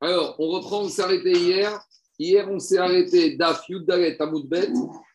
[0.00, 1.80] Alors, on reprend, on s'est arrêté hier.
[2.18, 4.68] Hier, on s'est arrêté d'Af Yuddalet Amoudbet.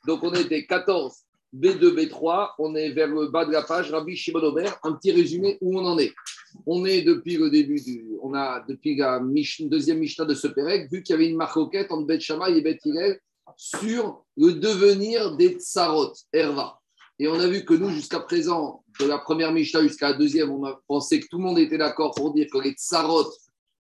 [0.07, 1.15] Donc, on était 14,
[1.55, 2.51] B2, B3.
[2.59, 4.55] On est vers le bas de la page, Rabbi Shimon.
[4.83, 6.13] Un petit résumé où on en est.
[6.65, 8.17] On est depuis le début du.
[8.21, 9.21] On a depuis la
[9.61, 12.61] deuxième Mishnah de ce Pérec, vu qu'il y avait une marcoquette entre Bet Shammai et
[12.61, 12.79] Bet
[13.55, 16.78] sur le devenir des Tsarot, Herva.
[17.19, 20.51] Et on a vu que nous, jusqu'à présent, de la première Mishnah jusqu'à la deuxième,
[20.51, 23.29] on a pensé que tout le monde était d'accord pour dire que les Tsarot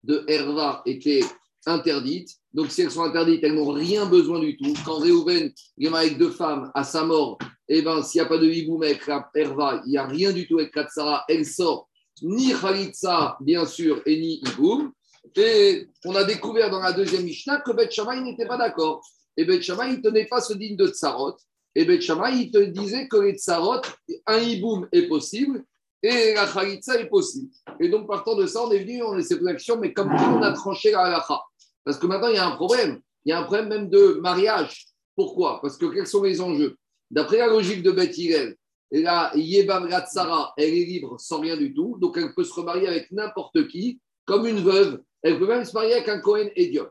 [0.04, 1.24] de Herva étaient
[1.66, 2.30] interdites.
[2.54, 4.74] Donc, si elles sont interdites, elles n'ont rien besoin du tout.
[4.86, 8.38] Quand Réhouven est avec deux femmes à sa mort, eh ben, s'il n'y a pas
[8.38, 11.46] de hiboum avec la Herva, il n'y a rien du tout avec la Tsara, elle
[11.46, 11.90] sort
[12.22, 14.94] ni Khalitsa, bien sûr, et ni hiboum.
[15.36, 19.02] Et on a découvert dans la deuxième Mishnah que Beth Shammai n'était pas d'accord.
[19.36, 21.36] Et Beth Shammai, il ne tenait pas ce digne de Tsarot.
[21.76, 23.82] Et Shammai, il te disait que les Tsarot,
[24.26, 25.64] un hiboum est possible
[26.02, 27.50] et la Khalitsa est possible.
[27.80, 30.42] Et donc, partant de ça, on est venu, on a cette réaction, mais comme on
[30.42, 31.42] a tranché la halakha.
[31.84, 33.02] Parce que maintenant, il y a un problème.
[33.26, 34.86] Il y a un problème même de mariage.
[35.16, 35.60] Pourquoi?
[35.62, 36.78] Parce que quels sont les enjeux?
[37.12, 38.56] D'après la logique de Beth Hillel,
[38.92, 41.98] la Yebam Ratsara, elle est libre sans rien du tout.
[42.00, 45.02] Donc, elle peut se remarier avec n'importe qui, comme une veuve.
[45.22, 46.88] Elle peut même se marier avec un Cohen idiot.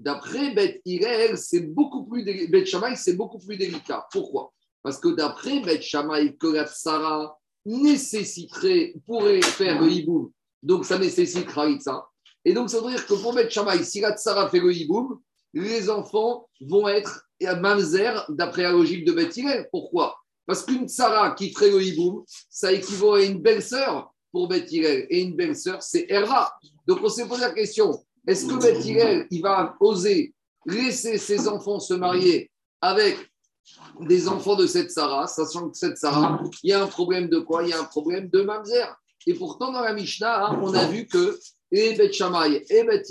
[0.00, 2.24] D'après Beth Hillel, c'est beaucoup plus
[2.96, 4.06] c'est beaucoup plus délicat.
[4.12, 4.52] Pourquoi?
[4.82, 10.30] Parce que d'après Beth Shammai, que la Tsara nécessiterait, pourrait faire le hiboum,
[10.62, 12.06] donc ça nécessite Khalitsa.
[12.44, 15.20] Et donc, ça veut dire que pour Beth Shammai, si la Tsara fait le hiboum,
[15.52, 17.28] les enfants vont être
[17.60, 19.68] mamzer d'après la logique de Beth Hillel.
[19.70, 20.16] Pourquoi?
[20.46, 25.06] Parce qu'une Tsara qui ferait le hiboum, ça équivaut à une belle-sœur pour Beth Hillel.
[25.10, 26.52] Et une belle-sœur, c'est Herva.
[26.86, 30.34] Donc, on s'est posé la question est-ce que Beth il va oser
[30.66, 32.50] laisser ses enfants se marier
[32.82, 33.16] avec
[34.00, 37.38] des enfants de cette Sarah, sachant que cette Sarah, il y a un problème de
[37.38, 37.62] quoi?
[37.62, 38.94] Il y a un problème de mamzer.
[39.26, 41.38] Et pourtant, dans la Mishnah, hein, on a vu que
[41.70, 43.06] et Beth Shammai et Beth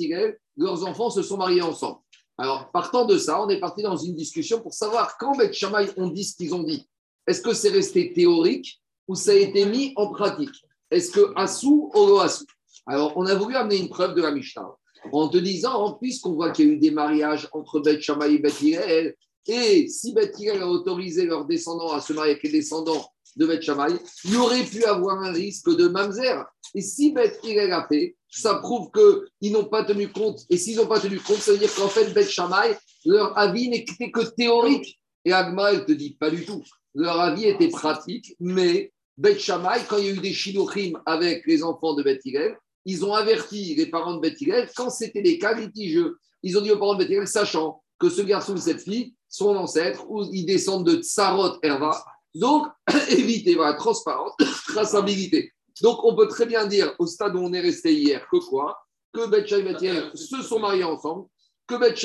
[0.55, 1.99] leurs enfants se sont mariés ensemble.
[2.37, 5.87] Alors, partant de ça, on est parti dans une discussion pour savoir quand Beth Shammai
[5.97, 6.87] ont dit ce qu'ils ont dit.
[7.25, 10.63] Est-ce que c'est resté théorique ou ça a été mis en pratique?
[10.92, 12.45] Est-ce que Assou ou Assou
[12.86, 14.77] Alors, on a voulu amener une preuve de la Mishnah
[15.11, 18.39] en te disant, puisqu'on voit qu'il y a eu des mariages entre Beth Shammai et
[18.39, 19.15] Beth Hillel,
[19.47, 23.45] et si Beth Hillel a autorisé leurs descendants à se marier avec les descendants de
[23.45, 23.93] Beth Shammai,
[24.25, 26.43] il aurait pu avoir un risque de mamzer.
[26.75, 30.41] Et si Beth Hillel a fait, ça prouve qu'ils n'ont pas tenu compte.
[30.49, 33.69] Et s'ils n'ont pas tenu compte, ça veut dire qu'en fait, Beth Shammai, leur avis
[33.69, 34.99] n'était que théorique.
[35.23, 36.63] Et Agma, elle te dit pas du tout.
[36.93, 41.45] Leur avis était pratique, mais Beth Shammai, quand il y a eu des shilochim avec
[41.47, 42.57] les enfants de Beth Hillel,
[42.87, 46.17] ils ont averti les parents de Beth quand c'était des cas litigieux.
[46.42, 49.53] Ils ont dit aux parents de Beth sachant que ce garçon ou cette fille sont
[49.58, 52.02] ancêtres ou ils descendent de Tsarot Herva.
[52.33, 52.65] Donc,
[53.09, 54.31] évitez, voilà, transparence,
[54.67, 55.52] traçabilité.
[55.81, 58.80] Donc, on peut très bien dire, au stade où on est resté hier, que quoi?
[59.11, 61.27] Que Beth et Beth se sont mariés ensemble,
[61.67, 62.02] que Beth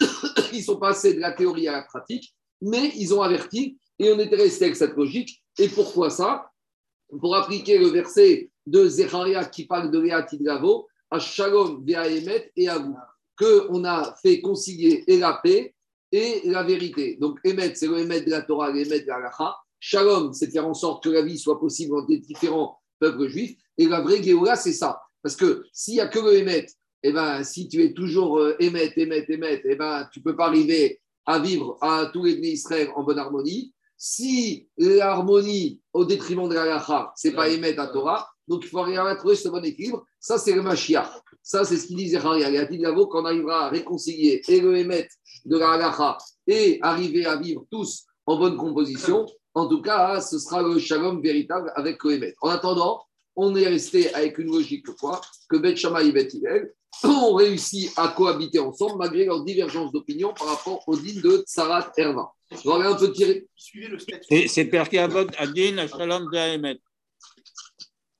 [0.52, 4.18] ils sont passés de la théorie à la pratique, mais ils ont averti et on
[4.18, 5.40] était resté avec cette logique.
[5.56, 6.50] Et pourquoi ça?
[7.20, 12.68] Pour appliquer le verset de Zecharia qui parle de Léa Tidravo, à Shalom, Emet et
[12.68, 12.96] à vous,
[13.38, 15.74] qu'on a fait concilier et la paix
[16.10, 17.16] et la vérité.
[17.20, 19.56] Donc, Emet, c'est le Emet de la Torah, l'Emet de la Lacha.
[19.78, 23.56] Shalom, c'est faire en sorte que la vie soit possible entre les différents peuples juifs.
[23.78, 25.00] Et la vraie Géoula, c'est ça.
[25.22, 26.66] Parce que s'il n'y a que le Emet,
[27.02, 30.36] eh ben, si tu es toujours euh, Emet, Emet, Emet, eh ben, tu ne peux
[30.36, 33.72] pas arriver à vivre à tous les Israël en bonne harmonie.
[33.96, 38.68] Si l'harmonie au détriment de la Lacha, ce n'est pas Emet à Torah, donc, il
[38.68, 40.04] faut arriver à trouver ce bon équilibre.
[40.20, 41.08] Ça, c'est le Mashiach.
[41.42, 42.48] Ça, c'est ce qu'il disait Haria.
[42.50, 45.14] Il a dit qu'on quand on arrivera à réconcilier et le émettre
[45.44, 50.38] de la halacha et arriver à vivre tous en bonne composition, en tout cas, ce
[50.38, 53.02] sera le shalom véritable avec le En attendant,
[53.36, 56.28] on est resté avec une logique quoi Que Bet Shammai et Bet
[57.04, 61.92] ont réussi à cohabiter ensemble malgré leur divergence d'opinion par rapport au din de Tsarat
[61.96, 62.32] Herva.
[62.50, 63.46] Je un peu tirer.
[64.46, 66.78] C'est Perké Avod Adin Shalom Emet.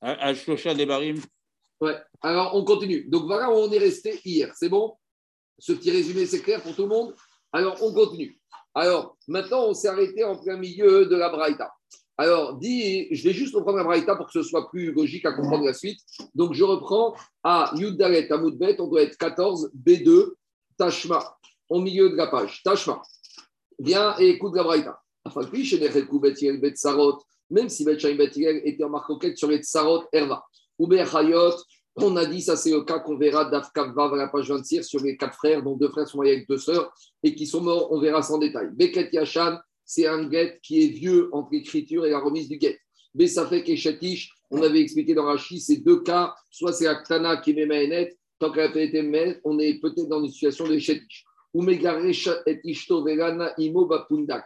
[0.01, 1.21] Al-Shosha des Barim.
[1.81, 3.05] Ouais, alors on continue.
[3.09, 4.53] Donc voilà où on est resté hier.
[4.57, 4.95] C'est bon?
[5.59, 7.15] Ce petit résumé, c'est clair pour tout le monde?
[7.53, 8.39] Alors on continue.
[8.75, 11.73] Alors maintenant, on s'est arrêté en plein milieu de la Braïta.
[12.19, 15.33] Alors, dis, je vais juste reprendre la Braïta pour que ce soit plus logique à
[15.33, 16.01] comprendre la suite.
[16.35, 20.33] Donc, je reprends à Yuddalet, à Moudbet, on doit être 14, B2,
[20.79, 21.37] Tashma,
[21.69, 22.63] au milieu de la page.
[22.65, 23.03] Tashma.
[23.79, 24.99] Viens et écoute la Braïta
[27.51, 30.45] même si Bet était en marcoquette sur les Tsarot Erva.
[30.79, 31.55] Ou Hayot,
[31.97, 35.03] on a dit, ça c'est le cas qu'on verra d'Afkavva à la page 26 sur
[35.03, 37.91] les quatre frères, dont deux frères sont mariés avec deux sœurs et qui sont morts,
[37.91, 38.69] on verra sans détail.
[38.73, 42.79] Beket Yashan, c'est un guet qui est vieux entre l'écriture et la remise du guet.
[43.15, 47.55] Besafek et Shatish, On avait expliqué dans Rashi ces deux cas, soit c'est Aktana qui
[47.55, 51.25] met Mahénet, tant qu'elle a été Mahénet, on est peut-être dans une situation de Shetish.
[51.55, 54.45] Ou Megaresh et Ishto Vegana Imo Bapundak.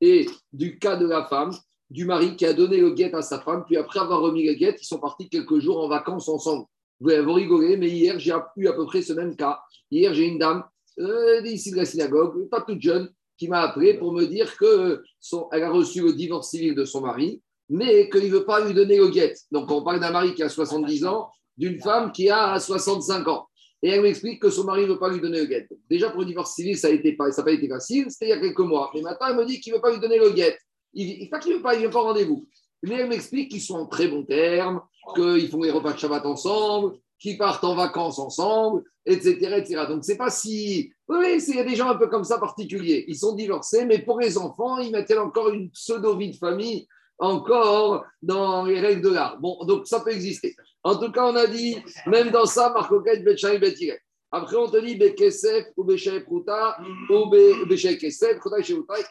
[0.00, 1.50] Et du cas de la femme,
[1.92, 4.54] du mari qui a donné le guet à sa femme, puis après avoir remis le
[4.54, 6.64] guet, ils sont partis quelques jours en vacances ensemble.
[7.00, 9.60] Vous, vous rigolez, mais hier, j'ai eu à peu près ce même cas.
[9.90, 10.64] Hier, j'ai une dame
[10.98, 15.62] euh, ici de la synagogue, pas toute jeune, qui m'a appelé pour me dire qu'elle
[15.62, 18.96] a reçu le divorce civil de son mari, mais qu'il ne veut pas lui donner
[18.96, 19.34] le guet.
[19.50, 21.28] Donc, on parle d'un mari qui a 70 ans,
[21.58, 23.46] d'une femme qui a 65 ans.
[23.82, 25.68] Et elle m'explique que son mari ne veut pas lui donner le guet.
[25.90, 28.40] Déjà, pour le divorce civil, ça n'a pas, pas été facile, c'était il y a
[28.40, 28.90] quelques mois.
[28.94, 30.56] Mais maintenant, elle me dit qu'il ne veut pas lui donner le guet.
[30.94, 32.46] Il, pas qu'il ne veut pas, il rendez-vous.
[32.82, 34.82] Mais elle m'explique qu'ils sont en très bons termes,
[35.14, 39.54] qu'ils font les repas de Shabbat ensemble, qu'ils partent en vacances ensemble, etc.
[39.58, 39.84] etc.
[39.88, 40.92] Donc, c'est pas si.
[41.08, 43.04] Oui, il y a des gens un peu comme ça particuliers.
[43.06, 46.86] Ils sont divorcés, mais pour les enfants, ils mettent encore une pseudo-vie de famille
[47.18, 49.38] encore dans les règles de l'art.
[49.38, 50.56] Bon, donc ça peut exister.
[50.82, 54.02] En tout cas, on a dit, même dans ça, Marcoquet, Betchaï, Betirek.
[54.34, 56.78] Après, on te dit Bekesef ou Béchaï Prouta
[57.10, 57.28] ou
[57.66, 58.38] Béchaï Kesef,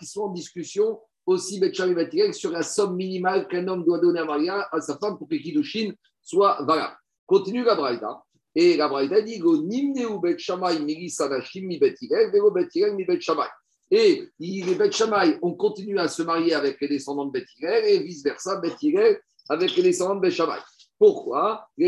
[0.02, 4.20] ils sont en discussion aussi Betchaï Betirek sur la somme minimale qu'un homme doit donner
[4.20, 5.92] à Maria, à sa femme, pour que Kiddushin
[6.22, 6.96] soit valable.
[7.26, 8.24] Continue la Braïta.
[8.54, 13.50] Et la Braïta dit bet shamay bet bet bet.
[13.94, 18.04] Et les bet shamay ont continué à se marier avec les descendants de bet et
[18.04, 18.76] vice versa bet
[19.50, 20.60] avec les descendants de bet shamay.
[20.98, 21.68] Pourquoi?
[21.78, 21.88] Pour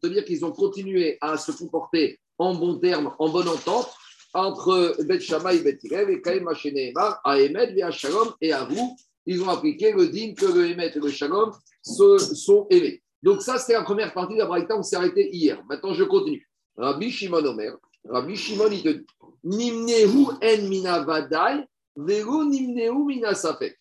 [0.00, 3.88] te dire qu'ils ont continué à se comporter en bon terme, en bonne entente
[4.34, 6.44] entre Bet Shammai et Bet et Kaim
[7.24, 8.96] à Emet, à Shalom et à vous.
[9.26, 11.52] Ils ont appliqué le din que le Emet et le Shalom
[11.82, 13.02] se sont aimés.
[13.22, 15.62] Donc ça, c'était la première partie de la Braïta, on s'est arrêté hier.
[15.68, 16.48] Maintenant, je continue.
[16.76, 17.76] Rabbi Shimon Omer,
[18.08, 19.06] Rabbi Shimon, il te dit,
[19.42, 21.64] Nimnehu en mina vadai,
[21.96, 23.76] vero nimnehu mina safek.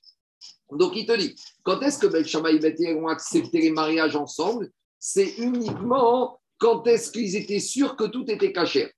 [0.71, 4.15] Donc il te dit, quand est-ce que Beth Shammai et Beth ont accepté les mariages
[4.15, 4.71] ensemble?
[4.99, 8.91] C'est uniquement quand est-ce qu'ils étaient sûrs que tout était caché.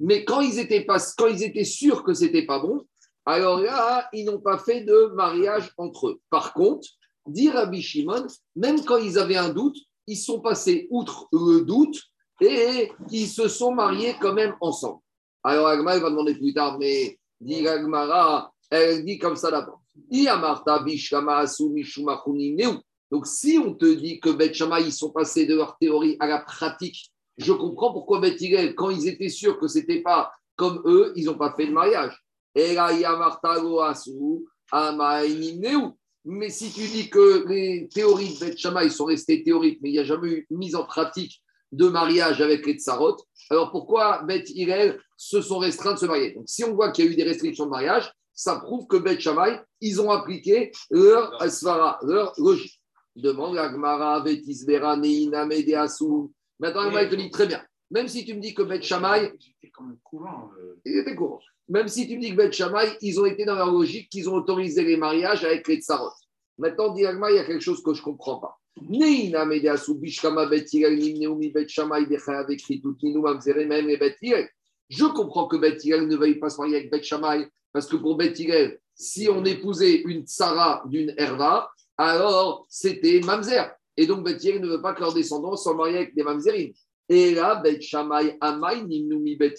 [0.00, 2.84] Mais quand ils étaient, pas, quand ils étaient sûrs que c'était pas bon,
[3.24, 6.20] alors là, ils n'ont pas fait de mariage entre eux.
[6.28, 6.88] Par contre,
[7.26, 12.02] dit Rabbi Shimon, même quand ils avaient un doute, ils sont passés outre le doute
[12.40, 15.00] et ils se sont mariés quand même ensemble.
[15.44, 19.80] Alors Agma, va demander plus tard, mais dit Agmara, elle dit comme ça d'abord.
[23.10, 26.38] Donc si on te dit que Bet ils sont passés de leur théorie à la
[26.38, 28.36] pratique, je comprends pourquoi Bet
[28.74, 31.72] quand ils étaient sûrs que ce n'était pas comme eux, ils n'ont pas fait de
[31.72, 32.16] mariage.
[36.24, 39.92] Mais si tu dis que les théories de Beth Shammai sont restées théoriques, mais il
[39.92, 41.42] n'y a jamais eu mise en pratique
[41.72, 43.16] de mariage avec les tsarot,
[43.50, 46.32] alors pourquoi Beth Hillel se sont restreints de se marier?
[46.32, 48.96] Donc si on voit qu'il y a eu des restrictions de mariage, ça prouve que
[48.98, 52.80] Beth Shammai, ils ont appliqué leur asfara, leur logique.
[53.16, 56.30] Demande à Gmara, Betisbera, Neina, Medeasu.
[56.58, 57.62] Maintenant, il te dit très bien.
[57.90, 59.32] Même si tu me dis que Beth Shammai.
[60.58, 60.80] Euh.
[60.84, 61.40] Il était courant.
[61.68, 64.34] Même si tu me dis que Beth ils ont été dans leur logique qu'ils ont
[64.34, 66.12] autorisé les mariages avec les tsarot.
[66.58, 68.58] Maintenant, il y a quelque chose que je ne comprends pas.
[74.88, 78.16] Je comprends que Beth ne veuille pas se marier avec Beth Shammai, parce que pour
[78.16, 78.38] Beth
[78.94, 83.74] si on épousait une tsara d'une herva, alors c'était mamzer.
[83.96, 86.72] Et donc Beth ne veut pas que leurs descendants soient mariés avec des mamzerim.
[87.08, 89.58] Et là, Beth Shammai, Amai, Nimnumi Beth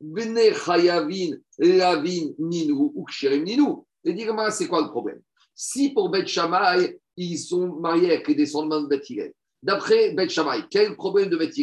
[0.00, 3.86] Bene Chayavin, Lavin, Ninou, ou Ninou.
[4.04, 5.20] Et dire, c'est quoi le problème?
[5.54, 10.94] Si pour Shammai, ils sont mariés avec les descendants de Beth d'après Beth Shammai, quel
[10.96, 11.54] problème de Beth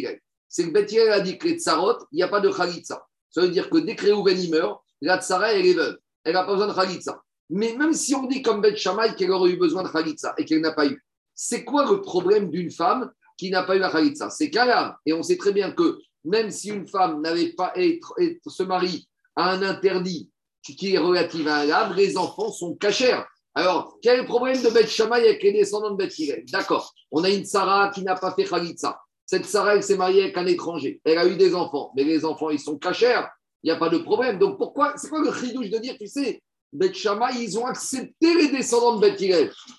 [0.48, 3.06] C'est que Beth a dit que les tsarot, il n'y a pas de Khalitsa.
[3.30, 5.98] Ça veut dire que dès que Réhouven meurt, la tsara, elle est veuve.
[6.24, 7.20] Elle n'a pas besoin de Khalitsa.
[7.50, 10.60] Mais même si on dit comme Shammai qu'elle aurait eu besoin de Khalitsa et qu'elle
[10.60, 11.00] n'a pas eu,
[11.34, 14.72] c'est quoi le problème d'une femme qui n'a pas eu la Khalitsa C'est qu'elle
[15.06, 18.14] Et on sait très bien que même si une femme n'avait pas être,
[18.46, 20.30] se marie à un interdit
[20.62, 23.20] qui est relatif à un lave, les enfants sont cachers.
[23.54, 26.14] Alors, quel est le problème de Beth Shammai avec les descendants de Beth
[26.50, 28.98] D'accord, on a une Sarah qui n'a pas fait Khalitsa.
[29.26, 31.00] Cette Sarah, elle s'est mariée avec un étranger.
[31.04, 33.22] Elle a eu des enfants, mais les enfants, ils sont cachers.
[33.62, 34.38] Il n'y a pas de problème.
[34.38, 36.42] Donc, pourquoi C'est quoi le chidouche de dire, tu sais,
[36.74, 39.20] Beth Shammai, ils ont accepté les descendants de Beth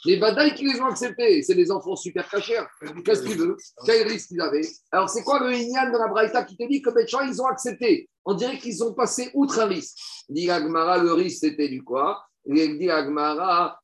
[0.06, 2.64] Les Badaï qui les ont acceptés, c'est des enfants super cachers.
[3.04, 3.58] Qu'est-ce qu'ils veulent?
[3.86, 4.66] Quel risque ils avaient?
[4.94, 7.48] Alors, c'est quoi le Inyan de la Braïta qui te dit que Beth ils ont
[7.48, 8.10] accepté?
[8.24, 9.98] On dirait qu'ils ont passé outre un risque.
[10.30, 12.24] Dit Agmara, le risque, c'était du quoi?
[12.46, 12.88] Dit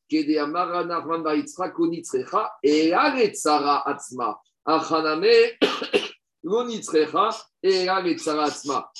[0.10, 3.84] Baitzra Konitzrecha, et Atzma.
[4.64, 5.26] Achaname,
[7.64, 8.92] et Atzma.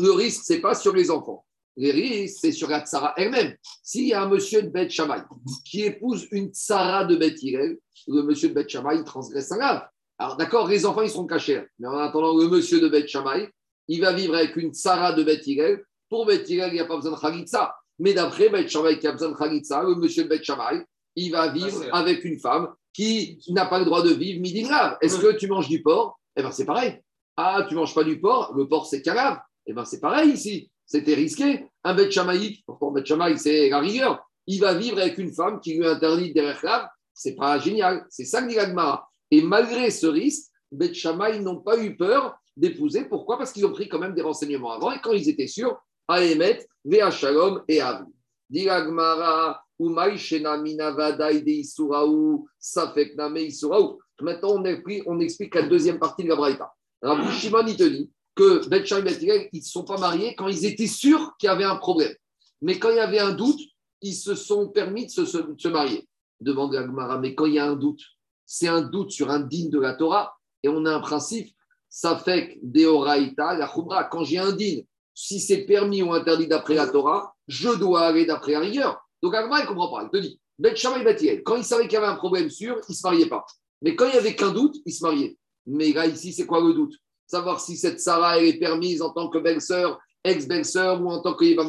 [0.00, 1.44] Le risque, c'est pas sur les enfants.
[1.76, 3.56] Les risques, c'est sur la tsara elle-même.
[3.82, 5.22] S'il y a un monsieur de Beth Shammai
[5.64, 9.88] qui épouse une tsara de Beth Hillel, le monsieur de Beth Shammai transgresse un lave.
[10.18, 11.62] Alors d'accord, les enfants, ils seront cachés.
[11.78, 13.50] Mais en attendant, le monsieur de Beth Shammai,
[13.88, 15.84] il va vivre avec une tsara de Beth Hillel.
[16.08, 17.74] Pour Beth Hillel, il n'y a pas besoin de Khalitsa.
[17.98, 20.84] Mais d'après Beth Shammai qui a besoin de Khalitsa, le monsieur de Beth Shammai,
[21.16, 24.96] il va vivre avec une femme qui n'a pas le droit de vivre midi grave.
[25.00, 26.20] Est-ce que tu manges du porc?
[26.36, 27.00] Eh bien, c'est pareil.
[27.36, 28.52] Ah, tu manges pas du porc?
[28.56, 29.40] Le porc, c'est cagave.
[29.66, 30.70] Eh bien, c'est pareil ici.
[30.86, 31.66] C'était risqué.
[31.82, 34.24] Un bête chamaïque, pourtant, chamaïque, c'est la rigueur.
[34.46, 38.04] Il va vivre avec une femme qui lui interdit derrière Ce C'est pas génial.
[38.10, 39.08] C'est ça que dit.
[39.30, 43.04] Et malgré ce risque, bête chamaï n'ont pas eu peur d'épouser.
[43.04, 43.38] Pourquoi?
[43.38, 44.92] Parce qu'ils ont pris quand même des renseignements avant.
[44.92, 45.76] Et quand ils étaient sûrs,
[46.06, 48.04] à émettre, Véa Shalom et Avu.
[48.50, 49.64] Dit l'Agmara,
[54.20, 56.72] Maintenant, on explique, on explique la deuxième partie de la Braïta.
[57.02, 60.48] Rabbi Shimon, il te dit que Bet et Bet ils ne sont pas mariés quand
[60.48, 62.14] ils étaient sûrs qu'il y avait un problème.
[62.62, 63.60] Mais quand il y avait un doute,
[64.00, 66.08] ils se sont permis de se, marier.
[66.40, 68.02] Demande Agmara, mais quand il y a un doute,
[68.44, 71.54] c'est un doute sur un digne de la Torah, et on a un principe,
[71.88, 74.04] ça fait Deoraita, la Khumra.
[74.04, 78.26] Quand j'ai un digne, si c'est permis ou interdit d'après la Torah, je dois aller
[78.26, 78.98] d'après la rigueur.
[79.22, 80.04] Donc Agmara, il ne comprend pas.
[80.04, 82.80] Il te dit, Bet et Bet quand il savait qu'il y avait un problème sûr,
[82.88, 83.44] il ne se mariait pas.
[83.82, 85.36] Mais quand il n'y avait qu'un doute, il se mariait.
[85.66, 86.94] Mais là, ici, c'est quoi le doute?
[87.34, 91.44] Savoir si cette Sarah est permise en tant que belle-sœur, ex-belle-sœur ou en tant que
[91.44, 91.68] Yibam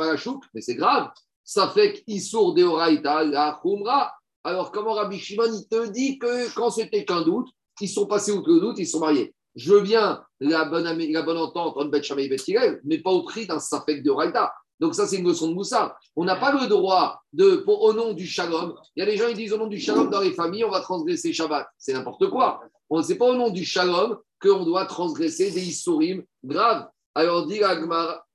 [0.53, 1.09] mais c'est grave.
[1.43, 4.13] Ça fait qu'Issour de Oraïta, la Khumra.
[4.43, 7.47] Alors, comment Rabbi Shimon, il te dit que quand c'était qu'un doute,
[7.81, 9.33] ils sont passés outre le doute, ils sont mariés.
[9.55, 13.47] Je veux bien la bonne, la bonne entente entre Bet et mais pas au prix
[13.47, 14.53] d'un Safek de Oraïta.
[14.79, 15.97] Donc ça, c'est une leçon de Moussa.
[16.15, 19.17] On n'a pas le droit de, pour, au nom du shalom, il y a des
[19.17, 21.65] gens qui disent au nom du shalom dans les familles, on va transgresser Shabbat.
[21.75, 22.61] C'est n'importe quoi.
[22.87, 26.87] On ne sait pas au nom du shalom qu'on doit transgresser des issourim graves.
[27.13, 28.25] Alors dit Agmar.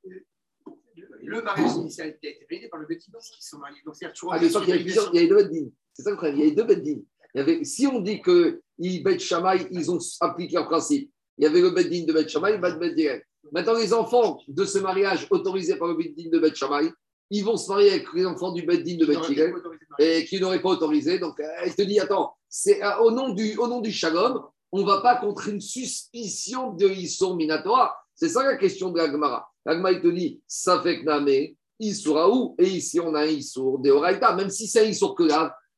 [1.23, 3.81] Le mariage initial a été validé par le bêtiment qui sont mariés.
[3.85, 5.71] Donc, c'est ah, il y avait deux beddines.
[5.93, 6.39] C'est ça le problème.
[6.39, 9.19] Il y avait deux avait, si on dit que Bet
[9.71, 13.23] ils ont appliqué un principe, il y avait le beddine de Bet Shammai et le
[13.53, 16.91] Maintenant, les enfants de ce mariage autorisés par le Beddin de Shammai,
[17.31, 19.19] ils vont se marier avec les enfants du Beddin de Beth
[19.99, 21.19] et qui n'auraient pas autorisé.
[21.19, 24.81] Donc, il te dit attends, c'est euh, au nom du, au nom du Shalom, on
[24.81, 27.97] ne va pas contre une suspicion de Issour Minatora.
[28.15, 29.49] C'est ça la question de l'Agmara.
[29.65, 32.55] L'Agmara, il te dit ça fait que Namé, Issour où?
[32.59, 34.37] Et ici, on a un Issour de.
[34.37, 35.29] Même si c'est un Issour que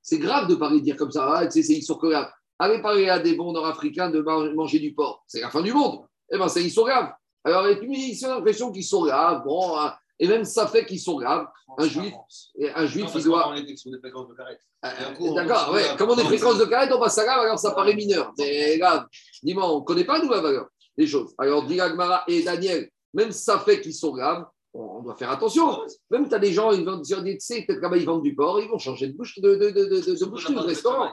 [0.03, 2.13] c'est grave de parler dire comme ça, ah, c'est Issour que
[2.59, 4.21] Allez parler à des bons nord-africains de
[4.55, 5.25] manger du porc.
[5.27, 6.05] C'est la fin du monde.
[6.33, 7.13] Eh bien, c'est Issour grave.
[7.45, 10.87] Alors, et puis, ils ont l'impression qu'ils sont graves, bon, hein, et même ça fait
[10.87, 11.47] qu'ils sont graves.
[11.79, 12.13] Un juif,
[12.75, 13.55] un juif, il doit.
[14.85, 15.85] Euh, d'accord, ouais.
[15.97, 18.33] Comme on est fréquences de carrette, on passe à grave, alors ça paraît mineur.
[18.37, 19.07] C'est grave.
[19.43, 20.67] Dis-moi, on ne connaît pas, nous, la valeur
[20.97, 21.35] des choses.
[21.39, 25.81] Alors, Diragmara et Daniel, même ça fait qu'ils sont graves, on doit faire attention.
[26.11, 28.35] Même tu as des gens, ils vont dire, tu sais, peut-être là-bas, ils vendent du
[28.35, 31.11] porc, ils vont changer de bouche de, de, de, de, de bouche de restaurant.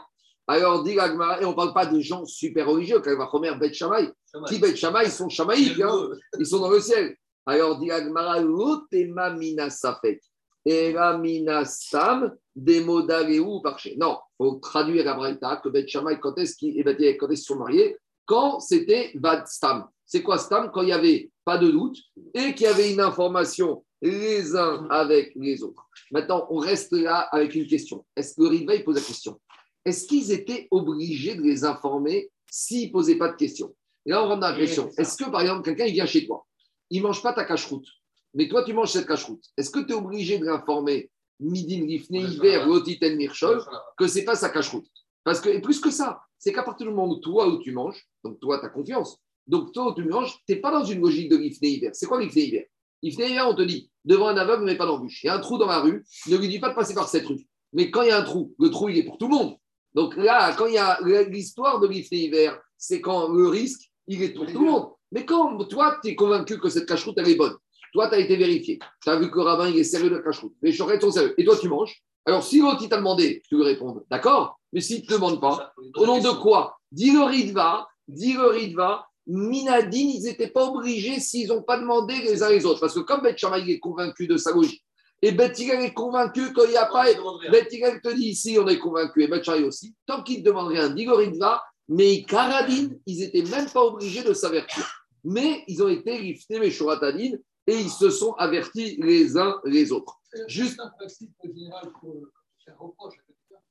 [0.47, 0.99] Alors, dit et
[1.45, 4.09] on ne parle pas de gens super religieux, quand il va remettre Bet Shamaï.
[4.47, 6.09] Qui Shamaï, ils sont chamaïques, hein.
[6.39, 7.15] ils sont dans le ciel.
[7.49, 10.21] Alors, dit Agmara, l'otema mina safek.
[10.63, 13.95] Era mina sam, demodaleu parché.
[13.97, 17.97] Non, il faut traduire la Braïta que Bet Shamaï, quand est-ce qu'ils sont mariés?
[18.27, 19.87] Quand c'était Bad Stam.
[20.05, 20.69] C'est quoi Stam?
[20.71, 21.97] Quand il n'y avait pas de doute
[22.35, 25.89] et qu'il y avait une information les uns avec les autres.
[26.11, 28.05] Maintenant, on reste là avec une question.
[28.15, 29.39] Est-ce que Riva, pose la question?
[29.83, 33.73] Est-ce qu'ils étaient obligés de les informer s'ils ne posaient pas de questions?
[34.05, 34.89] Et là, on rentre dans la question.
[34.97, 36.45] Est-ce que, par exemple, quelqu'un il vient chez toi,
[36.89, 37.87] il ne mange pas ta cache-route,
[38.33, 42.15] mais toi, tu manges cette cache-route Est-ce que tu es obligé de l'informer, Midin, Lifne,
[42.15, 43.63] Hiver, Lotiten, Mirchol,
[43.97, 44.87] que ce n'est pas sa cache-route
[45.23, 47.71] Parce que, et plus que ça, c'est qu'à partir du moment où toi, où tu
[47.71, 49.17] manges, donc toi, tu as confiance,
[49.47, 51.91] donc toi, où tu manges, tu n'es pas dans une logique de Lifne, Hiver.
[51.93, 52.65] C'est quoi Lifne, Hiver
[53.01, 55.23] Lifne, Hiver, on te dit, devant un aveugle, mais pas d'embûche.
[55.23, 57.07] Il y a un trou dans la rue, ne lui dis pas de passer par
[57.07, 57.47] cette rue.
[57.73, 59.55] Mais quand il y a un trou, le trou, il est pour tout le monde.
[59.93, 64.33] Donc là, quand il y a l'histoire de hiver, c'est quand le risque, il est
[64.33, 64.89] pour tout le monde.
[65.11, 67.55] Mais quand toi, tu es convaincu que cette cache-route, elle est bonne,
[67.93, 70.15] toi, tu as été vérifié, tu as vu que le rabbin, il est sérieux de
[70.15, 72.01] la cache-route, les chorettes sont sérieux, et toi, tu manges.
[72.25, 75.41] Alors, si l'autre, il t'a demandé, tu lui réponds, d'accord, mais s'il ne te demande
[75.41, 76.77] pas, au nom de quoi?
[76.91, 82.15] Dis le Ridva, dis le Ridva, Minadine, ils n'étaient pas obligés s'ils n'ont pas demandé
[82.15, 82.79] les uns les autres.
[82.79, 84.83] Parce que comme Beth est convaincu de sa logique,
[85.21, 87.05] et Betigal est convaincu qu'il n'y a pas.
[87.51, 89.93] Betigal te dit ici, on est convaincu, et Betchari aussi.
[90.05, 94.98] Tant qu'il ne demande rien, Digoridva, mais Karadine, ils n'étaient même pas obligés de s'avertir.
[95.23, 100.19] Mais ils ont été liftés, Shoratadine, et ils se sont avertis les uns les autres.
[100.47, 102.15] Juste un principe général pour
[102.63, 103.61] faire reproche à quelqu'un.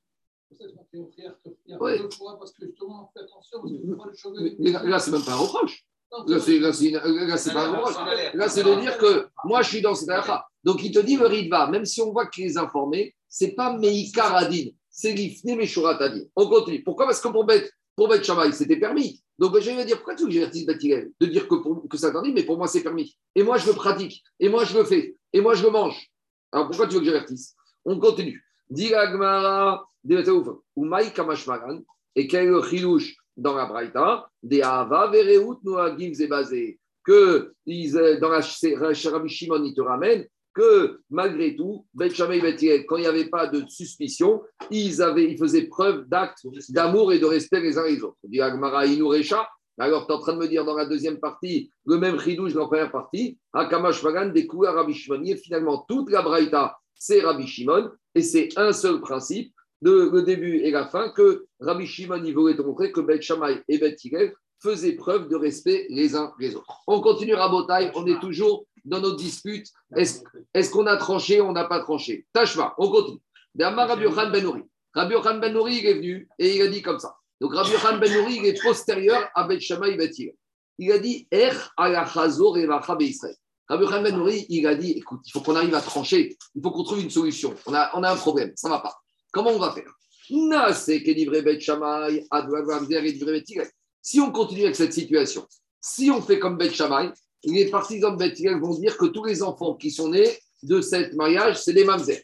[2.17, 3.61] Fois, parce que justement, attention,
[3.97, 5.85] parce que Mais là, c'est même pas un reproche.
[6.27, 8.33] Là, c'est là, là, pas un reproche.
[8.33, 10.45] Là, c'est de dire que moi, je suis dans cette halakha.
[10.63, 13.77] Donc, il te dit le ritva, même si on voit qu'il les informés, c'est pas
[13.77, 16.23] Meikar Adin, c'est l'ifne Meshurat Adin.
[16.35, 16.83] On continue.
[16.83, 17.05] Pourquoi?
[17.05, 19.21] Parce que pour Beth, pour Beth Shammai, c'était permis.
[19.37, 20.81] Donc, je vais dire, pourquoi tu veux que j'avertisse Beth
[21.19, 23.17] De dire que, pour, que c'est interdit, mais pour moi, c'est permis.
[23.35, 24.23] Et moi, je le pratique.
[24.39, 25.17] Et moi, je le fais.
[25.33, 26.09] Et moi, je le mange.
[26.53, 27.57] Alors, pourquoi tu veux que j'avertisse?
[27.83, 28.41] On continue.
[32.15, 36.79] Et quel est le chilouche dans la Braïta Des Ava Vereut Noagim Zebazé.
[37.03, 40.25] Que euh, dans la Rabbi Shimon, il te ramène
[40.59, 45.01] que malgré tout, Bet Shammai et Bet quand il n'y avait pas de suspicion, ils,
[45.01, 48.17] avaient, ils faisaient preuve d'actes d'amour et de respect les uns les autres.
[48.25, 49.47] Dit Agmara Inurecha.
[49.77, 52.51] Alors, tu es en train de me dire dans la deuxième partie, le même chidouche
[52.51, 55.23] dans la première partie, Hakamash Magan découvre Rabbi Shimon.
[55.23, 60.23] Et finalement, toute la Braïta, c'est Rabbi Shimon, et c'est un seul principe, de, le
[60.23, 63.77] début et la fin, que Rabbi Shimon, il voulait te montrer que Bet Shammai et
[63.77, 63.95] Bet
[64.61, 66.81] faisaient preuve de respect les uns les autres.
[66.87, 69.67] On continue Rabotai, on est toujours dans notre dispute.
[69.95, 72.25] Est-ce qu'on a tranché ou on n'a pas tranché?
[72.33, 73.19] Tashma, on continue.
[73.55, 74.63] D'Amar Rabbi Yochan Ben Nouri.
[74.93, 77.15] Rabbi Yochan Ben Nouri, il est venu et il a dit comme ça.
[77.41, 80.35] Donc Rabbi Yochan Ben Nouri, il est postérieur à Bet Shammai Bet Hillel.
[80.77, 82.67] Il a dit Er ala chazor et
[83.01, 83.35] Israël.
[83.67, 86.61] Rabbi Yochan Ben Nouri, il a dit écoute, il faut qu'on arrive à trancher, il
[86.61, 87.55] faut qu'on trouve une solution.
[87.65, 88.95] On a, on a un problème, ça ne va pas.
[89.31, 89.91] Comment on va faire?
[94.01, 95.47] Si on continue avec cette situation,
[95.81, 97.11] si on fait comme Bet Shammai,
[97.43, 100.81] les partisans de Bet Hillel vont dire que tous les enfants qui sont nés de
[100.81, 102.23] cet mariage, c'est des mamzer.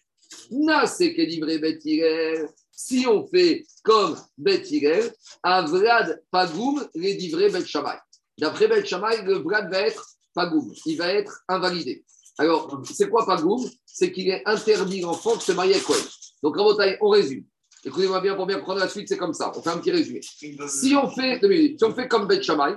[0.51, 2.48] Na, c'est que livré Bet Hillel.
[2.72, 7.98] Si on fait comme Bet Hillel, Avrad Pagoum, les livrés Bet Shammai.
[8.38, 10.74] D'après Bet Shammai, le Vrad va être Pagoum.
[10.86, 12.03] Il va être invalidé.
[12.38, 13.63] Alors, c'est quoi Pagoum?
[13.86, 16.03] C'est qu'il est interdit l'enfant de se marier avec Cohen.
[16.43, 17.45] Donc, Rabotai, on résume.
[17.86, 19.53] Écoutez-moi bien pour bien prendre la suite, c'est comme ça.
[19.55, 20.19] On fait un petit résumé.
[20.22, 22.75] Si on fait, si on fait comme Bet Shammai,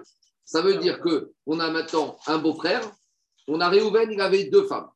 [0.48, 2.80] ça veut dire qu'on a maintenant un beau-frère.
[3.48, 4.88] On a Réhouven, il avait deux femmes.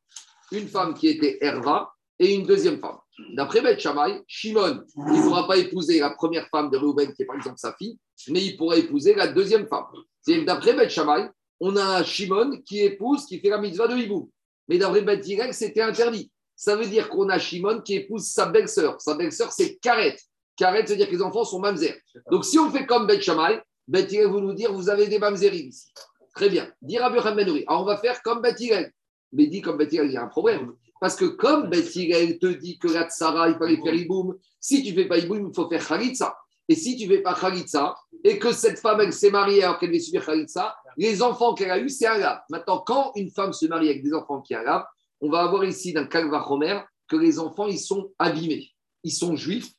[0.51, 2.97] Une femme qui était Herva et une deuxième femme.
[3.35, 7.21] D'après Bet Shammai, Shimon, il ne pourra pas épouser la première femme de Réhouven, qui
[7.21, 9.85] est par exemple sa fille, mais il pourra épouser la deuxième femme.
[10.21, 11.29] C'est d'après Bet Shammai,
[11.59, 14.31] on a un Shimon qui épouse, qui fait la mitzvah de Hibou.
[14.67, 16.31] Mais d'après Bet Hillel, c'était interdit.
[16.55, 18.99] Ça veut dire qu'on a Shimon qui épouse sa belle-sœur.
[18.99, 20.17] Sa belle-sœur, c'est Karet.
[20.57, 22.01] Karet, c'est-à-dire que les enfants sont mamzer.
[22.31, 25.19] Donc, si on fait comme Bet Shammai, Bet Hillel vous nous dire, vous avez des
[25.19, 25.91] mamzerim ici.
[26.35, 26.71] Très bien.
[26.81, 27.63] Dire Rabbi Yochanan Ben Nouri.
[27.67, 28.91] Alors, on va faire comme Bet Hillel.
[29.31, 30.73] Mais dit comme Bet Hillel, il y a un problème.
[30.99, 34.83] Parce que comme Bet Hillel te dit que la tsara, il fallait faire Iboum, si
[34.83, 36.35] tu ne fais pas Iboum, il faut faire Khalitsa.
[36.69, 39.77] Et si tu ne fais pas Khalitsa, et que cette femme, elle s'est mariée alors
[39.79, 42.39] qu'elle devait subir Khalitsa, les enfants qu'elle a eus, c'est un lave.
[42.49, 44.85] Maintenant, quand une femme se marie avec des enfants qui lave,
[45.21, 48.71] on va avoir ici dans Kalva Romer que les enfants, ils sont abîmés.
[49.03, 49.71] Ils sont juifs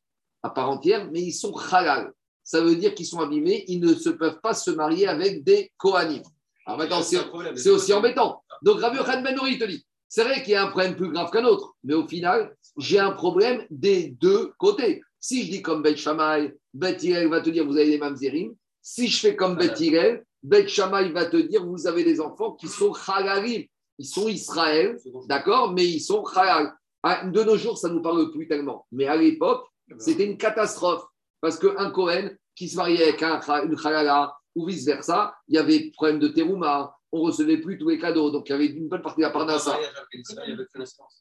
[0.43, 2.13] à part entière, mais ils sont halal.
[2.45, 5.73] Ça veut dire qu'ils sont abîmés, ils ne se peuvent pas se marier avec des
[5.79, 6.23] Kohanim.
[6.67, 8.43] Alors maintenant, c'est aussi embêtant.
[8.63, 11.11] Donc Rabbi Yochanan Ben Nouri te dit, c'est vrai qu'il y a un problème plus
[11.11, 15.03] grave qu'un autre, mais au final, j'ai un problème des deux côtés.
[15.19, 18.55] Si je dis comme Bet Shammai, Bet Hillel va te dire vous avez des mamzerim.
[18.83, 22.53] Si je fais comme Bet Hillel, Bet Shammai va te dire vous avez des enfants
[22.53, 23.65] qui sont halalim.
[23.99, 26.75] Ils sont Israël, d'accord, mais ils sont halal.
[27.03, 28.87] Ah, De nos jours, ça ne nous parle plus tellement.
[28.93, 29.67] Mais à l'époque,
[29.99, 31.05] c'était une catastrophe.
[31.45, 35.91] Parce qu'un Cohen qui se mariait avec un, une halala ou vice-versa, il y avait
[35.91, 38.31] problème de terouma, on ne recevait plus tous les cadeaux.
[38.31, 39.79] Donc il y avait une bonne partie de la parnassa.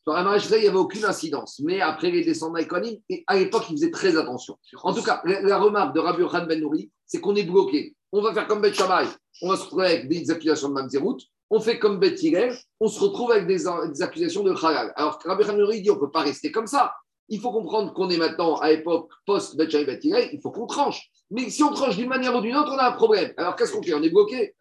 [0.02, 1.60] Sur un mariage, il n'y avait aucune incidence.
[1.66, 4.58] Mais après les descendants économiques, et à l'époque, ils faisaient très attention.
[4.82, 7.94] En tout cas, la, remarque de Rabbi Yochanan Ben Nouri, c'est qu'on est bloqué.
[8.14, 9.10] On va faire comme Bet Shammai,
[9.42, 11.18] on va se retrouver avec des accusations de Mamzerout.
[11.50, 13.68] On fait comme Bet Hillel, on se retrouve avec des,
[14.02, 14.94] accusations de Halal.
[14.96, 16.94] Alors Rabbi Yochanan Ben Nouri dit on ne peut pas rester comme ça.
[17.34, 20.68] Il faut comprendre qu'on est maintenant à l'époque post-Bet Shammai Bet Hillel, il faut qu'on
[20.68, 21.10] tranche.
[21.32, 23.34] Mais si on tranche d'une manière ou d'une autre, on a un problème.
[23.38, 23.96] Alors qu'est-ce qu'on fait?
[23.96, 24.54] On est bloqué?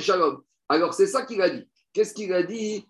[0.00, 0.40] Shalom.
[0.66, 1.62] Alors c'est ça qu'il a dit.
[1.92, 2.86] Qu'est-ce qu'il a dit?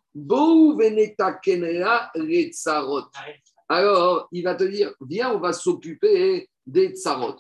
[3.69, 7.35] Alors, il va te dire, viens, on va s'occuper des tsarot.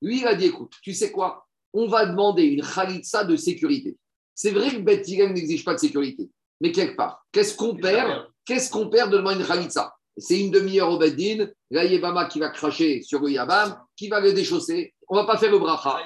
[0.00, 1.44] Lui, il a dit, écoute, tu sais quoi?
[1.72, 3.96] On va demander une khalitsa de sécurité.
[4.32, 6.30] C'est vrai que Bet n'exige pas de sécurité.
[6.60, 8.28] Mais quelque part, qu'est-ce qu'on perd?
[8.44, 12.40] Qu'est-ce qu'on perd de demander une khalitsa C'est une demi-heure au Beddin, là, Yébama qui
[12.40, 14.94] va cracher sur le Yabam, qui va le déchausser.
[15.08, 16.02] On va pas faire le bracha.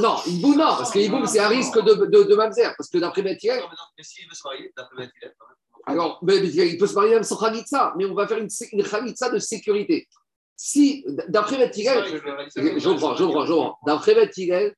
[0.00, 2.72] Non, Iboum, non, parce que Iboum, c'est un risque de, de, de mamzer.
[2.76, 3.62] Parce que d'après Bet Hillel,
[3.98, 5.10] Mais s'il veut se marier, d'après
[5.86, 8.84] alors, mais il peut se marier même sans Khalitsa, mais on va faire une, une
[8.84, 10.08] Khalitsa de sécurité.
[10.56, 12.04] Si, d'après Bet Hillel,
[12.54, 13.78] je comprends, je comprends, je comprends.
[13.84, 14.76] D'après Bet Hillel,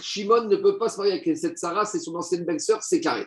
[0.00, 3.26] Shimon ne peut pas se marier avec cette Sarah, c'est son ancienne belle-sœur, c'est carré.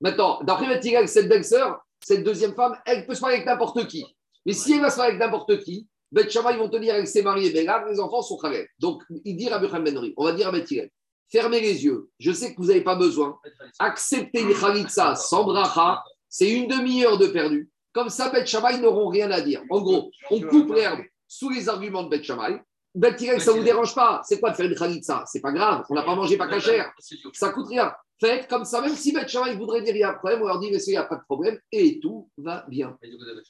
[0.00, 3.86] Maintenant, d'après Bet Hillel, cette belle-sœur, cette deuxième femme, elle peut se marier avec n'importe
[3.86, 4.04] qui.
[4.46, 6.94] Mais si elle va se marier avec n'importe qui, Bet Shammai, ils vont te dire
[6.94, 8.66] elle s'est mariée, ben là, les enfants sont halal.
[8.78, 10.90] Donc, il dit Rabbi Chaim Ben Nori, on va dire à Bet Hillel,
[11.30, 13.38] fermez les yeux, je sais que vous n'avez pas besoin,
[13.78, 17.70] acceptez une khalitsa sans bracha, c'est une demi-heure de perdu.
[17.92, 19.62] Comme ça, Bet Shammai n'auront rien à dire.
[19.70, 22.62] En gros, on coupe l'herbe sous les arguments de Bet Shammai.
[22.94, 24.22] Bet Hillel, ça ne vous dérange pas.
[24.24, 25.24] C'est quoi de faire une khalitsa?
[25.26, 26.90] C'est pas grave, on n'a pas mangé pas cachère.
[27.34, 27.92] Ça coûte rien.
[28.20, 30.46] Faites comme ça, même si Bet Shammai voudrait dire il y a un problème, on
[30.46, 32.98] leur dit, mais il n'y a pas de problème, et tout va bien.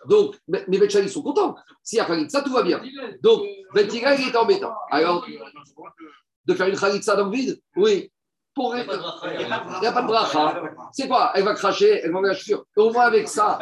[0.07, 1.55] Donc, mais mais Bet Shammai, ils sont contents.
[1.83, 2.83] S'il y a khalitsa, tout va bien.
[3.23, 4.75] Donc, Bet Hillel, il est embêtant.
[4.91, 5.27] Alors,
[6.45, 8.13] de faire une khalitsa dans le vide Oui.
[8.55, 8.77] Pour...
[8.77, 8.85] Il
[9.81, 10.63] n'y a pas de bracha.
[10.93, 11.33] C'est quoi?
[11.35, 12.65] Elle va cracher, elle va chaussure.
[12.77, 13.59] Au moins avec ça,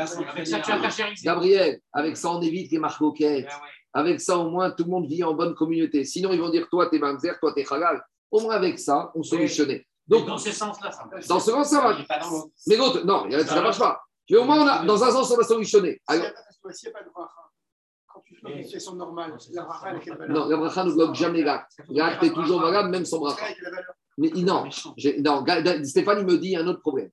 [1.22, 3.50] Gabriel, avec ça, on évite les marcoquettes.
[3.92, 6.04] Avec ça, au moins, tout le monde vit en bonne communauté.
[6.04, 8.02] Sinon, ils vont dire, toi, t'es mamzer, toi, t'es halal.
[8.30, 9.86] Au moins, avec ça, on solutionnait.
[10.08, 11.26] Donc, dans ce sens-là, ça marche.
[11.26, 12.06] dans ce sens, ça marche.
[12.66, 14.00] Mais l'autre, non, ça ne marche pas.
[14.30, 16.00] Mais au moins, on a, dans un sens, on va solutionner.
[16.06, 16.26] Alors,
[16.70, 17.32] S'il n'y a pas de bracha,
[18.12, 21.42] quand tu fais une situation normale, la bracha, elle non, la bracha ne bloque jamais
[21.42, 21.72] l'acte.
[21.88, 23.46] L'acte est toujours valable, même sans bracha.
[24.18, 24.64] Mais non,
[25.18, 25.44] non,
[25.84, 27.10] Stéphane, il me dit un autre problème.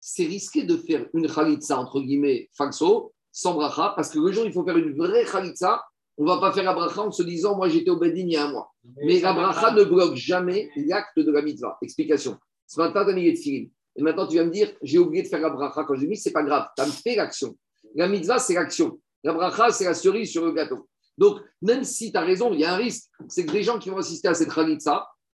[0.00, 4.46] C'est risqué de faire une khalitsa, entre guillemets, faxo, sans bracha, parce que le jour
[4.46, 5.84] il faut faire une vraie khalitsa,
[6.18, 8.32] on ne va pas faire la bracha en se disant, moi j'étais au Bedin il
[8.32, 8.72] y a un mois.
[9.04, 11.76] Mais la bracha ne bloque jamais l'acte de la mitzvah.
[11.82, 12.38] Explication.
[12.66, 13.70] Ce matin, tu as mis les tefilines.
[13.96, 16.16] Et maintenant, tu vas me dire, j'ai oublié de faire la bracha quand j'ai mis,
[16.16, 16.66] c'est pas grave.
[16.76, 17.54] Tu as fait l'action.
[17.94, 18.98] La mitzvah, c'est l'action.
[19.22, 20.88] La bracha, c'est la cerise sur le gâteau.
[21.18, 23.04] Donc, même si tu as raison, il y a un risque.
[23.28, 24.50] C'est que des gens qui vont assister à cette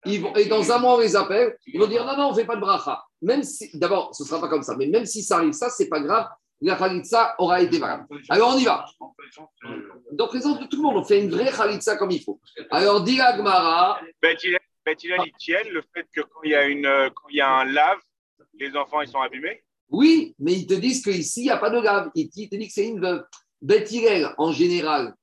[0.06, 2.32] ils vont, et dans un mois, on les appelle, ils vont dire non, non, on
[2.32, 3.04] ne fait pas de bracha.
[3.22, 5.70] Même si, d'abord, ce ne sera pas comme ça, mais même si ça arrive, ça,
[5.70, 6.28] c'est pas grave,
[6.62, 8.06] la khalitsa aura été valable.
[8.30, 8.86] Alors, on y va.
[10.12, 12.40] Donc, présence de tout le monde, on fait une vraie khalitsa comme il faut.
[12.70, 16.52] Alors, dit la Gemara, Beth Hillel, Beth Hillel, ils tiennent le fait que quand il
[16.52, 18.00] y a, une, euh, quand il y a un lave,
[18.60, 19.64] les enfants ils sont abîmés.
[19.90, 22.12] oui, mais ils te disent qu'ici, il n'y a pas de grave.
[22.16, 23.24] Ils te ils disent que c'est une veuve.
[23.64, 25.16] Hillel, en général,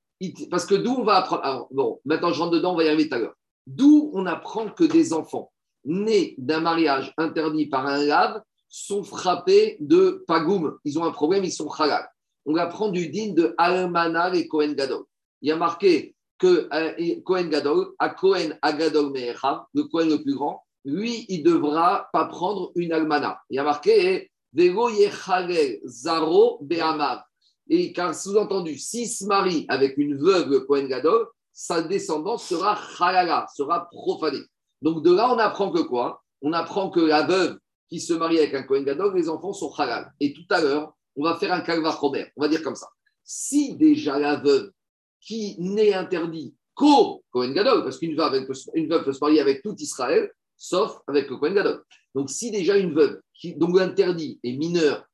[0.49, 1.43] parce que d'où on va apprendre.
[1.43, 3.35] alors, bon, maintenant, je rentre dedans, on va y arriver tout à l'heure.
[3.67, 5.51] D'où on apprend que des enfants
[5.85, 10.77] nés d'un mariage interdit par un lave sont frappés de pagoum.
[10.85, 12.07] Ils ont un problème, ils sont halal.
[12.45, 15.03] On apprend du din de Almana et Cohen Gadol.
[15.41, 20.23] Il y a marqué que euh, Cohen Gadol, à Cohen Agadol Me'echav, le Cohen le
[20.23, 23.41] plus grand, lui, il ne devra pas prendre une almana.
[23.49, 27.21] Il y a marqué Vego Yechalel Zaro Be'amav.
[27.69, 32.79] Et car sous-entendu, s'il se marie avec une veuve, le Cohen Gadol, sa descendance sera
[32.99, 34.41] halala, sera profanée.
[34.81, 36.23] Donc de là, on apprend que quoi?
[36.41, 39.73] On apprend que la veuve qui se marie avec un Cohen Gadol, les enfants sont
[39.73, 40.13] halal.
[40.19, 42.29] Et tout à l'heure, on va faire un calva Robert.
[42.37, 42.87] On va dire comme ça.
[43.23, 44.71] Si déjà la veuve
[45.19, 49.61] qui n'est interdit qu'au Cohen Gadol, parce qu'une veuve, une veuve peut se marier avec
[49.61, 51.83] tout Israël, sauf avec le Cohen Gadol.
[52.15, 55.05] Donc si déjà une veuve qui, dont l'interdit est mineur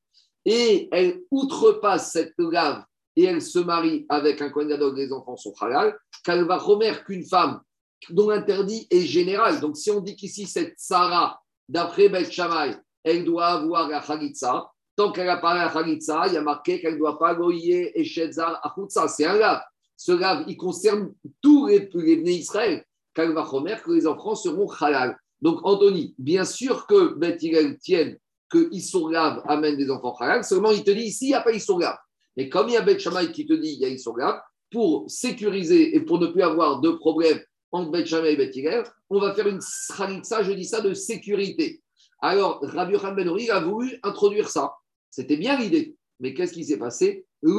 [0.44, 2.84] et elle outrepasse cette lave
[3.16, 6.60] et elle se marie avec un Kohen Gadol, les enfants sont halal, qu'elle va
[7.06, 7.62] qu'une femme
[8.10, 9.60] dont l'interdit est général.
[9.62, 14.72] Donc si on dit qu'ici cette Sarah, d'après Beth Shammai, elle doit avoir la Khalitsa,
[14.96, 18.00] tant qu'elle n'a pas la Khalitsa, il y a marqué qu'elle ne doit pas goyer
[18.00, 19.08] et Shetzar Achutsa.
[19.08, 19.62] C'est un lave.
[19.98, 22.84] Ce lave, il concerne tous les, les Bnei Israël.
[23.14, 25.18] Qu'elle va remettre que les enfants seront halal.
[25.42, 28.18] Donc, Anthony, bien sûr que Beth Hillel tienne
[28.50, 31.52] que Issourgav amène des enfants halal, seulement il te dit ici, il n'y a pas
[31.52, 31.98] Issourgav.
[32.36, 35.10] Mais comme il y a Beth Shammai qui te dit il y a Issourgav, pour
[35.10, 37.40] sécuriser et pour ne plus avoir de problème
[37.76, 41.82] entre Shammai et on va faire une ça, je dis ça, de sécurité.
[42.22, 44.74] Alors, Rabbi Yochanan Ben Ori a voulu introduire ça.
[45.10, 45.96] C'était bien l'idée.
[46.20, 47.26] Mais qu'est-ce qui s'est passé?
[47.44, 47.54] Ils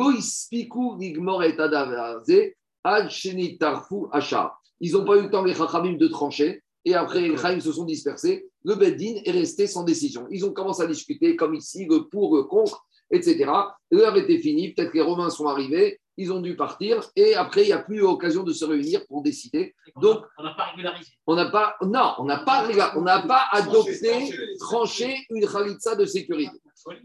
[4.92, 6.62] n'ont pas eu le temps, les Chachamim, de trancher.
[6.84, 8.48] Et après, les Chachamim se sont dispersés.
[8.64, 10.26] Le Beddin est resté sans décision.
[10.30, 13.50] Ils ont commencé à discuter, comme ici, le pour, le contre, etc.
[13.90, 14.72] L'heure était finie.
[14.72, 16.00] Peut-être que les Romains sont arrivés.
[16.18, 17.02] Ils ont dû partir.
[17.14, 19.74] Et après, il n'y a plus l'occasion de se réunir pour décider.
[20.00, 21.12] Donc, on n'a pas régularisé.
[21.26, 26.06] on n'a pas, non, on n'a pas, on n'a pas adopté, tranché une khalitsa de
[26.06, 26.56] sécurité.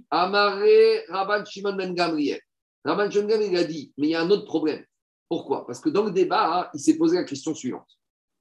[0.10, 2.39] Amaré Rabban Shimon Ben Gamriel.
[2.86, 4.86] Rabban Shimon Ben Gamriel a dit, mais il y a un autre problème.
[5.28, 5.65] Pourquoi?
[5.65, 7.88] Parce que dans le débat, hein, il s'est posé la question suivante.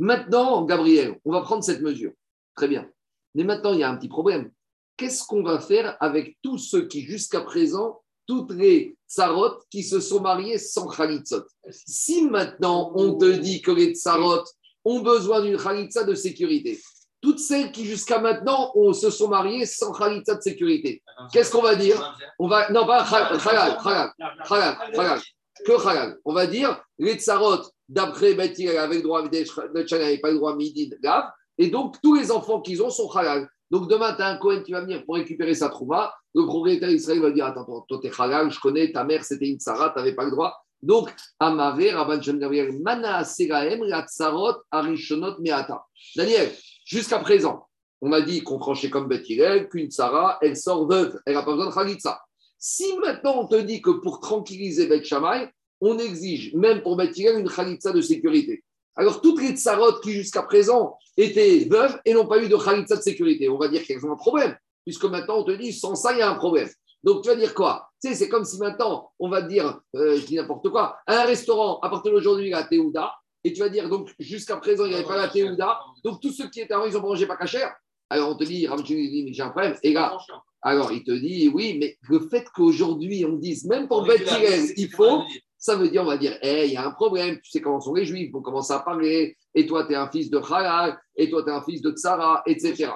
[0.00, 2.12] Maintenant, Gabriel, on va prendre cette mesure.
[2.56, 2.90] Très bien.
[3.34, 4.50] Mais maintenant, il y a un petit problème.
[4.96, 9.98] Qu'est-ce qu'on va faire avec tous ceux qui, jusqu'à présent, toutes les tsarot qui se
[9.98, 14.44] sont mariés sans khalitzot Si maintenant, on te dit que les tsarot
[14.84, 16.80] ont besoin d'une khalitza de sécurité,
[17.20, 21.60] toutes celles qui, jusqu'à maintenant, ont- se sont mariées sans khalitza de sécurité, qu'est-ce qu'on
[21.70, 21.98] va dire
[22.38, 24.10] On va, non, pas halal, halal, halal,
[24.48, 25.20] halal, halal,
[25.66, 26.10] que halal.
[26.24, 30.54] On va dire, les tsarot, d'après Betty, avec le droit de n'avaient pas le droit
[30.54, 31.24] midi de Gav,
[31.58, 33.48] et donc tous les enfants qu'ils ont sont halal.
[33.70, 36.90] Donc demain, tu as un Cohen qui va venir pour récupérer sa trouma, le propriétaire
[36.90, 39.98] israélien va dire Attends, toi, t'es halal, je connais, ta mère c'était une tsara, tu
[39.98, 40.64] n'avais pas le droit.
[40.82, 45.84] Donc, Amave, Rabban Shem Gabriel, Mana Seraem, Ratzarot, Arishonot, Meata.
[46.16, 46.50] Daniel,
[46.84, 47.66] jusqu'à présent,
[48.00, 49.26] on a dit qu'on tranchait comme Beth
[49.68, 52.20] qu'une Sarah, elle sort veuve, elle n'a pas besoin de Khalitsa.
[52.58, 57.16] Si maintenant on te dit que pour tranquilliser Beth Shammai, on exige, même pour Beth
[57.16, 58.64] une Khalitsa de sécurité.
[58.96, 62.96] Alors, toutes les tsarot qui jusqu'à présent étaient veuves et n'ont pas eu de Khalitsa
[62.96, 65.94] de sécurité, on va dire qu'elles ont un problème, puisque maintenant on te dit, sans
[65.94, 66.68] ça, il y a un problème.
[67.02, 67.88] Donc, tu vas dire quoi?
[68.02, 70.98] Tu sais, c'est comme si maintenant, on va te dire, euh, je dis n'importe quoi,
[71.06, 74.90] un restaurant, à partir d'aujourd'hui, a Théouda, et tu vas dire, donc, jusqu'à présent, il
[74.90, 77.36] n'y avait pas la Théouda, donc tous ceux qui étaient avant, ils ont mangé pas
[77.36, 77.72] cachère.
[78.10, 79.76] Alors, on te dit, Ramchim, il dit, mais j'ai un problème.
[79.82, 80.18] Et là,
[80.62, 84.28] alors, il te dit, oui, mais le fait qu'aujourd'hui, on dise, même pour Beth
[84.76, 85.22] il faut,
[85.60, 87.80] ça veut dire, on va dire, hé, il y a un problème, tu sais comment
[87.80, 90.98] sont les juifs, vont commencer à parler, et toi, tu es un fils de Halal,
[91.14, 92.90] et toi, tu es un fils de Tsara, etc.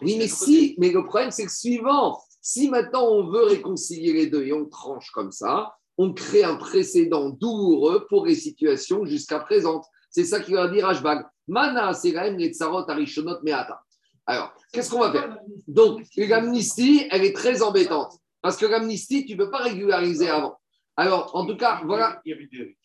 [0.00, 2.20] Oui, mais si, mais le problème, c'est le suivant.
[2.40, 6.54] Si maintenant on veut réconcilier les deux et on tranche comme ça, on crée un
[6.54, 9.84] précédent douloureux pour les situations jusqu'à présentes.
[10.08, 11.26] C'est ça qu'il va dire Ashbag.
[11.48, 13.82] Mana, c'est quand même les tsarot arishonot meata.
[14.24, 15.36] Alors, qu'est-ce qu'on va faire?
[15.66, 18.12] Donc, l'amnistie, elle est très embêtante.
[18.40, 20.58] Parce que l'amnistie, tu ne peux pas régulariser avant.
[20.96, 22.20] Alors, en tout cas, voilà.
[22.24, 22.76] Il y avait des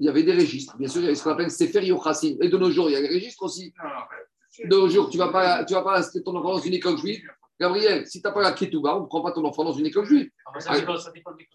[0.00, 0.76] Il y avait des registres.
[0.76, 2.36] Bien sûr, il y avait ce qu'on appelle Sefer Yochassin.
[2.40, 3.72] Et de nos jours, il y a des registres aussi.
[4.64, 6.98] De nos jours, tu ne vas pas, tu vas pas ton enfant dans une école
[6.98, 7.22] juive.
[7.58, 9.86] Gabriel, si tu n'as pas la Ketouba, on ne prend pas ton enfant dans une
[9.86, 10.30] école juive.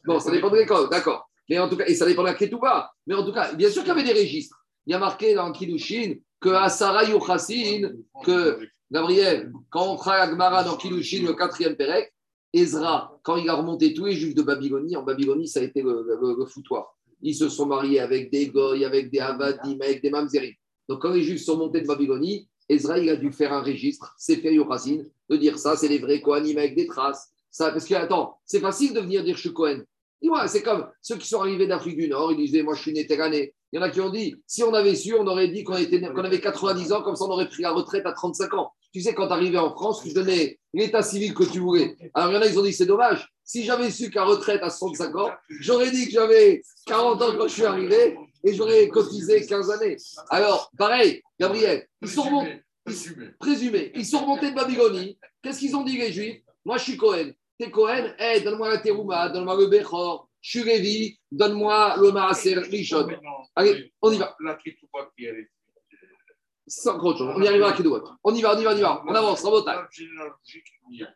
[0.05, 1.29] Bon, ça dépend de l'école, d'accord.
[1.47, 2.91] Mais en tout cas, et ça dépend de la Ketouba.
[3.05, 4.57] Mais en tout cas, bien sûr qu'il y avait des registres.
[4.87, 7.91] Il y a marqué dans Kiddushin que Asara Yochassin,
[8.23, 12.11] que Gabriel, quand on fera la Gemara dans Kiddushin, le quatrième Pérec,
[12.53, 15.81] Ezra, quand il a remonté tous les juifs de Babylonie, en Babylonie, ça a été
[15.81, 16.97] le, foutoir.
[17.21, 20.53] Ils se sont mariés avec des goy, avec des avadim, avec des mamzerim.
[20.89, 24.13] Donc, quand les juifs sont montés de Babylonie, Ezra, il a dû faire un registre,
[24.17, 27.31] c'est fait Yochassin, de dire ça, c'est les vrais Kohanim avec des traces.
[27.49, 29.85] Ça, parce que, attends, c'est facile de venir dire je suis Kohen.
[30.47, 33.53] C'est comme ceux qui sont arrivés d'Afrique du Nord, ils disaient, moi je suis nétérané.
[33.71, 35.73] Il y en a qui ont dit, si on avait su, on aurait dit qu'on
[35.73, 38.71] avait 90 ans, comme ça on aurait pris la retraite à 35 ans.
[38.93, 41.95] Tu sais, quand tu arrivais en France, tu donnais l'état civil que tu voulais.
[42.13, 43.27] Alors il y en a, ils ont dit, c'est dommage.
[43.43, 47.47] Si j'avais su qu'à retraite à 65 ans, j'aurais dit que j'avais 40 ans quand
[47.47, 49.97] je suis arrivé et j'aurais cotisé 15 années.
[50.29, 52.63] Alors, pareil, Gabriel, ils sont remontés,
[53.95, 55.17] ils sont remontés de Babylonie.
[55.41, 56.41] Qu'est-ce qu'ils ont dit, les Juifs?
[56.63, 57.31] Moi, je suis Cohen.
[57.57, 58.13] T'es Cohen?
[58.19, 60.29] Eh, donne-moi la Terouma, donne-moi le Bechor.
[60.41, 63.07] Je suis Lévi, donne-moi le Maaser Rishon.
[63.55, 64.35] Allez, on y va.
[64.43, 65.49] La Ketouba qui est
[67.35, 68.03] On y arrivera à Kedouot.
[68.23, 69.03] On y va, on y va, on y va.
[69.05, 69.43] On avance.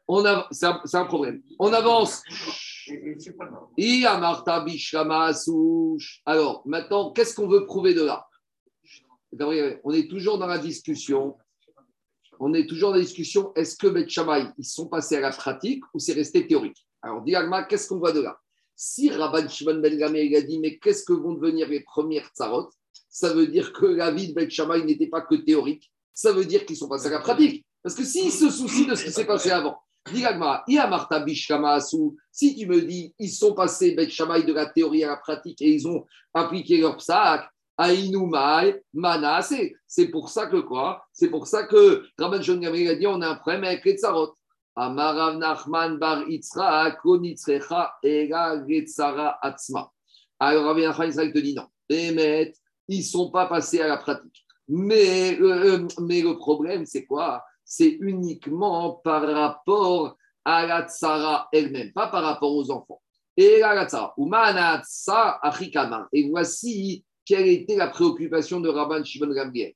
[0.07, 1.41] On av- C'est un, problème.
[1.59, 2.23] On avance.
[6.25, 8.27] Alors, maintenant, qu'est-ce qu'on veut prouver de là?
[9.83, 11.37] On est toujours dans la discussion.
[12.39, 13.53] On est toujours dans la discussion.
[13.55, 16.85] Est-ce que Bet Shammai, ils sont passés à la pratique ou c'est resté théorique?
[17.01, 18.37] Alors, Diagma, qu'est-ce qu'on voit de là?
[18.75, 22.27] Si Rabban Shimon Ben Gamé il a dit, mais qu'est-ce que vont devenir les premières
[22.35, 22.69] tsarot
[23.15, 25.89] Ça veut dire que la vie de Bet Shammai n'était pas que théorique.
[26.13, 27.65] Ça veut dire qu'ils sont passés à la pratique.
[27.82, 30.15] Parce que s'ils se soucient de ce qui s'est passé avant, si
[32.58, 35.69] tu me dis, ils sont passés Bet Shammai de la théorie à la pratique et
[35.75, 39.78] ils ont appliqué leur psaak, Aïnoumai, Manassé.
[39.88, 41.06] C'est pour ça que quoi?
[41.13, 43.95] C'est pour ça que Rabban Shon Gamliel a dit on a un problème avec les
[43.95, 44.34] tsarot.
[44.75, 49.89] Amarav Nachman bar Yitzhak, Konitzrecha, Ega Getzara Atzma.
[50.38, 51.67] Alors Rabbi Nachman te dit non.
[51.88, 52.54] Emet,
[52.87, 54.45] ils ne sont pas passés à la pratique.
[54.67, 57.43] Mais, euh, mais le problème, c'est quoi?
[57.63, 63.01] C'est uniquement par rapport à la tsara elle-même, pas par rapport aux enfants.
[63.37, 64.13] Et la tsara.
[66.13, 69.73] Et voici quelle était la préoccupation de Rabban Shimon Gamliel.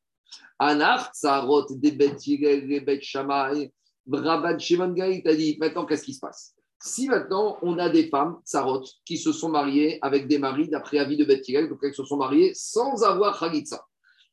[4.19, 6.55] Rabban Shimon Gamliel t'a dit, maintenant, qu'est-ce qui se passe?
[6.81, 10.97] Si maintenant, on a des femmes tsarot qui se sont mariées avec des maris d'après
[10.97, 13.85] avis de Bet Hillel, donc elles se sont mariées sans avoir Khalitsa.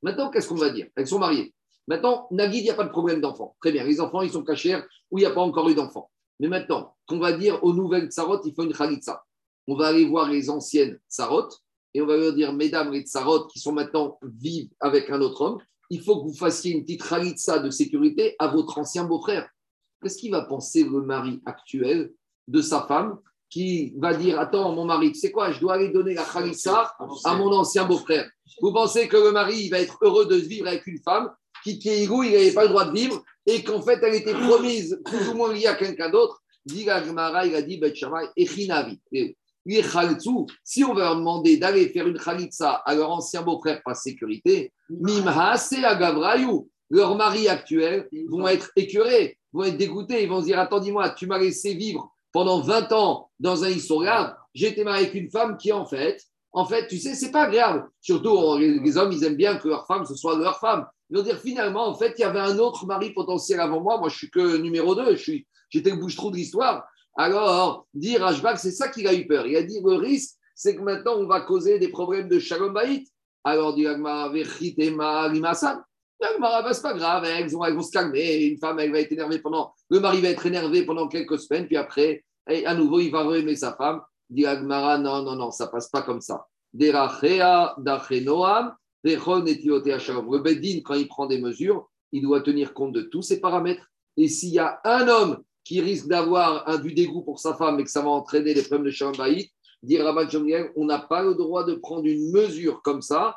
[0.02, 0.86] Maintenant, qu'est-ce qu'on va dire?
[0.94, 1.52] Elles sont mariées.
[1.88, 3.56] Maintenant, Nagid, il n'y a pas de problème d'enfant.
[3.60, 4.76] Très bien, les enfants, ils sont cachés
[5.10, 6.10] où il n'y a pas encore eu d'enfant.
[6.38, 9.24] Mais maintenant, qu'on va dire aux nouvelles tsarot, il faut une Khalitsa.
[9.66, 11.48] On va aller voir les anciennes tsarot
[11.94, 15.40] et on va leur dire, mesdames les tsarot qui sont maintenant vivent avec un autre
[15.40, 15.58] homme,
[15.90, 19.48] il faut que vous fassiez une petite Khalitsa de sécurité à votre ancien beau-frère.
[20.02, 22.12] Qu'est-ce qu'il va penser le mari actuel?
[22.48, 26.14] De sa femme qui va dire Attends, mon mari, sais quoi, je dois aller donner
[26.14, 28.28] la Khalitsa à mon ancien beau-frère.
[28.60, 31.30] Vous pensez que le mari il va être heureux de vivre avec une femme
[31.62, 34.14] qui, qui est égou, il n'avait pas le droit de vivre et qu'en fait elle
[34.14, 36.42] était promise plus ou moins liée à quelqu'un d'autre?
[36.64, 37.00] Dit la
[37.46, 37.80] il a dit
[40.64, 44.72] Si on va leur demander d'aller faire une Khalitsa à leur ancien beau-frère par sécurité,
[44.90, 50.24] Mimhase Agavrayou, leurs maris actuels vont être écœurés, vont être dégoûtés.
[50.24, 53.70] Ils vont se dire Attends, dis-moi, tu m'as laissé vivre pendant 20 ans dans un
[54.52, 56.22] j'ai été marié avec une femme qui, en fait,
[56.52, 57.88] en fait, tu sais, c'est pas agréable.
[58.02, 60.84] Surtout, les, hommes, ils aiment bien que leur femme, ce soit leur femme.
[61.08, 63.96] Ils vont dire, finalement, en fait, il y avait un autre mari potentiel avant moi.
[63.96, 65.12] Moi, je suis que numéro 2.
[65.12, 66.84] Je suis, j'étais le bouche-trou de l'histoire.
[67.16, 69.46] Alors, dire Ashbak, c'est ça qu'il a eu peur.
[69.46, 72.74] Il a dit, le risque, c'est que maintenant, on va causer des problèmes de shalom
[72.74, 73.08] baït.
[73.44, 75.30] Alors, dit Agmara, Vechitema.
[76.20, 78.44] Agmara, bah, c'est pas grave, elles vont, elles vont se calmer.
[78.44, 81.66] Une femme, elle va être énervée pendant, le mari va être énervé pendant quelques semaines,
[81.66, 84.00] puis après, et à nouveau, il va aimer sa femme.
[84.28, 86.46] Dit Agmara, non, non, non, ça passe pas comme ça.
[86.72, 86.92] Le
[90.38, 93.86] Beddin, quand il prend des mesures, il doit tenir compte de tous ces paramètres.
[94.16, 97.78] Et s'il y a un homme qui risque d'avoir un du dégoût pour sa femme
[97.80, 99.50] et que ça va entraîner des problèmes de shalom baït,
[99.82, 100.26] dit Rabban
[100.76, 103.36] on n'a pas le droit de prendre une mesure comme ça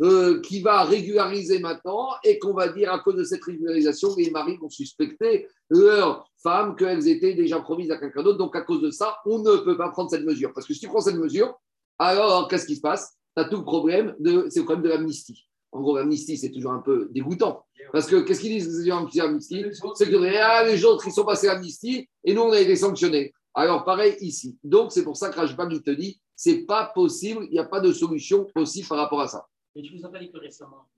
[0.00, 4.30] euh, qui va régulariser maintenant et qu'on va dire à cause de cette régularisation, les
[4.30, 8.38] maris vont suspecter leurs femmes qu'elles étaient déjà promises à quelqu'un d'autre.
[8.38, 10.52] Donc à cause de ça, on ne peut pas prendre cette mesure.
[10.54, 11.54] Parce que si tu prends cette mesure,
[11.98, 13.16] alors qu'est-ce qui se passe?
[13.36, 15.46] Tu as tout le problème, de, c'est le problème de l'amnistie.
[15.72, 17.64] En gros, l'amnistie, c'est toujours un peu dégoûtant.
[17.92, 19.64] Parce que qu'est-ce qu'ils disent les gens qui amnistie?
[19.94, 22.76] C'est que ah, les autres, ils sont passés à l'amnistie et nous, on a été
[22.76, 23.32] sanctionnés.
[23.54, 24.58] Alors, pareil ici.
[24.62, 27.64] Donc, c'est pour ça que Rajbam, il te dit, c'est pas possible, il n'y a
[27.64, 29.46] pas de solution possible par rapport à ça.
[29.76, 30.88] Mais je vous ai pas dit que récemment,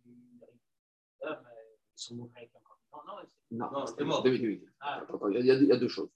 [1.94, 2.50] sont morts avec.
[2.50, 4.24] Non, c'est- Non, Non, c'était mort.
[4.80, 6.09] Ah, il y, a, il y a deux choses.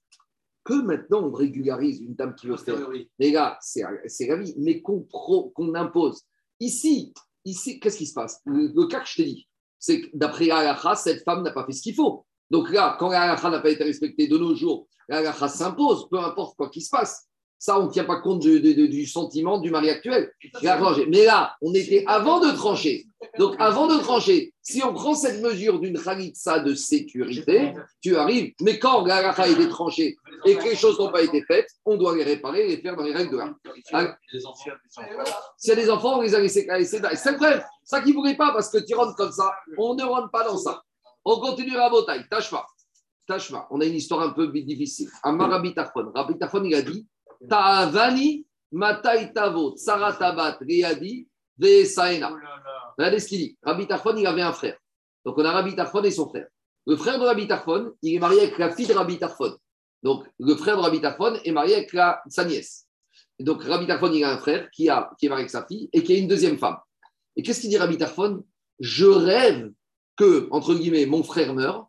[0.63, 2.89] Que maintenant, on régularise une dame qui veut faire.
[2.89, 3.09] Oui.
[3.19, 6.23] Les gars, c'est c'est la vie, mais qu'on pro- qu'on impose.
[6.59, 7.13] Ici,
[7.45, 8.41] ici qu'est-ce qui se passe?
[8.45, 11.65] Le, le cas que je t'ai dit, c'est que d'après la cette femme n'a pas
[11.67, 12.25] fait ce qu'il faut.
[12.49, 16.57] Donc là, quand la n'a pas été respectée de nos jours, la s'impose, peu importe
[16.57, 17.28] quoi qu'il se passe.
[17.61, 20.31] Ça, on ne tient pas compte du sentiment du mari actuel.
[20.61, 21.05] Il a tranché.
[21.07, 23.05] Mais là, on était avant de trancher.
[23.37, 28.53] Donc, avant de trancher, si on prend cette mesure d'une khalitsa de sécurité, tu arrives.
[28.61, 31.97] Mais quand la a été tranchée et que les choses n'ont pas été faites, on
[31.97, 33.53] doit les réparer et les faire dans les règles de l'art.
[35.57, 36.65] S'il y a des enfants, on les a laissés.
[36.85, 37.61] C'est le problème.
[37.83, 39.51] Ça qui ne voulait pas, parce que tu rentres comme ça.
[39.77, 40.81] On ne rentre pas dans ça.
[41.25, 42.23] On continue à Botaï.
[42.29, 42.65] Tâche pas.
[43.27, 43.67] Tâche pas.
[43.69, 45.09] On a une histoire un peu difficile.
[45.23, 46.09] Amar Rabbi Tarfon.
[46.15, 47.05] Rabbi Tarfon, il a dit
[47.47, 52.31] Ta'avani matai tavo tsaratabat riadi ve'esaena.
[52.97, 53.57] Regardez ce qu'il dit.
[53.63, 54.77] Rabbi Tarfon, il avait un frère.
[55.25, 56.47] Donc, on a Rabbi Tarfon et son frère.
[56.85, 59.55] Le frère de Rabbi Tarfon, il est marié avec la fille de Rabbi Tarfon.
[60.03, 62.85] Donc, le frère de Rabbi Tarfon est marié avec la- sa nièce.
[63.37, 65.65] Et donc, Rabbi Tarfon, il a un frère qui, a, qui est marié avec sa
[65.65, 66.77] fille et qui a une deuxième femme.
[67.35, 68.43] Et qu'est-ce qu'il dit Rabbi Tarfon?
[68.79, 69.71] Je rêve
[70.17, 71.87] que, entre guillemets, mon frère meure,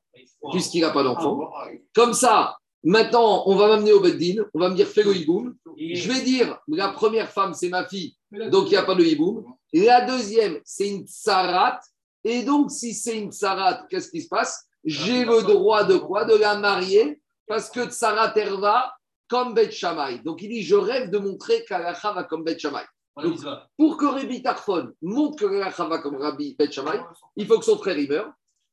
[0.52, 1.50] puisqu'il n'a pas d'enfant.
[1.94, 5.54] Comme ça, maintenant, on va m'amener au Beddin, on va me dire fais le hiboum.
[5.76, 8.16] Je vais dire la première femme, c'est ma fille,
[8.50, 9.44] donc il n'y a pas de hiboum.
[9.72, 11.80] La deuxième, c'est une tsarat.
[12.24, 14.66] Et donc, si c'est une tsarat, qu'est-ce qui se passe?
[14.84, 16.24] J'ai le droit de quoi?
[16.24, 18.92] De la marier, parce que tsarat erva
[19.28, 20.18] comme Bet Shammai.
[20.18, 22.82] Donc, il dit je rêve de montrer qu'Alacha va comme Bet Shammai.
[23.16, 23.38] Donc,
[23.76, 27.00] pour que Rabbi Tarfon montre que l'Alacha va comme Rabbi Bet Shammai,
[27.36, 28.32] il faut que son frère y meure.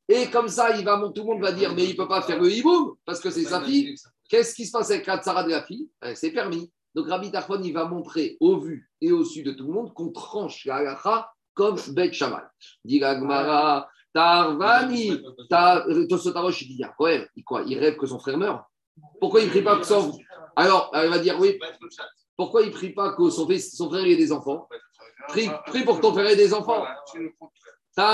[0.09, 2.21] Et comme ça, il va, tout le monde va dire, mais il ne peut pas
[2.21, 3.95] faire le hiboum parce que c'est sa fille.
[4.29, 5.89] Qu'est-ce qui se passe avec la tsara de la fille?
[6.01, 6.71] Ben, C'est permis.
[6.95, 9.93] Donc Rabbi Tarfon, il va montrer au vu et au su de tout le monde
[9.93, 12.41] qu'on tranche la halakha comme Bet Shammai.
[12.85, 17.97] Dit la Gemara, Tarvani, Ta- euh, Tosotarosh, il dit, ah, ouais, il, quoi, il rêve
[17.97, 18.63] que son frère meurt.
[19.19, 20.17] Pourquoi il ne prie pas que son...
[20.55, 21.59] Alors, elle va dire, oui,
[22.35, 24.67] pourquoi il ne prie pas que son, fils- son frère ait des enfants?
[25.27, 26.83] Prie, prie pour que ton frère ait des enfants.
[27.97, 28.05] Donc,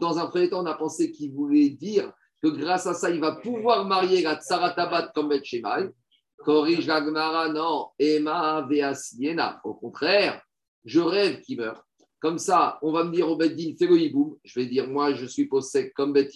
[0.00, 3.18] dans un premier temps, on a pensé qu'il voulait dire que grâce à ça, il
[3.18, 5.88] va pouvoir marier la tsaratabat comme Bet Shemai.
[6.36, 7.86] Corrige la Gemara, non.
[7.98, 9.58] Emma ve'asiena.
[9.64, 10.42] Au contraire,
[10.84, 11.82] je rêve qu'il meurt.
[12.20, 14.36] Comme ça, on va me dire au Beddin, fais le hiboum.
[14.44, 16.28] Je vais dire, moi, je suis possède comme Bet.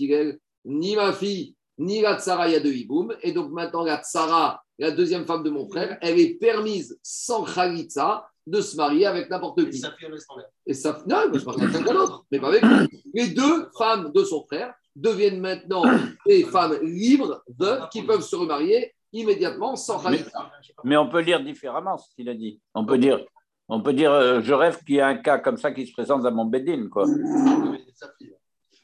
[0.65, 3.15] Ni ma fille, ni la tsara, il y a de hiboum.
[3.23, 7.45] Et donc, maintenant, la tsara, la deuxième femme de mon frère, elle est permise sans
[7.45, 9.79] khalitsa de se marier avec n'importe qui.
[9.79, 10.43] Sa fille, elle laisse tomber.
[10.67, 13.03] Et ça, non, avec quelqu'un d'autre, mais pas avec lui.
[13.15, 15.83] Les deux femmes de son frère deviennent maintenant
[16.27, 20.51] des femmes libres, veuves, qui peuvent se remarier immédiatement sans Mais- khalitsa.
[20.85, 22.61] Mais on peut lire différemment ce qu'il a dit.
[22.75, 23.21] On peut dire,
[23.69, 25.93] on peut dire euh, je rêve qu'il y a un cas comme ça qui se
[25.93, 26.89] présente à mon bedin.
[26.89, 27.07] Quoi.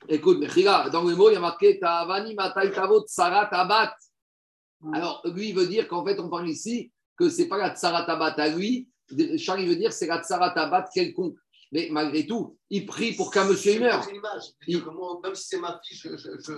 [0.08, 3.94] Écoute, mais regarde, dans le mot, il y a marqué Ta'avani matai tavot tsarat abat.
[4.92, 8.08] Alors, lui, il veut dire qu'en fait, on parle ici que c'est pas la tsarat
[8.08, 8.88] abat à lui.
[9.38, 11.36] Charles, il veut dire que c'est la tsarat abat quelconque.
[11.72, 14.06] Mais malgré tout, il prie pour qu'un monsieur meure.
[14.68, 16.16] Il- Que Même si c'est ma fille, je.
[16.16, 16.52] je, je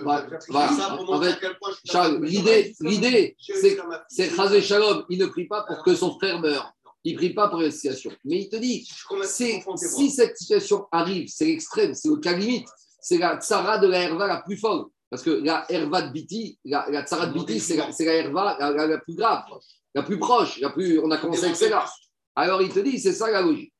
[0.77, 3.35] ça pour montrer fait, à quel point je Charles, l'idée, l'idée,
[4.07, 5.05] c'est Chazé Shalom.
[5.09, 6.71] Il ne prie pas pour que son frère meure.
[7.03, 8.11] Il ne prie pas pour la situation.
[8.23, 8.87] Mais il te dit,
[9.77, 12.67] si cette situation arrive, c'est l'extrême, c'est le cas limite,
[13.01, 14.85] c'est la tsara de la herva la plus folle.
[15.09, 18.57] Parce que la herva de Biti, la, la tsara de Biti, c'est la, la herva
[18.87, 19.43] la plus grave,
[19.95, 21.89] la plus proche, la plus, on a commencé avec celle-là.
[22.41, 23.73] Alors il te dit, c'est ça la logique.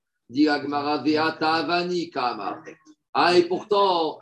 [3.13, 4.19] Ah, et pourtant,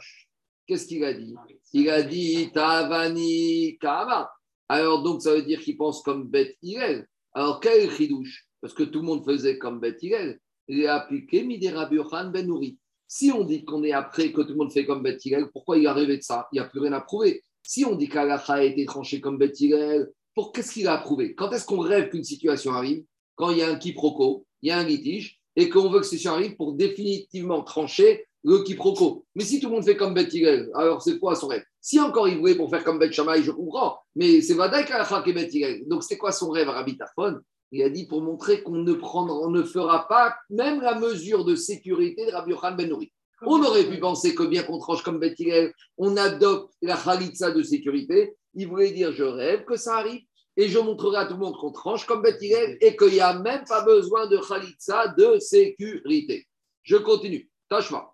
[0.68, 1.34] qu'est-ce qu'il a dit?
[1.74, 4.30] Il a dit Tavani Kama.
[4.70, 7.08] Alors donc, ça veut dire qu'il pense comme Beth Hillel.
[7.34, 8.46] Alors, quel chidouche?
[8.62, 10.40] Parce que tout le monde faisait comme Beth Hillel.
[10.68, 12.78] Il est appliqué Yochanan Ben Nouri.
[13.08, 15.80] Si on dit qu'on est après, que tout le monde fait comme Beth Hillel, pourquoi
[15.80, 16.48] il est arrivé de ça?
[16.52, 17.42] Il n'y a plus rien à prouver.
[17.64, 20.98] Si on dit qu'Alacha a été tranché comme Beth Hillel, pour qu'est-ce qu'il a à
[21.00, 21.34] prouver?
[21.34, 23.04] Quand est-ce qu'on rêve qu'une situation arrive?
[23.38, 26.06] Quand il y a un quiproquo, il y a un litige, et qu'on veut que
[26.06, 29.26] situation arrive pour définitivement trancher le quiproquo.
[29.36, 31.64] Mais si tout le monde fait comme Beth Hillel, alors c'est quoi son rêve?
[31.82, 35.22] Si encore il voulait pour faire comme Beth Shammai, je comprends, mais c'est Vadaï qu'Alacha
[35.22, 35.88] qui est Beth Hillel.
[35.88, 36.68] Donc c'était quoi son rêve?
[36.68, 37.40] Rabbi Tarfon
[37.72, 41.46] Il a dit pour montrer qu'on ne, prendra, on ne fera pas même la mesure
[41.46, 43.12] de sécurité de Rabbi Yochanan Ben Nouri.
[43.44, 47.52] On aurait pu penser que bien qu'on tranche comme Beth Hillel, on adopte la khalitsa
[47.52, 48.36] de sécurité.
[48.56, 50.22] Il voulait dire je rêve que ça arrive
[50.58, 53.20] et je montrerai à tout le monde qu'on tranche comme Beth Hillel et qu'il n'y
[53.20, 56.48] a même pas besoin de khalitsa de sécurité.
[56.82, 57.50] Je continue.
[57.70, 58.12] Tashma.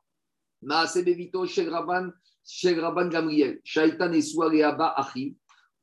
[0.62, 2.10] Maase Bevito chez Rabban,
[2.46, 5.34] chez Rabban Gamriel, Shaitan et Suareaba Achim,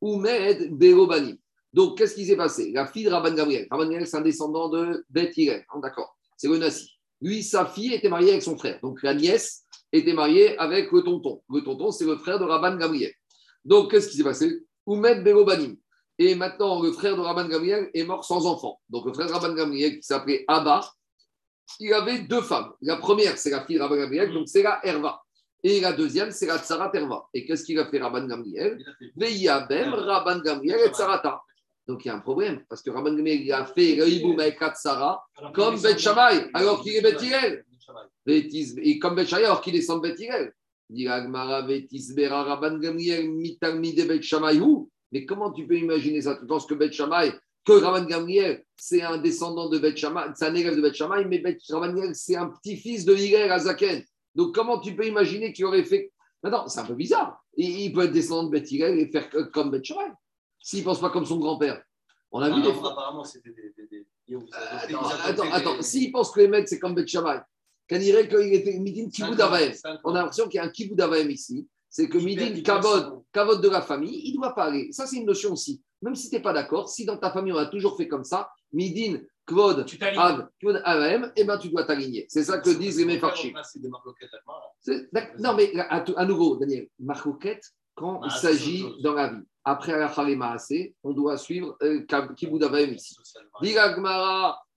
[0.03, 1.41] Umed Berobani.
[1.73, 2.73] Donc, qu'est-ce qui s'est passé?
[2.73, 6.17] La fille de Rabban Gamriel, Rabban Gamriel, c'est un descendant de Beth Hillel, Ah, d'accord,
[6.37, 6.91] c'est le Nassi.
[7.23, 8.81] Lui, sa fille était mariée avec son frère.
[8.83, 11.43] Donc, la nièce était mariée avec le tonton.
[11.51, 13.13] Le tonton, c'est le frère de Rabban Gamriel.
[13.65, 14.65] Donc, qu'est-ce qui s'est passé?
[14.87, 15.77] Umed Berobanim.
[16.23, 18.79] Et maintenant, le frère de Rabban Gamriel est mort sans enfant.
[18.91, 20.83] Donc, le frère de Rabban Gamriel, qui s'appelait Abba,
[21.79, 22.75] il avait deux femmes.
[22.83, 25.23] La première, c'est la fille de Rabban Gamriel, donc c'est la Herva.
[25.63, 27.27] Et la deuxième, c'est la Tsarat Herva.
[27.33, 28.85] Et qu'est-ce qu'il a fait Rabban Gamriel
[29.17, 31.41] Veiyabem Rabban Gamriel et Tsarata.
[31.89, 34.61] Donc il y a un problème, parce que Rabban Gamriel il a fait le avec
[34.61, 37.65] la Tsara comme Bet Shammai, alors qu'il est Bet Hillel.
[38.27, 40.53] Et comme Bet Shammai, alors qu'il est sans Bet Hillel.
[40.91, 43.31] Dit Rabban Gamriel
[44.07, 44.61] Bet Shammai
[45.13, 46.37] Mais comment tu peux imaginer ça?
[46.37, 47.33] Tu penses que Bet Shammai,
[47.65, 51.25] que Rabban Gamriel, c'est un descendant de Bet Shammai, c'est un élève de Bet Shammai,
[51.25, 54.03] mais Bet Rabban Gamriel, c'est un petit-fils de Hillel Azaken.
[54.35, 56.13] Donc comment tu peux imaginer qu'il aurait fait?
[56.43, 57.45] Maintenant, c'est un peu bizarre.
[57.57, 60.13] Il, il peut être descendant de Bet Hillel et faire comme Bet Shammai.
[60.63, 61.83] S'il ne pense pas comme son grand-père.
[62.31, 62.69] On a vu des.
[62.69, 64.07] Apparemment, c'était des.
[64.53, 65.83] Attends, attends.
[65.83, 67.41] S'il pense que les mecs, c'est comme Bet Shammai,
[67.89, 69.09] qu'on dirait qu'il était Midin.
[70.05, 71.67] On a l'impression qu'il y a un Avaem ici.
[71.91, 73.25] C'est que Midin Kavod.
[73.33, 74.93] Kavod de la famille, il ne doit pas aller.
[74.93, 75.83] Ça, c'est une notion aussi.
[76.03, 78.25] Même si tu n'es pas d'accord, si dans ta famille, on a toujours fait comme
[78.25, 79.85] ça, Midin, Kvod.
[80.17, 80.83] Av, Kvod
[81.37, 82.27] eh ben, tu dois t'aligner.
[82.29, 83.53] C'est ça que disent les Mefarchim.
[85.39, 87.65] Non, mais à, à nouveau, Daniel, Marcoquette,
[87.95, 90.57] quand Ah, il s'agit dans la vie, après la Harema
[91.03, 92.05] on doit suivre euh,
[92.37, 93.15] Kiboud Avaem ici.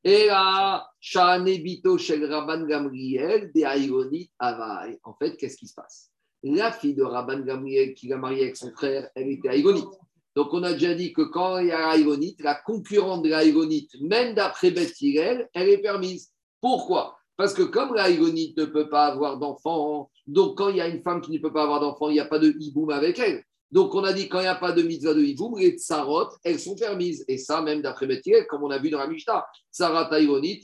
[0.03, 4.99] Ela, Shel Rabban Gamriel, de Avaï.
[5.03, 6.12] En fait, qu'est-ce qui se passe?
[6.43, 9.87] La fille de Rabban Gamriel qui l'a mariée avec son frère, elle était Aïgonite.
[10.35, 13.91] Donc, on a déjà dit que quand il y a Aïgonite, la concurrente de l'Aïgonite,
[14.01, 16.31] même d'après Beth elle est permise.
[16.59, 17.17] Pourquoi?
[17.37, 21.01] Parce que comme l'Aïgonite ne peut pas avoir d'enfant, donc quand il y a une
[21.01, 23.43] femme qui ne peut pas avoir d'enfant, il n'y a pas de hiboum avec elle.
[23.71, 26.29] Donc, on a dit quand il n'y a pas de mitzvah de hiboum, les tsarot,
[26.43, 27.23] elles sont permises.
[27.27, 29.45] Et ça, même d'après Beth comme on a vu dans la Mishnah.
[29.71, 30.09] Sarah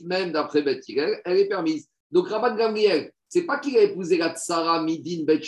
[0.04, 0.84] même d'après Beth
[1.24, 1.88] elle est permise.
[2.10, 5.40] Donc Rabban Gamriel, c'est pas qu'il a épousé la Tsara Midin Bet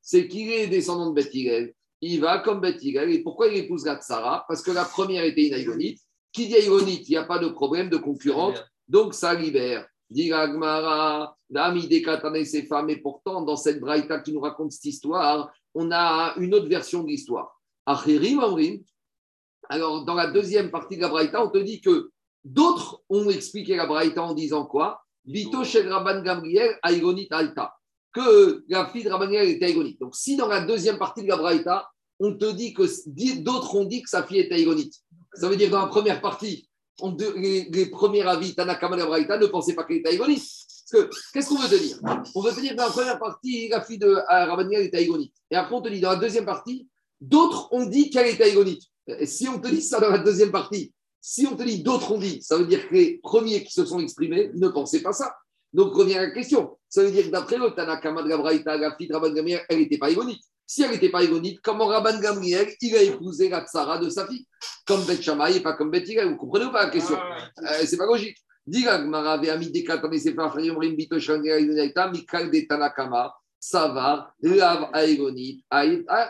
[0.00, 1.74] c'est qu'il est descendant de Hillel.
[2.02, 3.10] Il va comme Hillel.
[3.10, 4.44] Et pourquoi il épouse la Tsara?
[4.46, 5.98] Parce que la première était une Aïgonite.
[6.30, 9.86] Qui dit Aïgonite, il n'y a pas de problème de concurrente, donc ça libère.
[10.10, 12.90] Dit Agmara, Dami Dekatane, ses femmes.
[12.90, 17.02] Et pourtant, dans cette braïta qui nous raconte cette histoire, on a une autre version
[17.02, 17.58] de l'histoire.
[17.86, 18.40] Achirim
[19.70, 22.10] alors, dans la deuxième partie de la Braïta, on te dit que
[22.44, 25.03] d'autres ont expliqué la Braïta en disant quoi?
[25.24, 27.74] Bito chez Rabban Gamriel, Aïgonit Alta.
[28.12, 30.00] Que la fille de Rabban était Aïgonite.
[30.00, 31.88] Donc, si dans la deuxième partie de la Braïta,
[32.20, 32.84] on te dit que
[33.40, 34.94] d'autres ont dit que sa fille était Aïgonite,
[35.34, 36.68] ça veut dire que dans la première partie,
[37.02, 40.16] les, premiers avis, Tanakama la Braïta ne pensaient pas qu'elle était
[40.90, 41.98] que, qu'est-ce qu'on veut te dire?
[42.34, 44.98] On veut te dire que dans la première partie, la fille de euh, Rabban était
[44.98, 45.34] Aïgonite.
[45.50, 46.88] Et après, on te dit dans la deuxième partie,
[47.20, 48.82] d'autres ont dit qu'elle était Aïgonite.
[49.06, 50.93] Et si on te dit ça dans la deuxième partie,
[51.26, 53.86] si on te dit d'autres ont dit, ça veut dire que les premiers qui se
[53.86, 55.34] sont exprimés ne pensaient pas ça.
[55.72, 56.76] Donc revient la question.
[56.86, 59.62] Ça veut dire que d'après le Tanakama de la Braïta, la fille de Rabban Gamriel,
[59.70, 60.42] elle n'était pas égonite.
[60.66, 64.26] Si elle n'était pas égonite, comment Rabban Gamriel, il a épousé la tsara de sa
[64.26, 64.46] fille?
[64.86, 66.28] Comme Beth Shammai et pas comme Hillel.
[66.28, 67.16] Vous comprenez ou pas la question?
[67.18, 68.36] Ah, Euh, C'est pas logique.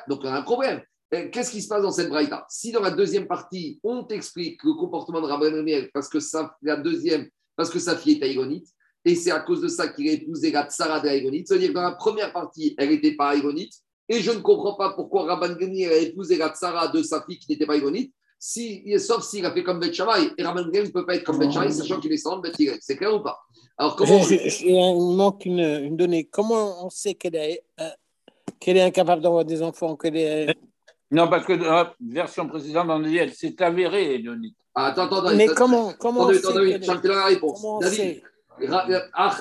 [0.08, 0.82] Donc on a un problème.
[1.14, 2.44] Euh, Qu'est-ce qui se passe dans cette braïta?
[2.48, 6.56] Si dans la deuxième partie, on t'explique le comportement de Rabban Gamriel parce que sa,
[6.62, 8.66] la deuxième, parce que sa fille est aïgonite,
[9.04, 11.74] et c'est à cause de ça qu'il a épousé la tsara de aïgonite, c'est-à-dire que
[11.74, 13.72] dans la première partie, elle n'était pas aïgonite,
[14.08, 17.38] Et je ne comprends pas pourquoi Rabban Gani a épousé la tsara de sa fille
[17.38, 20.30] qui n'était pas igonite, si, sauf s'il a fait comme Bet Shammai.
[20.36, 22.52] Et Rabban Gani ne peut pas être comme Bet Shammai, sachant qu'il est sans Bet.
[22.80, 23.38] C'est clair ou pas?
[23.78, 24.18] Alors, comment.
[24.22, 26.24] Je- je- je- il manque une, une donnée.
[26.24, 27.88] Comment on sait qu'elle est, euh,
[28.66, 30.54] est incapable d'avoir des enfants qu'elle est...
[31.14, 34.54] Non, parce que dans la version précédente, on dit elle s'est avérée, Léonide.
[34.74, 35.36] Ah, attends, attends, attends.
[35.36, 37.60] Mais attends, comment, comment je te donne la réponse.
[37.60, 38.22] Comment David,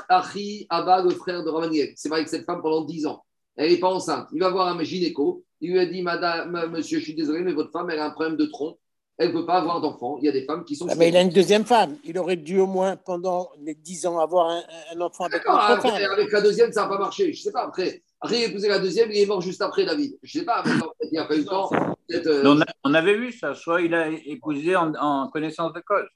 [0.10, 3.24] Achi, Abba, le frère de Ramaniel, c'est marié avec cette femme pendant 10 ans.
[3.56, 4.28] Elle n'est pas enceinte.
[4.34, 5.44] Il va voir un gynéco.
[5.62, 8.12] Il lui a dit Madame, monsieur, je suis désolé, mais votre femme, elle a un
[8.12, 8.78] problème de tronc.
[9.18, 10.18] Elle ne peut pas avoir d'enfant.
[10.20, 10.88] Il y a des femmes qui sont.
[10.90, 11.96] Ah, mais il a une deuxième femme.
[12.04, 14.64] Il aurait dû au moins, pendant les dix ans, avoir un,
[14.96, 16.12] un enfant avec après, femme.
[16.12, 17.32] avec la deuxième, ça n'a pas marché.
[17.32, 17.66] Je ne sais pas.
[17.66, 20.18] Après, après, il a épousé la deuxième, il est mort juste après David.
[20.24, 20.64] Je ne sais pas.
[20.66, 21.70] Il n'y a pas eu le temps.
[22.12, 25.82] Euh, On, a- on avait vu ça, soit il a épousé en, en connaissance de
[25.82, 26.08] cause.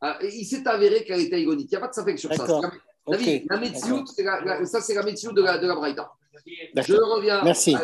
[0.00, 1.68] ah, il s'est avéré qu'elle était igonique.
[1.70, 2.46] Il n'y a pas de safek sur ça.
[2.62, 2.70] La-
[3.06, 6.10] David, la Metsiout, c'est la- la- ça, c'est la Metsiout de la, de la Braïta.
[6.46, 7.42] Je reviens.
[7.44, 7.74] Merci.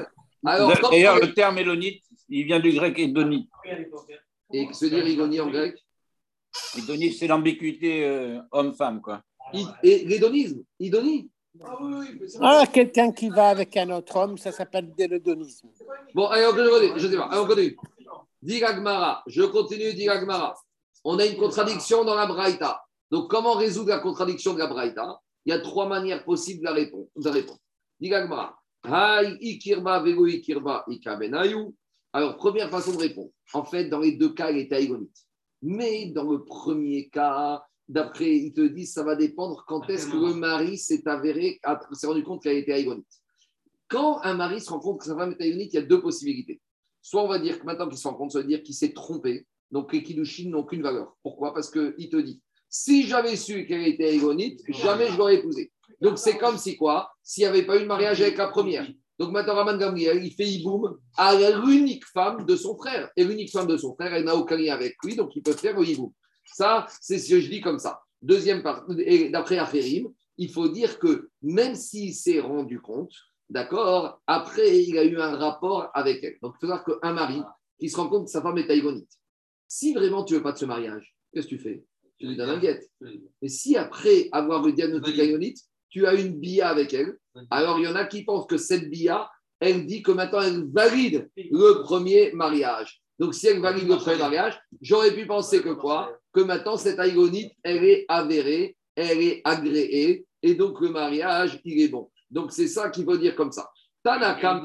[0.43, 3.49] D'ailleurs, le terme élonite, il vient du grec hédonite.
[4.53, 5.77] Et que se dire igonie en grec?
[6.79, 9.23] Hédonite, c'est l'ambiguïté euh, homme-femme, quoi.
[9.83, 11.31] Et l'hédonisme, idonie.
[12.41, 15.69] Ah, quelqu'un qui va avec un autre homme, ça s'appelle délodonisme.
[16.15, 16.93] Bon, allez, on continue.
[16.97, 17.25] Je sais pas.
[17.25, 17.77] Allez, on continue.
[18.43, 18.63] Dit.
[19.27, 20.09] Je continue, dit.
[21.05, 22.83] On a une contradiction dans la Braïta.
[23.11, 25.21] Donc, comment résoudre la contradiction de la Braïta?
[25.45, 27.09] Il y a trois manières possibles de répondre.
[27.17, 27.31] De.
[28.01, 28.13] Dit.
[32.13, 33.31] Alors, première façon de répondre.
[33.53, 35.27] En fait, dans les deux cas, elle est aïgonite.
[35.63, 40.17] Mais dans le premier cas, d'après, ils te disent, ça va dépendre quand est-ce que
[40.17, 41.61] le mari s'est avéré,
[41.93, 43.07] s'est rendu compte qu'elle était aïgonite.
[43.89, 46.01] Quand un mari se rend compte que sa femme est aïgonite, il y a deux
[46.01, 46.61] possibilités.
[47.03, 48.93] Soit on va dire que maintenant qu'il se rend compte, ça veut dire qu'il s'est
[48.93, 49.47] trompé.
[49.73, 51.17] Donc les kiddushin n'ont aucune valeur.
[51.23, 51.53] Pourquoi?
[51.53, 55.73] Parce qu'il te dit, si j'avais su qu'elle était aïgonite, jamais je l'aurais épousée.
[56.01, 57.11] Donc c'est comme si quoi?
[57.25, 58.89] S'il n'y avait pas eu de mariage avec la première.
[59.19, 63.11] Donc maintenant, Raman Gamriel, il fait hiboum à l'unique femme de son frère.
[63.17, 65.53] Et l'unique femme de son frère, elle n'a aucun lien avec lui, donc il peut
[65.53, 66.13] faire le hiboum.
[66.53, 68.01] Ça, c'est ce que je dis comme ça.
[68.23, 73.13] Deuxième partie, et d'après Aferim, il faut dire que même s'il s'est rendu compte,
[73.49, 76.37] d'accord, après, il a eu un rapport avec elle.
[76.43, 77.43] Donc il faut savoir qu'un mari
[77.79, 79.11] qui se rend compte que sa femme est taïgonite,
[79.67, 81.85] si vraiment tu veux pas de ce mariage, qu'est-ce que tu fais?
[82.19, 82.91] Tu lui donnes un guette.
[83.01, 87.17] Mais si après avoir le diagnostic taïgonite, tu as une bia avec elle,
[87.51, 89.31] alors il y en a qui pensent que cette bia,
[89.61, 93.03] elle dit que maintenant elle valide le premier mariage.
[93.19, 96.17] Donc si elle valide le premier mariage, j'aurais pu penser que quoi?
[96.33, 101.83] Que maintenant cette aïgonite, elle est avérée, elle est agréée, et donc le mariage, il
[101.83, 102.11] est bon.
[102.31, 103.71] Donc c'est ça qu'il faut dire comme ça.
[104.03, 104.65] Tanakam,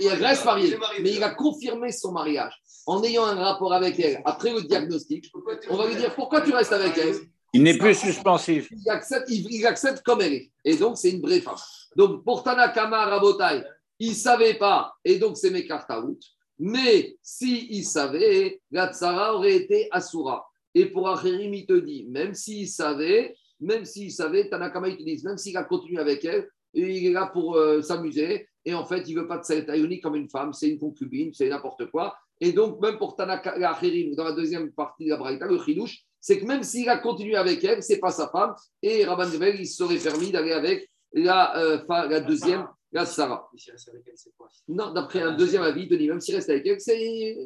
[0.00, 2.54] il reste marié, mais il a confirmé son mariage
[2.86, 5.30] en ayant un rapport avec elle après le diagnostic.
[5.70, 7.16] On va lui dire pourquoi tu restes avec elle?
[7.52, 8.68] Il n'est plus suspensif.
[8.70, 10.50] il accepte, il, il accepte comme elle est.
[10.64, 11.56] Et donc, c'est une vraie femme.
[11.96, 13.62] Donc, pour Tanakama Rabotai,
[13.98, 16.18] il ne savait pas, et donc c'est Mekartaout.
[16.58, 20.46] Mais s'il il savait, la tsara aurait été Asura.
[20.74, 25.02] Et pour Acherim, il te dit, même s'il savait, même s'il savait, Tanakama, il te
[25.02, 28.84] dit, même s'il a continué avec elle, il est là pour euh, s'amuser, et en
[28.84, 31.48] fait, il ne veut pas de cette ionique comme une femme, c'est une concubine, c'est
[31.48, 32.14] n'importe quoi.
[32.40, 36.04] Et donc, même pour Tanaka Acherim, dans la deuxième partie de la Braïta, le Chidouche,
[36.20, 39.60] c'est que même s'il a continué avec elle, c'est pas sa femme, et Rabban Gamel,
[39.60, 42.66] il serait permis d'aller avec la, euh, la deuxième,
[43.04, 44.48] si elle reste avec elle, c'est quoi?
[44.68, 47.36] Non, d'après un deuxième avis, dit, même s'il reste avec elle, c'est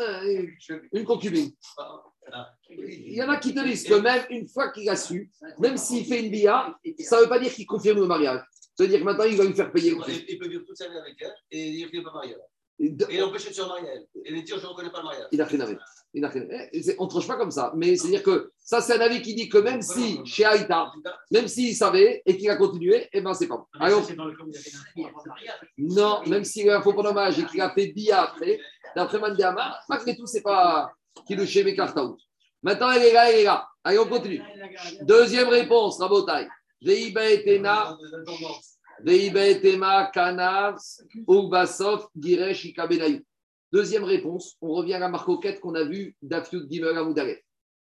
[0.00, 0.46] euh,
[0.92, 1.50] une concubine.
[2.70, 5.76] Il y en a qui te disent que même une fois qu'il a su, même
[5.76, 8.42] s'il fait une bia, ça ne veut pas dire qu'il confirme le mariage.
[8.76, 9.96] Ça veut dire que maintenant, il va lui faire payer.
[10.28, 12.36] Il peut vivre toute sa vie avec elle et dire qu'il n'est pas marié.
[12.78, 14.06] Et l'empêcher de se remarier à elle.
[14.24, 15.28] Et lui dire je ne reconnais pas le mariage.
[15.32, 15.78] Il a rien avec.
[16.16, 17.72] On ne tranche pas comme ça.
[17.76, 20.90] Mais c'est-à-dire que ça, c'est un avis qui dit que même si, chez Aïta,
[21.30, 23.66] même s'il savait et qu'il a continué, eh ben c'est pas bon.
[23.78, 24.02] Alors,
[25.26, 25.60] mariage.
[25.78, 28.58] non, même s'il a un faux hommage et qu'il a fait bia après,
[28.94, 30.90] d'après Mandéama, malgré tout, c'est pas
[31.26, 32.16] qu'il le chez Mekartaout.
[32.62, 33.68] Maintenant, elle est là, elle est là.
[33.84, 34.42] Allez, on continue.
[35.02, 36.48] Deuxième réponse, Rabotai.
[42.18, 42.72] Giresh.
[43.72, 47.40] Deuxième réponse, on revient à la marcoquette qu'on a vue d'Afiud Gimel Amoudalef.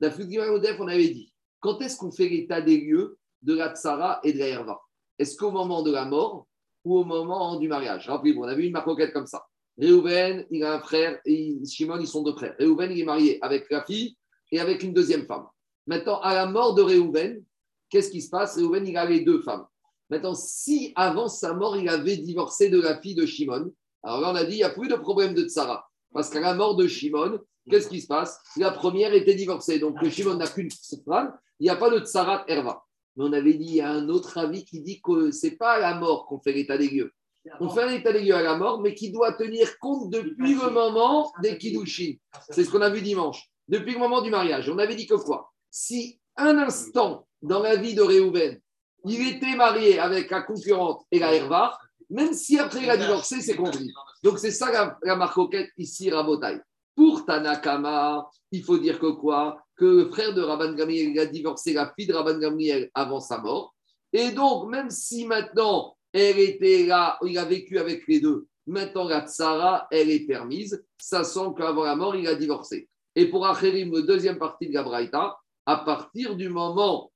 [0.00, 3.74] D'Afiud Gimel Amoudalef, on avait dit quand est-ce qu'on fait l'état des lieux de la
[3.74, 4.80] tsara et de la herva?
[5.18, 6.46] Est-ce qu'au moment de la mort
[6.84, 8.08] ou au moment du mariage?
[8.08, 9.46] Rappelez-vous, on a vu une marcoquette comme ça.
[9.78, 12.54] Réhouven, il a un frère, et Shimon, ils sont deux frères.
[12.58, 14.16] Réhouven, il est marié avec la fille
[14.52, 15.46] et avec une deuxième femme.
[15.86, 17.42] Maintenant, à la mort de Réhouven,
[17.88, 18.56] qu'est-ce qui se passe?
[18.56, 19.66] Réhouven, il a les deux femmes.
[20.10, 23.72] Maintenant, si avant sa mort, il avait divorcé de la fille de Shimon,
[24.04, 25.88] alors là, on a dit, il n'y a plus de problème de tsara.
[26.12, 28.38] Parce qu'à la mort de Shimon, qu'est-ce qui se passe?
[28.56, 29.78] La première était divorcée.
[29.78, 30.68] Donc, Shimon n'a qu'une
[31.04, 32.84] femme, il n'y a pas de tsarat erva.
[33.16, 35.56] Mais on avait dit, il y a un autre avis qui dit que ce n'est
[35.56, 37.12] pas à la mort qu'on fait l'état des lieux.
[37.60, 40.54] On fait un état des lieux à la mort, mais qui doit tenir compte depuis
[40.54, 42.14] le moment des Kiddushin.
[42.50, 43.50] C'est ce qu'on a vu dimanche.
[43.68, 44.68] Depuis le moment du mariage.
[44.68, 45.52] On avait dit que quoi?
[45.70, 48.60] Si un instant dans la vie de Réhouven,
[49.06, 51.78] il était marié avec la concurrente et la Herva,
[52.10, 53.92] même si après il a divorcé, c'est compris.
[54.22, 56.60] Donc c'est ça la, la marcoquette ici, Rabotai.
[56.94, 59.58] Pour Tanakama, il faut dire que quoi?
[59.76, 63.20] Que le frère de Rabban Gamliel il a divorcé la fille de Rabban Gamliel avant
[63.20, 63.74] sa mort.
[64.12, 69.08] Et donc, même si maintenant elle était là, il a vécu avec les deux, maintenant
[69.08, 72.88] la tsara, elle est permise, ça sent qu'avant la mort, il a divorcé.
[73.16, 75.36] Et pour Acherim, le deuxième partie de la Braïta,
[75.66, 77.10] à partir du moment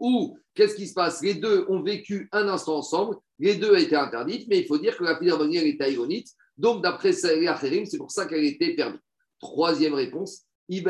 [0.00, 1.22] où, qu'est-ce qui se passe?
[1.22, 4.96] Les deux ont vécu un instant ensemble, les deux étaient interdites, mais il faut dire
[4.96, 8.74] que la de elle était aïronite, donc d'après les Acherim, c'est pour ça qu'elle était
[8.74, 9.00] permise.
[9.40, 10.42] Troisième réponse.
[10.68, 10.88] Donc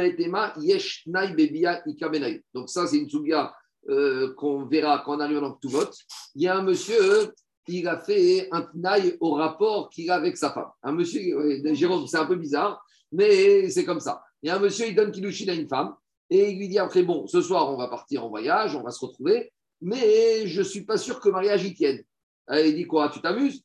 [2.71, 3.55] ça, c'est une souga
[3.89, 5.95] euh, qu'on verra quand on arrive dans tout vote.
[6.35, 7.35] Il y a un monsieur,
[7.69, 10.71] il a fait un tnaï au rapport qu'il a avec sa femme.
[10.83, 12.83] Un monsieur, euh, Jérôme, c'est un peu bizarre,
[13.13, 14.23] mais c'est comme ça.
[14.43, 15.95] Il y a un monsieur, il donne Kilushin à une femme,
[16.31, 18.91] et il lui dit après, bon, ce soir, on va partir en voyage, on va
[18.91, 22.03] se retrouver, mais je ne suis pas sûr que le mariage y tienne.
[22.51, 23.63] Euh, Il dit quoi Tu t'amuses?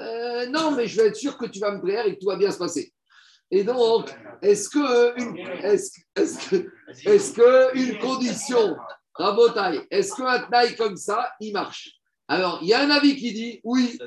[0.00, 2.26] Euh, Non, mais je vais être sûr que tu vas me plaire et que tout
[2.26, 2.92] va bien se passer.
[3.50, 4.10] Et donc,
[4.40, 5.36] est-ce que une,
[6.16, 8.76] est-ce, condition,
[9.14, 11.90] Rabotaille, est-ce qu'un taille comme ça, il marche?
[12.28, 13.98] Alors, il y a un avis qui dit oui,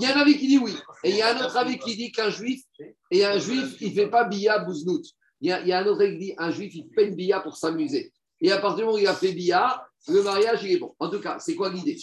[0.00, 1.78] il y a un avis qui dit oui, et il y a un autre avis
[1.78, 2.62] qui dit qu'un juif,
[3.10, 5.02] et un juif, il ne fait pas billa bouznout.
[5.42, 7.14] Il y, a, il y a un autre qui dit un juif, il fait une
[7.14, 8.10] billa pour s'amuser.
[8.40, 10.94] Et à partir du moment où il a fait billa, le mariage, il est bon.
[10.98, 11.98] En tout cas, c'est quoi l'idée?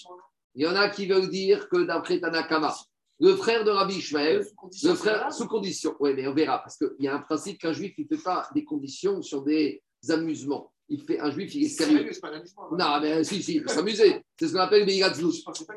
[0.56, 2.76] Il y en a qui veulent dire que d'après Tanakama,
[3.20, 4.46] le frère de Rabbi Ishmael,
[4.84, 5.96] le frère sous condition.
[6.00, 8.24] Oui, mais on verra, parce qu'il y a un principe qu'un juif, il ne fait
[8.24, 10.72] pas des conditions sur des amusements.
[10.90, 12.10] Il fait un juif, il est sérieux.
[12.22, 12.64] Pas l'amusement.
[12.72, 14.22] Non, mais si, si, il peut s'amuser.
[14.38, 15.34] C'est ce qu'on appelle Beïgatzlous.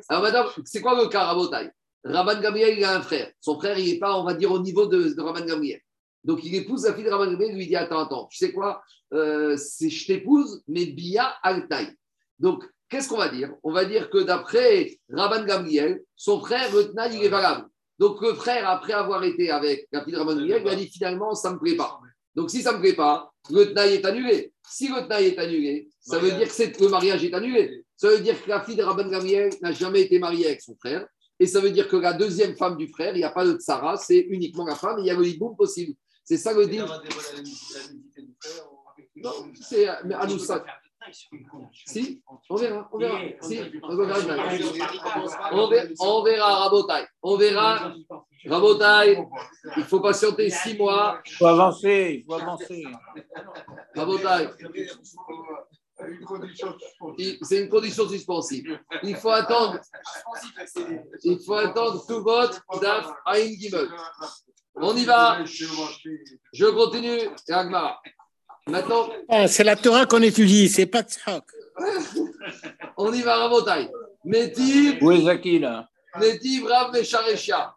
[0.08, 1.70] Alors maintenant, c'est quoi le cas Rabotai?
[2.02, 3.30] Rabban Gabriel, il a un frère.
[3.40, 5.80] Son frère, il n'est pas, on va dire, au niveau de, de Rabban Gabriel.
[6.24, 8.52] Donc il épouse la fille de Rabban Gabriel, il lui dit Attends, attends, tu sais
[8.52, 8.82] quoi?
[9.12, 11.94] Euh, c'est, Je t'épouse, mais Bia Altaï.
[12.38, 12.64] Donc,
[12.94, 13.52] qu'est-ce qu'on va dire?
[13.64, 17.66] On va dire que d'après Rabban Gamliel, son frère, le Tnaï, il est valable.
[17.98, 20.86] Donc le frère, après avoir été avec la fille de Rabban Gamliel, il a dit
[20.86, 21.98] finalement, ça ne me plaît pas.
[22.36, 24.52] Donc si ça ne me plaît pas, le Tnaï est annulé.
[24.70, 27.84] Si le Tnaï est annulé, ça veut dire que le mariage est annulé.
[27.96, 30.76] Ça veut dire que la fille de Rabban Gamliel n'a jamais été mariée avec son
[30.76, 31.04] frère.
[31.40, 33.54] Et ça veut dire que la deuxième femme du frère, il n'y a pas de
[33.54, 35.94] tsara, c'est uniquement la femme, et il y a le hiboum possible.
[36.22, 36.78] C'est ça le dit.
[39.60, 40.64] c'est Anoussa.
[41.86, 43.18] Si, on verra, on verra.
[43.40, 44.18] Si, on verra.
[45.52, 47.06] On verra, on verra Rabotai.
[47.22, 47.94] On verra,
[48.46, 49.18] Rabotai.
[49.76, 51.20] Il faut patienter six mois.
[51.26, 52.84] Il faut avancer, il faut avancer.
[53.94, 54.48] Rabotai.
[56.00, 58.80] Une C'est une condition suspensive.
[59.02, 59.80] Il faut attendre,
[61.22, 63.88] il faut attendre tout vote d'Af Aïn Gimel.
[64.76, 65.44] On y va.
[65.44, 68.02] Je continue, Agmar.
[68.68, 71.44] Maintenant, Ah, c'est la Torah qu'on étudie, c'est pas Tzhak.
[72.96, 73.90] on y va, Rabotai.
[74.24, 75.88] Métiv, Où est Zaki là
[76.18, 77.76] Métiv, Rav, Mesharesha.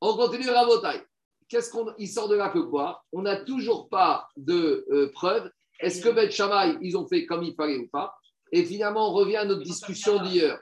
[0.00, 1.02] On continue, Rabotai.
[1.48, 5.50] Qu'est-ce qu'on il sort de là que quoi On n'a toujours pas de euh, preuves.
[5.80, 8.14] Est-ce que Beth Shammai, ils ont fait comme il fallait ou pas
[8.52, 10.58] Et finalement, on revient à notre discussion d'hier.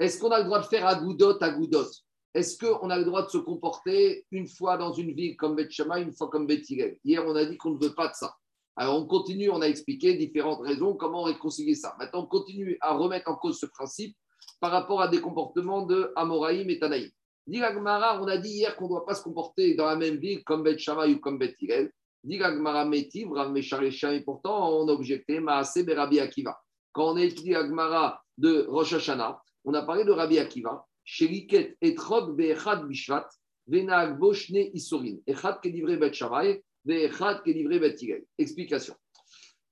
[0.00, 1.86] Est-ce qu'on a le droit de faire à Goudot à Goudot
[2.34, 5.70] Est-ce qu'on a le droit de se comporter une fois dans une ville comme Beth
[5.70, 6.96] Shammai, une fois comme Beth Hillel?
[7.04, 8.34] Hier, on a dit qu'on ne veut pas de ça.
[8.76, 11.94] Alors, on continue, on a expliqué différentes raisons, comment réconcilier ça.
[11.98, 14.14] Maintenant, on continue à remettre en cause ce principe
[14.60, 17.10] par rapport à des comportements de Amoraïm et Tanaïm.
[17.48, 20.42] Gemara, on a dit hier qu'on ne doit pas se comporter dans la même ville
[20.44, 21.90] comme Beth Shammai ou comme Beth Hillel.
[22.28, 26.58] Gemara Métiv, Rav et pourtant on a objecté Maaseh Berabi Akiva.
[26.92, 30.84] Quand on a étudié la Gemara de Rosh Hashanah, on a parlé de Rabbi Akiva,
[31.04, 33.28] Sheliket etrog be'echad bishvat,
[33.68, 38.24] ve'nag boshne isurin, echad ke livré Beth Shammai, ve'echad ke livré Beth Hillel.
[38.38, 38.94] Explication.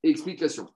[0.03, 0.69] Explication.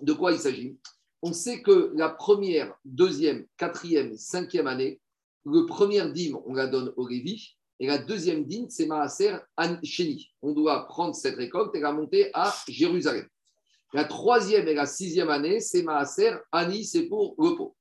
[0.00, 0.76] De quoi il s'agit?
[1.22, 5.00] On sait que la première, deuxième, quatrième, cinquième année,
[5.44, 9.76] le premier dîme, on la donne au Lévi, et la deuxième dîme, c'est Maaser An
[9.82, 10.32] Sheni.
[10.42, 13.26] On doit prendre cette récolte et la monter à Jérusalem.
[13.92, 17.76] La troisième et la sixième année, c'est Maaser Ani, c'est pour repos.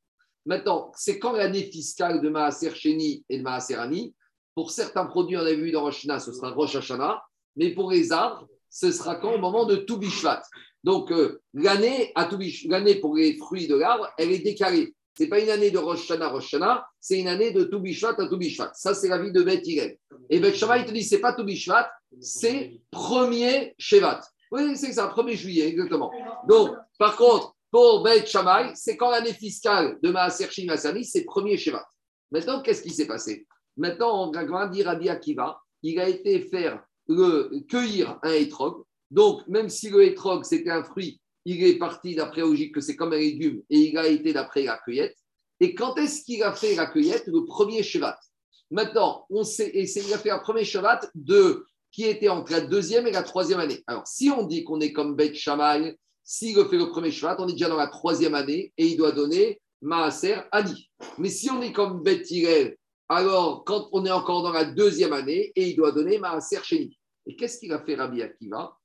[0.45, 4.13] Maintenant, c'est quand l'année fiscale de Maaser Sheni et de Maaser Ani.
[4.53, 7.21] Pour certains produits, on a vu dans Rosh Hashanah, ce sera Rosh Hashanah,
[7.55, 10.41] mais pour les arbres, ce sera quand au moment de tout Bishvat.
[10.83, 12.29] Donc, euh, l'année à
[12.67, 14.93] l'année pour les fruits de l'arbre, elle est décalée.
[15.17, 17.79] Ce n'est pas une année de Rosh Hashanah, Rosh Hashanah, c'est une année de tout
[17.79, 18.71] Bishvat à tout Bishvat.
[18.73, 19.97] Ça, c'est la vie de Beth Hillel.
[20.29, 21.89] Et Beth Shammai, te dit, c'est pas tout Bishvat,
[22.19, 24.21] c'est premier Shevat.
[24.51, 26.11] Oui, c'est ça, 1er juillet, exactement.
[26.47, 31.23] Donc, par contre, pour Beth Shammai, c'est quand l'année fiscale de Maaser Shini Massani, c'est
[31.23, 31.85] premier Shevat.
[32.31, 33.47] Maintenant, qu'est-ce qui s'est passé?
[33.77, 38.83] Maintenant, on va dire Rabbi Akiva, il a été faire le, cueillir un étrog.
[39.11, 42.95] Donc, même si le étrog, c'était un fruit, il est parti d'après logique que c'est
[42.95, 45.15] comme un légume et il a été d'après la cueillette.
[45.59, 47.27] Et quand est-ce qu'il a fait la cueillette?
[47.27, 48.19] Le premier Shevat.
[48.71, 52.61] Maintenant, on sait, et il a fait un premier Shevat de, qui était entre la
[52.61, 53.83] deuxième et la troisième année.
[53.87, 57.47] Alors, si on dit qu'on est comme Beth Shammai, s'il fait le premier Shevat, on
[57.47, 60.89] est déjà dans la troisième année et il doit donner Maaser Ani.
[61.19, 62.27] Mais si on est comme Beth
[63.07, 66.97] alors quand on est encore dans la deuxième année et il doit donner Maaser Sheni.
[67.27, 68.77] Et qu'est-ce qu'il a fait Rabbi Akiva?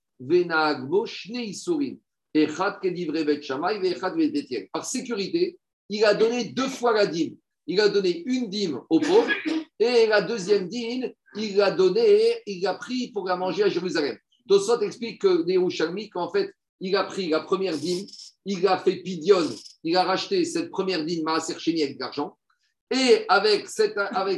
[4.72, 5.58] Par sécurité,
[5.88, 7.36] il a donné deux fois la dîme.
[7.66, 9.30] Il a donné une dîme aux pauvres
[9.78, 14.18] et la deuxième dîme, il l'a donné, il l'a pris pour la manger à Jérusalem.
[14.48, 18.06] Tosot explique que Nérouchalmi, qu'en fait, il a pris la première dîme,
[18.44, 19.48] il a fait pidion,
[19.84, 22.36] il a racheté cette première dîme Maaser Sheni avec de l'argent.
[22.90, 23.68] Et avec,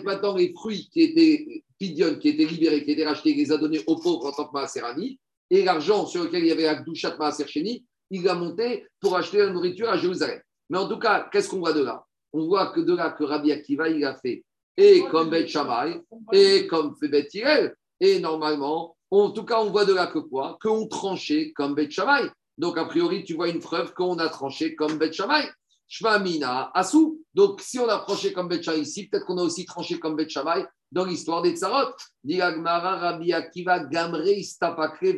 [0.04, 3.56] maintenant les fruits qui étaient pidion, qui étaient libérés, qui étaient rachetés, il les a
[3.56, 5.18] donnés aux pauvres en tant que Maaserani
[5.50, 9.16] et l'argent sur lequel il y avait la Gdushat Maaser Sheni, il l'a monté pour
[9.16, 10.40] acheter la nourriture à Jérusalem.
[10.70, 12.04] Mais en tout cas, qu'est-ce qu'on voit de là?
[12.32, 14.44] On voit que de là que Rabbi Akiva, il a fait
[14.76, 16.00] et comme Beth Shammai,
[16.32, 17.74] et comme Beth Hillel.
[18.00, 20.58] Et normalement, en tout cas, on voit de là que quoi?
[20.62, 22.30] Qu'on tranchait comme Beth Shammai.
[22.58, 25.48] Donc, a priori, tu vois une preuve qu'on a tranché comme Beth Shammai.
[25.92, 27.22] Shmamina Asou.
[27.34, 30.30] Donc, si on a tranché comme Shammai ici, peut-être qu'on a aussi tranché comme Beth
[30.30, 31.92] Shammai dans l'histoire des Tsarot.
[32.26, 35.12] Rabbi Akiva Gamre Istapakre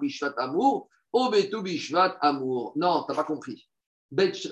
[0.00, 0.88] Bishvat Amour.
[1.12, 2.72] Obetu Bishvat Amour.
[2.76, 3.68] Non, tu n'as pas compris.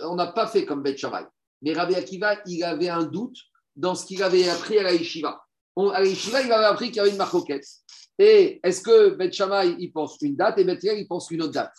[0.02, 1.24] on n'a pas fait comme Beth Shammai.
[1.62, 3.38] Mais Rabbi Akiva, il avait un doute
[3.76, 5.40] dans ce qu'il avait appris à la Yeshiva.
[5.76, 7.64] à la Yeshiva, il avait appris qu'il y avait une marcoquette.
[8.18, 11.42] Et est-ce que Beth Shammai, il pense une date et Beth Hillel, il pense une
[11.42, 11.72] autre date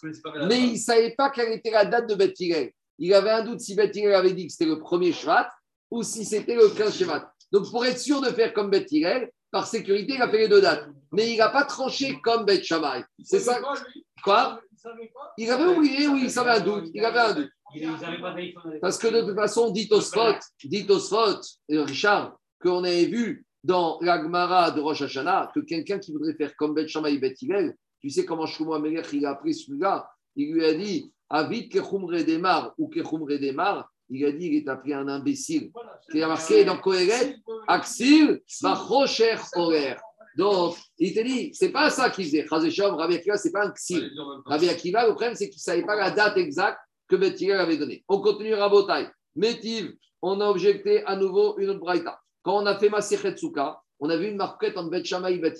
[0.48, 2.72] Mais il ne savait pas quelle était la date de Beth Hillel.
[2.98, 5.50] Il avait un doute si Beth Hillel avait dit que c'était le premier Shvat
[5.92, 7.34] ou si c'était le 15 Shvat.
[7.52, 10.48] Donc, pour être sûr de faire comme Beth Hillel, par sécurité, il a fait les
[10.48, 10.88] deux dates.
[11.12, 13.04] Mais il n'a pas tranché comme Beth Shammai.
[13.24, 13.60] C'est ça
[14.24, 14.62] Quoi
[15.38, 16.90] Il avait oublié, oui, il avait un doute.
[16.94, 17.50] Il avait un doute.
[18.82, 24.72] Parce que de toute façon, dit Osfot, dit Osfot, Richard, qu'on avait vu dans l'Agmara
[24.72, 27.36] de Rosh Hashanah, que quelqu'un qui voudrait faire comme Bet Shammai Bet
[28.00, 32.24] tu sais comment Shlomo Amelech il a appris celui-là Il lui a dit Avit Kechumre
[32.26, 33.90] Demar ou Kechumre Demar.
[34.10, 35.72] Il a dit il est appelé un imbécile.
[36.12, 37.36] Qui a marqué dans Kohelet
[37.68, 39.96] Axil Bachocher Horer.
[40.38, 42.48] Donc, il te dit, c'est pas ça qu'il faisait.
[42.48, 44.10] Chazeshom, Rabbi Akiva, c'est pas un xil.
[44.46, 46.80] Rabbi Akiva, le problème, c'est qu'il ne savait pas la date exacte
[47.10, 48.06] que Bethilel avait donnée.
[48.08, 49.10] On continue Rabotai.
[49.36, 52.22] Métiv, on a objecté à nouveau une autre braïta.
[52.44, 55.38] Quand on a fait Masechet Souka, on a vu une marquette entre Beth Shammai et
[55.40, 55.60] Beth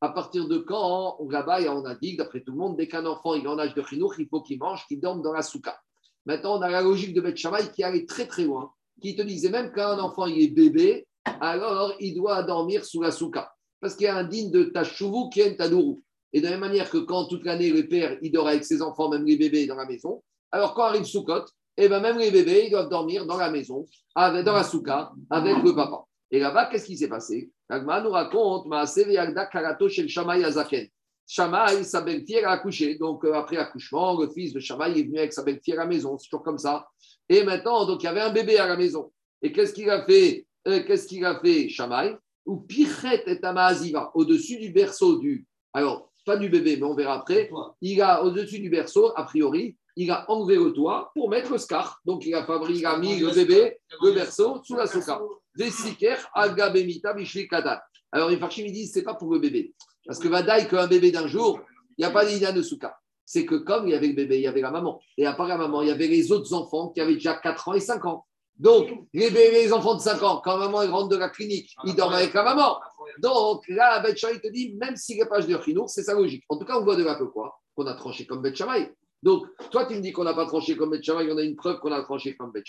[0.00, 3.34] À partir de quand, là-bas, on a dit, d'après tout le monde, dès qu'un enfant
[3.34, 5.76] est en âge de chinour, il faut qu'il mange, qu'il dorme dans la souka.
[6.24, 8.70] Maintenant, on a la logique de Beth Shammai qui allait très très loin,
[9.00, 13.10] qui te disait même qu'un enfant il est bébé, alors il doit dormir sous la
[13.10, 13.52] souka.
[13.80, 16.02] Parce qu'il y a un digne de Tashuvu qui est un Tadourou.
[16.32, 18.80] Et de la même manière que quand toute l'année, le père, il dort avec ses
[18.80, 21.44] enfants, même les bébés, dans la maison, alors quand arrive Soukot,
[21.76, 25.12] et eh ben même les bébés, ils doivent dormir dans la maison, dans la souka,
[25.30, 26.04] avec le papa.
[26.32, 27.50] Et là-bas, qu'est-ce qui s'est passé?
[27.68, 30.88] L'Agma nous raconte Karato chez le Shamaï Azaken.
[31.26, 32.96] Shamaï, sa belle-fille, a accouché.
[32.96, 35.86] Donc, euh, après l'accouchement, le fils de Shamaï est venu avec sa belle-fille à la
[35.86, 36.16] maison.
[36.18, 36.86] C'est toujours comme ça.
[37.28, 39.12] Et maintenant, donc, il y avait un bébé à la maison.
[39.42, 40.46] Et qu'est-ce qu'il a fait?
[40.66, 42.16] Euh, Qu'est-ce qu'il a fait, Shamaï
[42.46, 45.46] Ou Pichet et Amaziva, au-dessus du berceau du.
[45.74, 47.50] Alors, pas du bébé, mais on verra après.
[47.80, 51.58] Il a, au-dessus du berceau, a priori, il a enlevé le toit pour mettre le
[51.58, 52.00] scar.
[52.04, 55.20] Donc, il a fabriqué, il a mis le bébé, le berceau, sous la souka.
[55.54, 57.14] Vesiker, agabemita,
[57.50, 57.82] kadat.
[58.10, 59.74] Alors, les Farchim, ils disent, c'est pas pour le bébé.
[60.06, 61.60] Parce que Vadaï, qu'un bébé d'un jour,
[61.96, 62.96] il n'y a pas d'idée de souka.
[63.24, 65.00] C'est que comme il y avait le bébé, il y avait la maman.
[65.16, 67.68] Et à part la maman, il y avait les autres enfants qui avaient déjà 4
[67.68, 68.26] ans et 5 ans.
[68.58, 71.94] Donc, les, bébés, les enfants de 5 ans, quand maman rentre de la clinique, ils
[71.94, 72.78] dorment avec la maman.
[73.18, 76.14] Donc, là, Beth il te dit, même s'il n'y a pas de chinour, c'est sa
[76.14, 76.44] logique.
[76.48, 78.60] En tout cas, on voit de là que quoi Qu'on a tranché comme Beth
[79.22, 81.78] donc, toi, tu me dis qu'on n'a pas tranché comme Bet on a une preuve
[81.78, 82.64] qu'on a tranché comme Bet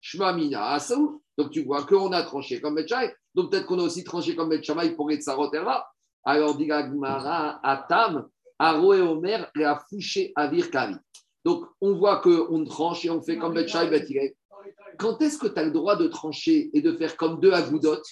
[0.00, 1.22] Shma Mina Asaou.
[1.38, 2.86] Donc, tu vois qu'on a tranché comme Bet
[3.34, 4.60] Donc, peut-être qu'on a aussi tranché comme Bet
[4.94, 5.50] pour être Sarot
[6.24, 8.28] Alors, dit Gmara, Atam,
[8.58, 10.96] Aro et Omer, et a fouché Avir Kavi.
[11.46, 14.36] Donc, on voit qu'on tranche et on fait comme Bet Bet
[14.98, 18.02] Quand est-ce que tu as le droit de trancher et de faire comme deux Agoudot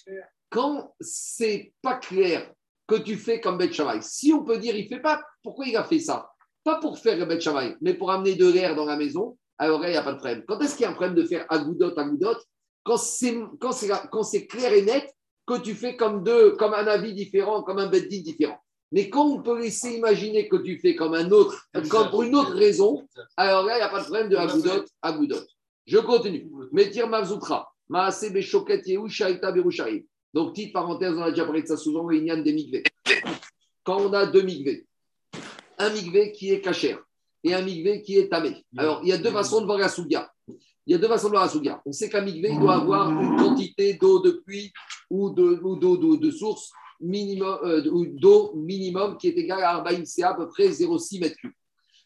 [0.49, 2.51] Quand c'est pas clair
[2.87, 5.85] que tu fais comme Bet Si on peut dire, il fait pas, pourquoi il a
[5.85, 6.31] fait ça?
[6.65, 7.39] Pas pour faire le Bet
[7.81, 10.45] mais pour amener de l'air dans la maison, alors il n'y a pas de problème.
[10.47, 12.37] Quand est-ce qu'il y a un problème de faire agoudot, agoudot?
[12.83, 15.15] Quand c'est, quand c'est, quand c'est clair et net
[15.47, 18.59] que tu fais comme deux, comme un avis différent, comme un beddin différent.
[18.93, 22.35] Mais quand on peut laisser imaginer que tu fais comme un autre, comme pour une
[22.35, 23.07] autre raison,
[23.37, 25.41] alors là, il n'y a pas de problème de agoudot, agoudot.
[25.87, 26.51] Je continue.
[26.73, 27.71] Métir Mavzoutra.
[27.89, 29.53] Maase Beshoket Yehu Shaita.
[30.33, 32.83] Donc, petite parenthèse, on a déjà parlé de ça souvent, a des migvés.
[33.83, 34.87] Quand on a deux migvés,
[35.79, 36.99] un migvé qui est cachère
[37.43, 38.65] et un migvé qui est tamé.
[38.77, 40.31] Alors, il y a deux façons de voir la souga.
[40.87, 41.83] Il y a deux façons de voir la souga.
[41.87, 44.73] On sait qu'un migvé doit avoir une quantité d'eau de pluie
[45.11, 46.71] ou de- ou d'eau de, source
[47.01, 51.37] minimum, euh, d'eau minimum qui est égale à 40 CA, à peu près 0,6 mètres
[51.37, 51.53] cubes.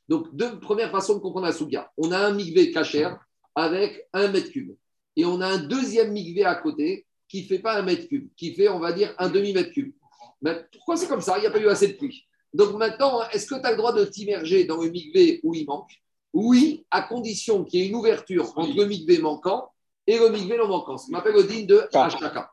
[0.08, 1.90] Donc, deux premières façons de comprendre la souga.
[1.96, 3.18] On a un migvé cachère
[3.54, 4.74] avec un mètre cube.
[5.16, 8.28] Et on a un deuxième migvé à côté qui ne fait pas un mètre cube,
[8.36, 9.92] qui fait, on va dire, un demi-mètre cube.
[10.40, 11.36] Mais pourquoi c'est comme ça?
[11.38, 12.27] Il n'y a pas eu assez de pluie.
[12.54, 15.66] Donc maintenant, est-ce que tu as le droit de t'immerger dans le migvé où il
[15.66, 15.90] manque?
[16.32, 19.70] Oui, à condition qu'il y ait une ouverture entre le migvé manquant
[20.06, 20.96] et le migvé non manquant.
[20.96, 22.50] Ce qu'on appelle le digne de Hachaka.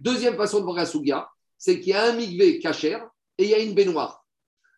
[0.00, 3.54] Deuxième façon de voir la c'est qu'il y a un migvé cachère et il y
[3.54, 4.24] a une baignoire.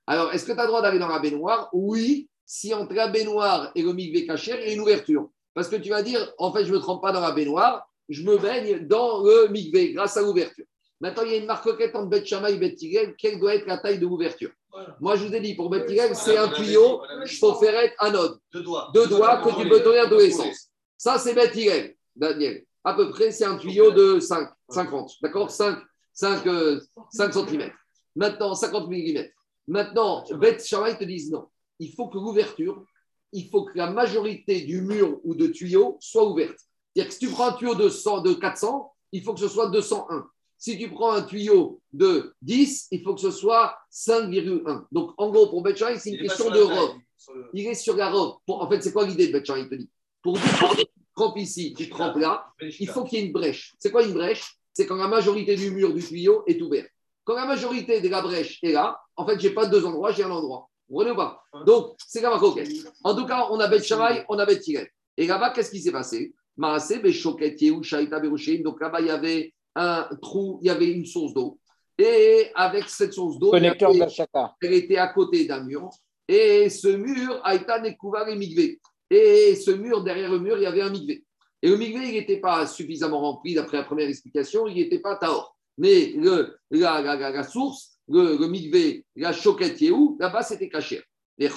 [0.06, 1.68] Alors, est-ce que tu as le droit d'aller dans la baignoire?
[1.72, 5.28] Oui, si entre la baignoire et le migvé cachère, il y a une ouverture.
[5.54, 7.88] Parce que tu vas dire, en fait, je ne me trempe pas dans la baignoire,
[8.08, 10.64] je me baigne dans le migvé grâce à l'ouverture.
[11.00, 13.14] Maintenant, il y a une marcoquette entre Bet et Bet Hillel.
[13.16, 14.50] Quelle doit être la taille de l'ouverture
[15.00, 17.94] Moi, je vous ai dit, pour Bet Hillel, c'est un tuyau, il faut faire être
[17.98, 18.38] anode.
[18.52, 18.90] Deux doigts.
[18.92, 20.70] Deux doigts que tu peux tous les sens.
[20.96, 22.64] Ça, c'est Bet Daniel.
[22.82, 25.12] À peu près, c'est un tuyau de 5, 50.
[25.22, 25.78] D'accord 5,
[26.12, 26.44] 5,
[27.12, 27.70] 5 cm.
[28.16, 29.24] Maintenant, 50 mm.
[29.68, 31.46] Maintenant, Bet te disent non.
[31.78, 32.84] Il faut que l'ouverture,
[33.32, 36.58] il faut que la majorité du mur ou de tuyau soit ouverte.
[36.94, 39.48] C'est-à-dire que si tu prends un tuyau de, 100, de 400, il faut que ce
[39.48, 40.26] soit 201.
[40.58, 44.86] Si tu prends un tuyau de 10, il faut que ce soit 5,1.
[44.90, 46.96] Donc, en gros, pour Bet Shammai, c'est une Il question de la robe.
[47.34, 48.36] le- Il est sur la robe.
[48.46, 49.88] Pour- en fait, c'est quoi l'idée de Bet Shammai, il te dit?
[50.22, 52.46] Pour dire que tu trempes ici, tu trempes là,
[52.80, 53.74] il faut qu'il y ait une brèche.
[53.78, 54.56] C'est quoi une brèche?
[54.72, 56.86] C'est quand la majorité du mur du tuyau est ouvert.
[57.24, 60.10] Quand la majorité de la brèche est là, en fait, je n'ai pas deux endroits,
[60.12, 60.68] j'ai un endroit.
[60.88, 61.42] Vous comprenez ou pas?
[61.66, 62.64] Donc, c'est comme un coquet.
[63.04, 64.88] En tout cas, on a Bet Shammai, on a Bet Hillel.
[65.16, 66.32] Et là-bas, qu'est-ce qui s'est passé?
[66.56, 66.74] Donc
[68.80, 71.58] là-bas, il y avait un trou, il y avait une source d'eau.
[71.96, 73.50] Et avec cette source d'eau,
[74.60, 75.88] elle était à côté d'un mur.
[76.28, 78.80] Et ce mur a été découvert et migvé.
[79.10, 81.24] Et ce mur, derrière le mur, il y avait un migvé.
[81.62, 85.16] Et le migvé, il n'était pas suffisamment rempli, d'après la première explication, il n'était pas
[85.16, 85.56] taor.
[85.78, 90.68] Mais le, la, la- la- la source, le, le migvé, la choquette où là-bas, c'était
[90.68, 91.02] caché.
[91.40, 91.48] Et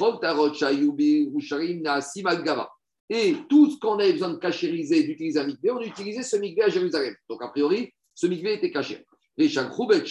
[3.50, 6.70] tout ce qu'on avait besoin de cachériser, d'utiliser un migvé, on utilisait ce migvé à
[6.70, 7.14] Jérusalem.
[7.30, 9.06] Donc, a priori, ce migvé était caché.
[9.38, 10.04] Les chakrou, bet.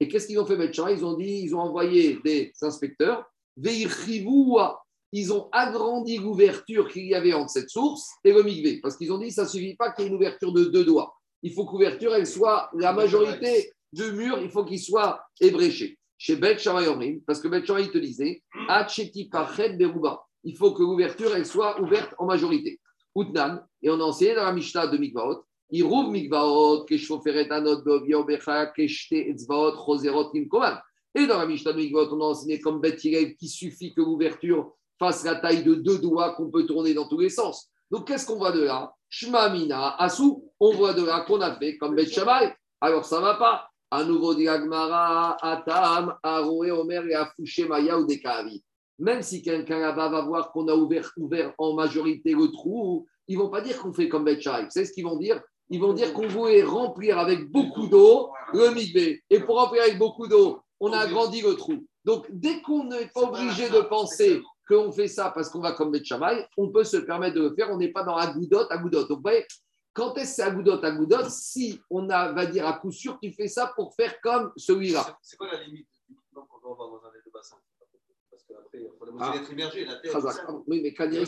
[0.00, 3.24] Et qu'est-ce qu'ils ont fait, bet Ils ont dit, ils ont envoyé des inspecteurs
[3.56, 4.82] Veirchivoua.
[5.14, 8.80] Ils ont agrandi l'ouverture qu'il y avait entre cette source et le migvé.
[8.80, 10.84] Parce qu'ils ont dit ça ne suffit pas qu'il y ait une ouverture de deux
[10.84, 11.14] doigts.
[11.42, 15.98] Il faut que l'ouverture, elle soit, la majorité du mur, il faut qu'il soit ébréché.
[16.16, 20.24] Chez Bet Omrim, parce que Bet te disait, Hacheti Pachet Beruba.
[20.44, 22.80] Il faut que l'ouverture, elle soit ouverte en majorité.
[23.14, 28.66] Outnan, et on a enseigné dans la Mishnah de Mikvaot, Iruv Mikvaot, Keshoferet Anot Becha,
[28.66, 30.78] Keshte Etzvaot, Choserot Nimkoman.
[31.14, 34.02] Et dans la Mishnah de Mikvaot, on a enseigné comme Bet Hillel qu'il suffit que
[34.02, 37.70] l'ouverture fasse la taille de deux doigts qu'on peut tourner dans tous les sens.
[37.90, 38.92] Donc, qu'est-ce qu'on voit de là?
[39.08, 42.54] Shma Mina Asu, on voit de là qu'on a fait comme Bet Shammai.
[42.80, 43.68] Alors, ça ne va pas.
[43.90, 48.62] À nouveau, dit Agmara, Atam, Aroé, Omer et Afouché, Maya ou Dekavi.
[48.98, 51.10] Même si quelqu'un là-bas va voir qu'on a ouvert,
[51.58, 54.64] en majorité le trou, ils ne vont pas dire qu'on fait comme Bet Shammai.
[54.64, 55.40] Vous savez ce qu'ils vont dire
[55.72, 59.24] Ils vont dire qu'on voulait remplir avec beaucoup d'eau le migvé.
[59.30, 61.86] Et pour remplir avec beaucoup d'eau, on a agrandi le trou.
[62.04, 65.90] Donc, dès qu'on n'est pas obligé de penser qu'on fait ça parce qu'on va comme
[65.90, 67.70] Bet Shammai, on peut se permettre de le faire.
[67.70, 69.04] On n'est pas dans Agudot, Agudot.
[69.04, 69.46] Donc, vous voyez,
[69.94, 73.32] quand est-ce que c'est Agudot, Agudot Si on a, va dire à coup sûr, tu
[73.32, 75.18] fais ça pour faire comme celui-là?
[75.22, 75.88] C'est- quoi la limite
[76.34, 77.71] dans un des deux bassins Parce
[78.52, 79.34] qu'après, il faut Ah.
[79.36, 80.12] être immergé, la terre.
[80.20, 80.46] Ça.
[80.66, 81.24] Oui, mais Kaniré,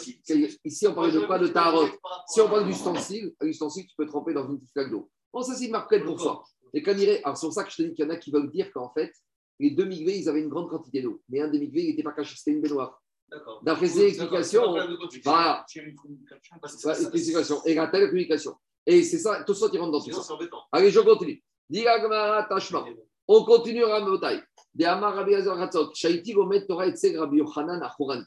[0.65, 1.87] ici, on parle de quoi De Tarot.
[2.29, 5.11] Si on parle d'ustensile, un ustensile, tu peux tremper dans une petite flaque d'eau.
[5.33, 6.43] Bon, ça, c'est une marquette pour soi.
[6.73, 8.31] Et Kaniré, alors c'est pour ça que je te dis qu'il y en a qui
[8.31, 9.13] veulent dire qu'en fait,
[9.61, 11.21] les deux migvés, ils avaient une grande quantité d'eau.
[11.29, 13.01] Mais un des migvés, il n'était pas caché, c'était une baignoire.
[13.63, 14.75] D'après ces explications.
[15.25, 15.65] Voilà,
[16.67, 17.63] ça- ça- explication.
[17.65, 18.55] Et la telle communication.
[18.87, 20.37] Et c'est ça, tout ça, tu rentres dans tout ça.
[20.73, 21.43] Allez, je continue.
[21.71, 22.85] Diga Gemara Tashma.
[23.27, 24.41] On continue Ramotai.
[24.75, 25.93] De Amar Rabbi Hazar Hatzot.
[25.95, 28.25] Shaiti Gomet Torah Etzeg Rabbi Yochanan Achorani.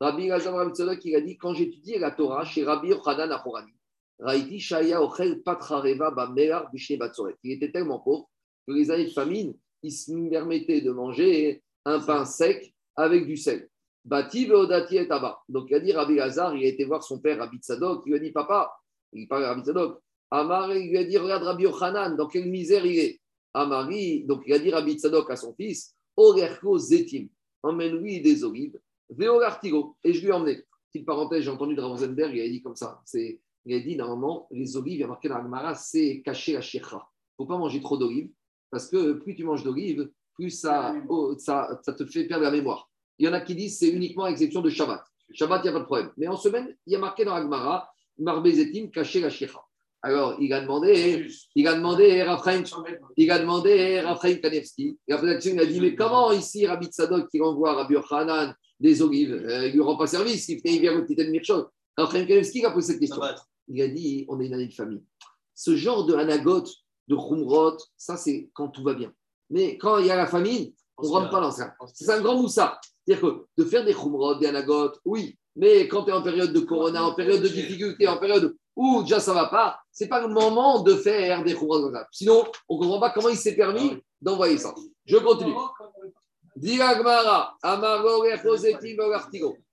[0.00, 3.72] Rabbi Hazar Ratzodok, il a dit quand j'étudiais la Torah chez Rabbi Yochanan Achorani,
[4.20, 7.34] Raïti Shaya Ochel Patrareva Bamelar Bishne Batsoret.
[7.42, 8.28] Il était tellement pauvre
[8.66, 13.36] que les années de famine, il se permettait de manger un pain sec avec du
[13.36, 13.68] sel.
[14.04, 15.40] Bati Veodati et Taba.
[15.48, 18.10] Donc il a dit Rabbi Hazar, il a été voir son père Rabbi Tzadok, il
[18.10, 18.72] lui a dit Papa,
[19.12, 22.48] il parle à Rabbi Tzadok, Amar, il lui a dit Regarde Rabbi Yochanan, dans quelle
[22.48, 23.20] misère il est.
[23.54, 27.28] Amari, donc il a dit Rabbi Tzadok à son fils, Orerko Zetim,
[27.62, 28.78] emmène-lui des olives,
[29.10, 29.96] Veo l'artigo.
[30.04, 30.62] Et je lui ai emmené.
[30.92, 33.00] Petite parenthèse, j'ai entendu de Ravenzenberg, il a dit comme ça.
[33.04, 36.54] C'est Il a dit, normalement, les olives, il y a marqué dans l'Agmara, c'est cacher
[36.54, 37.10] la shirra.
[37.38, 38.30] Il ne faut pas manger trop d'olives,
[38.70, 42.50] parce que plus tu manges d'olives, plus ça, oh, ça, ça te fait perdre la
[42.50, 42.90] mémoire.
[43.18, 45.04] Il y en a qui disent c'est uniquement à l'exception de Shabbat.
[45.32, 46.10] Shabbat, il n'y a pas de problème.
[46.16, 49.67] Mais en semaine, il y a marqué dans l'Agmara, Marbezetim, cacher la shirra.
[50.02, 52.62] Alors, il a demandé, il a demandé, Raphaël,
[53.16, 54.96] il a demandé Raphaël Kanevski.
[55.08, 59.66] Il a dit Mais comment ici, Rabbi Tzadok, qui renvoie Rabbi Yochanan des olives, euh,
[59.66, 61.66] il lui rend pas service, il vient le petit Mirchot.
[61.96, 63.20] Raphaël Kanevski a posé cette question.
[63.66, 65.02] Il a dit On est une année de famille.
[65.54, 66.62] Ce genre de hanagot,
[67.08, 69.12] de khumrot, ça, c'est quand tout va bien.
[69.50, 71.74] Mais quand il y a la famine, on ne rentre pas dans ça.
[71.92, 72.80] C'est un grand moussa.
[73.04, 75.36] C'est-à-dire que de faire des khumrot, des hanagot, oui.
[75.56, 79.02] Mais quand tu es en période de corona, en période de difficulté, en période où
[79.02, 82.08] déjà ça ne va pas, ce n'est pas le moment de faire des ça.
[82.12, 84.72] Sinon, on ne comprend pas comment il s'est permis d'envoyer ça.
[85.04, 85.52] Je continue.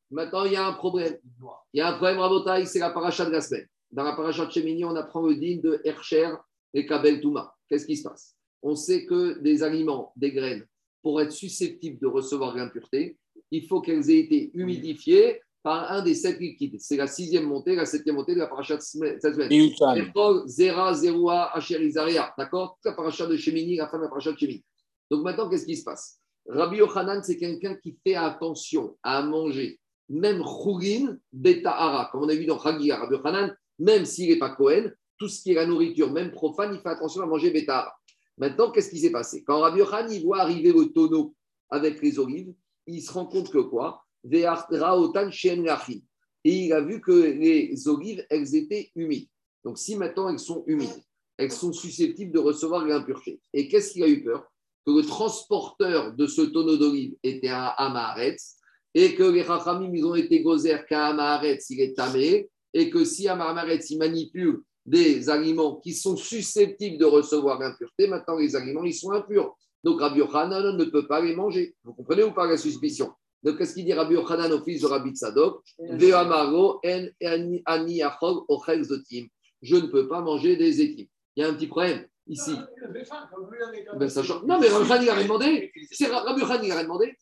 [0.10, 1.18] Maintenant, il y a un problème.
[1.72, 3.68] Il y a un problème, Rabotaï, c'est la paracha de la semaine.
[3.91, 6.32] Dans la paracha de Shemini, on apprend le din de Hercher
[6.74, 7.53] et Kabel Touma.
[7.70, 8.36] Qu'est-ce qui se passe?
[8.64, 10.66] On sait que des aliments, des graines,
[11.03, 13.18] pour être susceptibles de recevoir l'impureté,
[13.51, 16.76] il faut qu'elles aient été humidifiées par un des sept liquides.
[16.80, 19.51] C'est la sixième montée, la septième montée de la paracha de cette semaine.
[19.97, 22.32] Erkol, Zera, Zeroua, Asher, Izaria.
[22.38, 24.63] D'accord la paracha de Shemini, la fin de la paracha de Shemini.
[25.09, 26.20] Donc maintenant, qu'est-ce qui se passe?
[26.47, 32.30] Rabbi Yochanan, c'est quelqu'un qui fait attention à manger, même Chougin, Beta Hara, comme on
[32.30, 35.55] a vu dans Chagia, Rabbi Yochanan, même s'il n'est pas Cohen, tout ce qui est
[35.55, 37.93] la nourriture, même profane, il fait attention à manger Beta Hara.
[38.38, 39.43] Maintenant, qu'est-ce qui s'est passé?
[39.43, 41.34] Quand Rabbi Yochanan il voit arriver le tonneau
[41.72, 42.53] avec les olives,
[42.86, 44.05] il se rend compte que quoi?
[46.45, 49.28] Et il a vu que les olives, elles étaient humides.
[49.63, 51.03] Donc, si maintenant elles sont humides,
[51.38, 53.39] elles sont susceptibles de recevoir l'impureté.
[53.53, 54.45] Et qu'est-ce qu'il a eu peur?
[54.86, 58.57] Que le transporteur de ce tonneau d'olives était un Amaharetz
[58.93, 63.03] et que les Rachamim, ils ont été gozer qu'un Amaharetz, il est tamé et que
[63.03, 68.55] si un Amaharetz, il manipule des aliments qui sont susceptibles de recevoir l'impureté, maintenant les
[68.55, 69.57] aliments, ils sont impurs.
[69.84, 71.76] Donc Rabbi Yochanan ne peut pas les manger.
[71.84, 73.11] Vous comprenez ou pas la suspicion?
[73.46, 75.16] Donc, qu'est-ce qu'il dit Rabbi Yochanan au fils de Rabbi
[78.84, 79.28] zotim.
[79.62, 81.12] Je ne peux pas manger des équipes.
[81.36, 82.56] Il y a un petit problème ici.
[83.98, 84.43] Ben, ça change.
[84.46, 85.72] Non, mais Rabbi Yochanan il a demandé.
[85.91, 87.16] C'est Rabbi Yochanan il a demandé.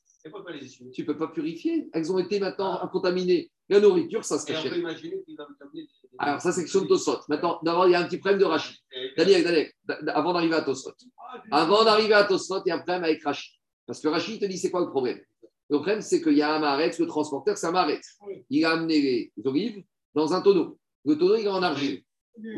[0.93, 1.89] Tu ne peux pas purifier.
[1.91, 3.51] Elles ont été maintenant contaminées.
[3.67, 4.71] La nourriture, ça se cachait.
[6.19, 7.19] Alors, ça, c'est question de Tosot.
[7.27, 8.77] Maintenant, d'abord, il y a un petit problème de Rachid.
[9.17, 9.71] Daniel, Daniel,
[10.07, 10.93] avant d'arriver à Tosot.
[11.51, 13.51] Avant d'arriver à Tosot, il y a un problème avec Rachid.
[13.85, 15.19] Parce que Rachid te dit c'est quoi le problème?
[15.73, 18.19] Le problème, c'est qu'il y a un maretz, le transporteur, c'est un maretz.
[18.51, 20.77] Il a amené les olives dans un tonneau.
[21.03, 22.03] Le tonneau, il est en argile.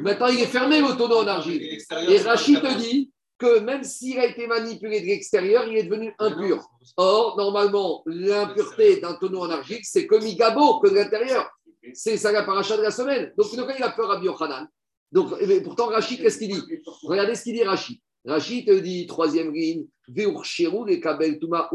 [0.01, 1.61] Maintenant, il est fermé, le tonneau en argile.
[2.09, 6.13] Et Rachid te dit que même s'il a été manipulé de l'extérieur, il est devenu
[6.19, 6.67] impur.
[6.97, 11.49] Or, normalement, l'impureté d'un tonneau en argile, c'est que Migabo, que de l'intérieur.
[11.93, 13.33] C'est ça la paracha de la semaine.
[13.37, 14.67] Donc, il a peur à Biochanan.
[15.13, 15.29] Donc,
[15.63, 16.61] pourtant, Rachid, qu'est-ce qu'il dit?
[17.03, 17.97] Regardez ce qu'il dit Rachid.
[18.25, 21.69] Rachid te dit, troisième ligne, les kabel tuma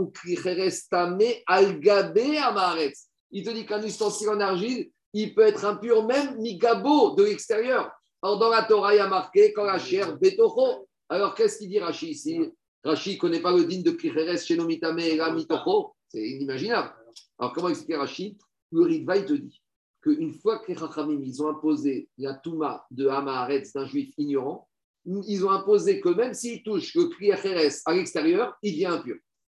[2.39, 3.09] amaretz.
[3.31, 7.91] Il te dit qu'un ustensile en argile, il peut être impur même migabo de l'extérieur.
[8.23, 10.89] Or, dans la Torah, il y a marqué quand la chair betocho.
[11.09, 12.41] Alors, qu'est-ce qu'il dit Rachid ici?
[12.85, 15.95] Rachid ne connaît pas le digne de Kricheres chez et la mitocho.
[16.09, 16.93] C'est inimaginable.
[17.39, 18.37] Alors, comment expliquer Rachid
[18.73, 19.63] Le Ritva, il te dit
[20.03, 24.69] qu'une fois que les Chachamim, ils ont imposé la Touma de Hamaharetz d'un juif ignorant,
[25.07, 29.17] ils ont imposé que même s'il touche le Kriacheres à l'extérieur, il devient impur.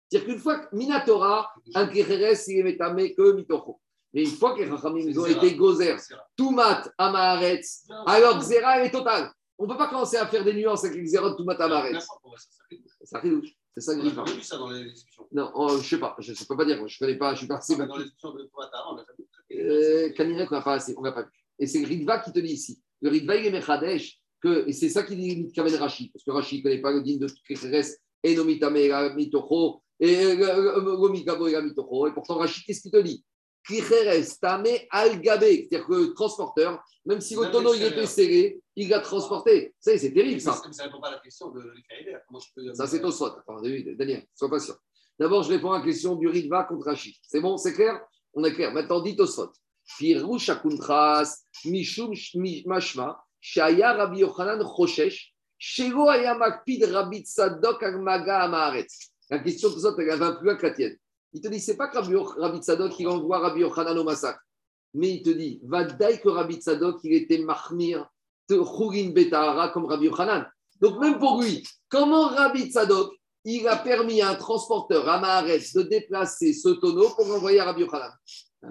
[0.08, 3.80] C'est-à-dire qu'une fois que Minatora, un Kriacheres, il est métamé que Mitocho.
[4.12, 5.96] Mais une fois que les Rachamim ont été gozer,
[6.36, 9.32] Toumat, Amaharetz, alors Xera est total.
[9.58, 12.06] On ne peut pas commencer à faire des nuances avec Xera, Toumat, Amaharetz.
[13.04, 13.56] Ça ridouche.
[13.74, 15.26] C'est ça que je vu ça dans les discussions.
[15.32, 17.32] Non, oh, je ne sais pas, je ne peux pas dire, je ne connais pas,
[17.32, 17.74] je suis pas assez.
[17.74, 19.58] Dans les discussions de Toumatara, on a fait.
[19.58, 21.30] Euh, Kanirek, on n'a pas assez, on n'a pas vu.
[21.58, 22.82] Et c'est Ritva qui te dit ici.
[23.00, 26.30] Le Ritva, il est Mechadesh que, et c'est ça qu'il dit Kamen Rashi, parce que
[26.30, 27.86] Rashi ne connaît pas le din de Kéres,
[28.22, 33.24] et Nomitame et Mitocho, et Gomigabo et Mitocho, et pourtant Rashi, qu'est-ce qu'il te dit?
[33.64, 38.88] Kicheres, Tame, Al-Gabe, c'est-à-dire que le transporteur, même si le tonneau il était serré, il
[38.88, 39.72] l'a transporté.
[39.78, 40.54] Ça, c'est terrible ça.
[40.54, 42.16] Ça ne répond pas à la question de l'Ikaïder.
[42.74, 43.44] Ça, c'est au SWAT.
[43.96, 44.74] Daniel, sois patient.
[45.18, 47.20] D'abord, je réponds à la question du Ritva contre Rashi.
[47.22, 48.00] C'est bon, c'est clair?
[48.34, 48.72] On est clair.
[48.72, 49.52] Maintenant, dites au SWAT.
[49.96, 52.14] Pirouche Akuntras, Mishum
[52.66, 58.48] Mashma, Shaya Rabbi Yochanan Choshesh, Shego Ayamakpid Rabbi Tzadok Agmaga.
[59.30, 60.96] La question de ça, elle va plus loin que tienne.
[61.32, 64.40] Il te dit, c'est pas que Rabbi Tzadok qui envoie Rabbi Yochanan au massacre.
[64.94, 68.06] Mais il te dit, va que Rabbi Tzadok, il était mahmir
[68.48, 70.46] de Khourin Betahara comme Rabbi Yochanan.
[70.80, 73.12] Donc même pour lui, comment Rabbi Tzadok,
[73.44, 77.80] il a permis à un transporteur à de déplacer ce tonneau pour envoyer à Rabbi
[77.80, 78.12] Yochanan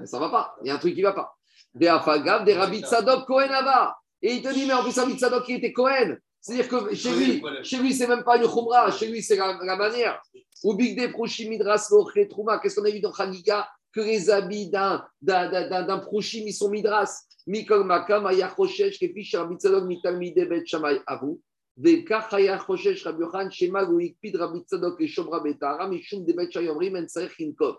[0.05, 1.36] Ça ne va pas, il y a un truc qui ne va pas.
[1.74, 3.97] des Afagav, des Rabbi Tzadok Kohen Ava.
[4.22, 6.18] Et il te dit, mais en plus, Rabbi Tzadok, il était Kohen.
[6.40, 9.59] C'est-à-dire que chez lui, chez lui, c'est même pas une Khumra, chez lui, c'est la,
[9.62, 10.22] la manière.
[10.64, 14.30] Ou Big De Prochim Midras Loche Trouma, qu'est-ce qu'on a vu dans Khaniga Que les
[14.30, 17.24] habits d'un, d'un, d'un, d'un, d'un Prochim, ils sont Midras.
[17.46, 21.40] Mikol Makam, Aya Choshesh, Kefish, Rabbi Tzadok, Mitalmide Bet Shamay Avu.
[21.78, 26.96] וכך היה חושש רבי יוחנן שמא הוא הקפיד רבי צדוק לשומרה בטהרה משום דבית שהיומרים
[26.96, 27.74] אין צריך לנקוב.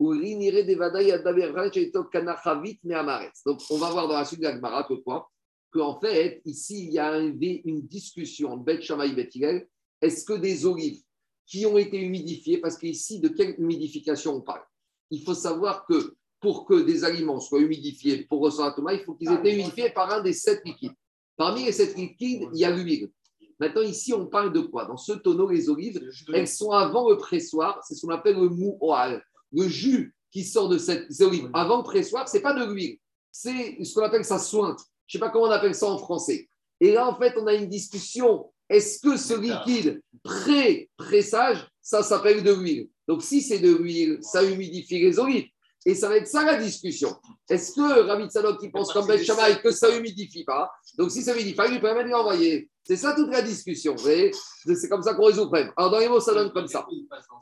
[0.00, 3.42] ולרי נראה דוודאי ידע ביוחנן שאיתו קנה חבית מהמארץ.
[3.48, 5.28] Donc on va voir dans la suite de la Gemara que quoi
[5.75, 9.67] qu'en fait, ici, il y a un- une discussion Bet Shammai et Bet.
[10.01, 11.01] Est-ce que des olives
[11.45, 14.63] qui ont été humidifiées, parce qu'ici, de quelle humidification on parle?
[15.11, 19.01] Il faut savoir que pour que des aliments soient humidifiés pour recevoir la Touma, il
[19.03, 20.93] faut qu'ils aient été humidifiés par un des sept liquides.
[21.35, 23.11] Parmi les sept liquides, il y a l'huile.
[23.59, 24.85] Maintenant, ici, on parle de quoi?
[24.85, 26.01] Dans ce tonneau, les olives,
[26.33, 29.23] elles sont avant le pressoir, c'est ce qu'on appelle le mou oal.
[29.51, 32.97] Le jus qui sort de cette ces olives avant le pressoir, c'est pas de l'huile,
[33.31, 34.79] c'est ce qu'on appelle ça sointe.
[35.07, 36.49] Je sais pas comment on appelle ça en français.
[36.79, 38.51] Et là, en fait, on a une discussion.
[38.69, 42.89] Est-ce que ce liquide pré-pressage, ça s'appelle de l'huile?
[43.07, 45.47] Donc, si c'est de l'huile, ça humidifie les olives.
[45.87, 47.15] Et ça va être ça la discussion.
[47.47, 50.71] Est-ce que Ravi Tzadok qui pense comme Ben Shammai que ça humidifie pas?
[50.97, 52.67] Donc, si ça humidifie, il lui permet de l'envoyer.
[52.83, 53.93] C'est ça toute la discussion.
[53.95, 54.31] Vous voyez?
[54.65, 55.71] C'est comme ça qu'on résout le problème.
[55.77, 56.87] Alors, dans les mots, ça donne comme ça.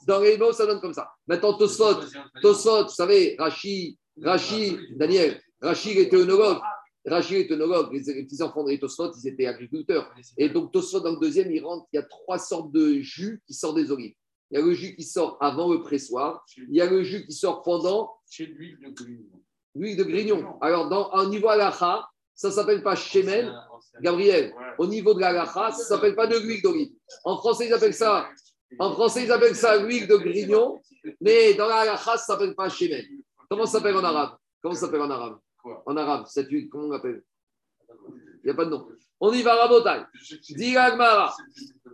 [0.06, 1.10] Dans les mots, ça donne comme ça.
[1.26, 2.02] Maintenant, Tosfot,
[2.42, 6.60] Tosfot, vous savez, Rachi, Rachi, Daniel, Rachi était œnologue.
[7.06, 7.92] Rachi est œnologue.
[7.94, 10.14] Les, petits-enfants de Tosfot, ils étaient agriculteurs.
[10.38, 13.42] Et donc, Tosfot, dans le deuxième, il rentre, il y a trois sortes de jus
[13.46, 14.14] qui sortent des olives.
[14.52, 16.46] Il y a le jus qui sort avant le pressoir.
[16.58, 19.42] Il y a le jus qui sort pendant C'est de l'huile de grignon.
[19.76, 20.62] l'huile de grignon.
[20.62, 23.54] Alors, dans, au niveau alaha, ça ne s'appelle pas shemen.
[24.02, 26.94] Gabriel, au niveau de l'alaha, ça ne s'appelle pas de l'huile d'olive.
[27.24, 28.30] En français, ils appellent ça,
[28.80, 30.80] en français, ils appellent ça l'huile de grignon.
[31.22, 33.06] Mais dans la halakha, ça ne s'appelle pas shemen.
[33.50, 34.38] Comment ça s'appelle en arabe?
[34.62, 35.38] Comment ça s'appelle en arabe?
[35.64, 37.24] En arabe, cette comment on l'appelle
[38.44, 38.88] Il n'y a pas de nom.
[39.20, 40.04] On y va, Rabotai.
[40.50, 41.34] Dis Agmara.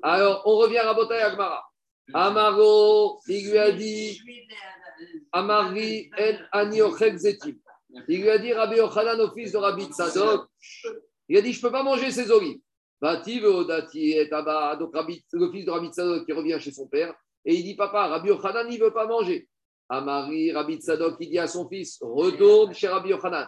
[0.02, 1.70] Alors, on revient à Rabotai Agmara.
[2.14, 4.20] Amaro, il lui a dit
[5.32, 7.56] Amari en Aniochek Zetim.
[8.08, 10.48] Il lui a dit Rabbi Yochanan au fils de Rabbi Tzadok.
[11.28, 12.60] Il a dit Je ne peux pas manger ces olives.
[13.02, 14.28] Bati Veodati et.
[14.28, 17.14] Donc, le fils de Rabbi Tzadok qui revient chez son père.
[17.46, 19.48] Et il dit Papa, Rabbi Yochanan, il ne veut pas manger.
[19.88, 23.48] Amari, Rabbi Tzadok, il dit à son fils Retourne chez Rabbi Yochanan.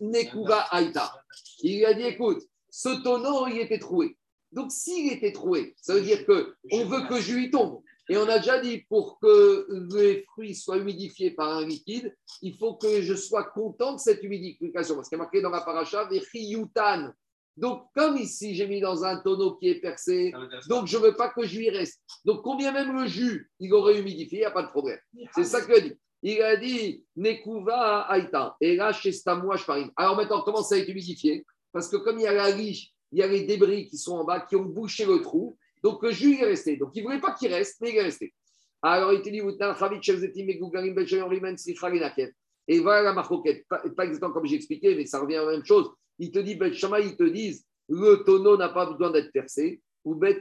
[0.00, 1.12] Nekuba Aïta.
[1.60, 4.16] Il lui a dit Écoute, ce tonneau, il était troué.
[4.50, 7.82] Donc, s'il était troué, ça veut dire qu'on veut que je lui tombe.
[8.08, 12.56] Et on a déjà dit, pour que les fruits soient humidifiés par un liquide, il
[12.58, 14.96] faut que je sois content de cette humidification.
[14.96, 17.12] Parce qu'il y a marqué dans la paracha, Vechiyutan.
[17.56, 20.32] Donc, comme ici, j'ai mis dans un tonneau qui est percé,
[20.68, 22.00] donc je ne veux pas que je lui reste.
[22.24, 24.98] Donc, combien même le jus, il aurait humidifié, il n'y a pas de problème.
[25.34, 25.98] C'est ça a dit.
[26.22, 28.56] Il a dit, Nekuva Aïta.
[28.60, 29.90] Et là, chez Stamouach Farim.
[29.96, 31.44] Alors maintenant, comment ça a été humidifié?
[31.72, 34.16] Parce que comme il y a la riche, il y a les débris qui sont
[34.16, 35.58] en bas, qui ont bouché le trou.
[35.82, 36.76] Donc le jus, est resté.
[36.76, 38.32] Donc il ne voulait pas qu'il reste, mais il est resté.
[38.82, 39.40] Alors il te dit.
[42.68, 43.66] Et voilà la marcoquette.
[43.68, 45.90] Pas, pas exactement comme j'ai expliqué, mais ça revient à la même chose.
[46.18, 49.82] Il te dit, Bet Shammai, ils te disent, le tonneau n'a pas besoin d'être percé.
[50.04, 50.40] Ou Bet.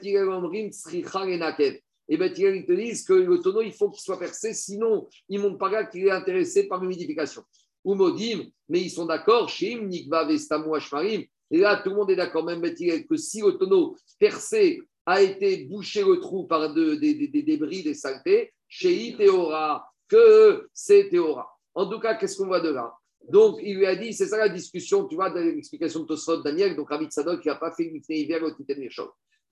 [2.11, 5.07] Et Bet Hillel, ils te disent que le tonneau, il faut qu'il soit percé, sinon,
[5.29, 7.41] ils ne montrent pas là qu'il est intéressé par l'humidification.
[7.85, 11.23] Ou Modim, mais ils sont d'accord, Shim, Nikva, Vestamu, Ashmarim.
[11.49, 15.63] Et là, tout le monde est d'accord, même que si le tonneau percé a été
[15.63, 21.47] bouché le trou par de- des, débris, des saletés, chez Théora, que c'est Théora.
[21.73, 22.93] En tout cas, qu'est-ce qu'on voit de là?
[23.29, 26.41] Donc, il lui a dit, c'est ça la discussion, tu vois, de l'explication de Tosfot
[26.41, 28.75] Daniel, donc Rabbi Sadok, qui n'a pas fait une hiver au Titan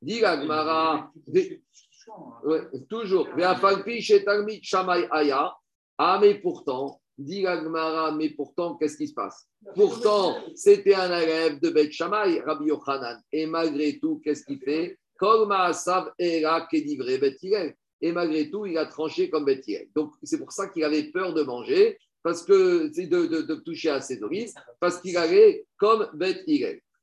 [0.01, 1.61] la Gemara, des-
[2.43, 3.27] Ouais, toujours.
[5.11, 5.53] Aya.
[5.97, 9.47] Ah, mais pourtant, dit la Gemara, mais pourtant, qu'est-ce qui se passe?
[9.75, 13.21] Pourtant, c'était un élève de Beth Shammai, Rabbi Yochanan.
[13.33, 14.97] Et malgré tout, qu'est-ce qu'il fait?
[18.01, 19.65] Et malgré tout, il a tranché comme Beth.
[19.93, 23.89] Donc, c'est pour ça qu'il avait peur de manger, parce que de, de- de toucher
[23.89, 26.45] à ses olives, parce qu'il allait comme Beth.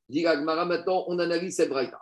[0.08, 2.00] Dit la Gemara, maintenant, on analyse cette braïta.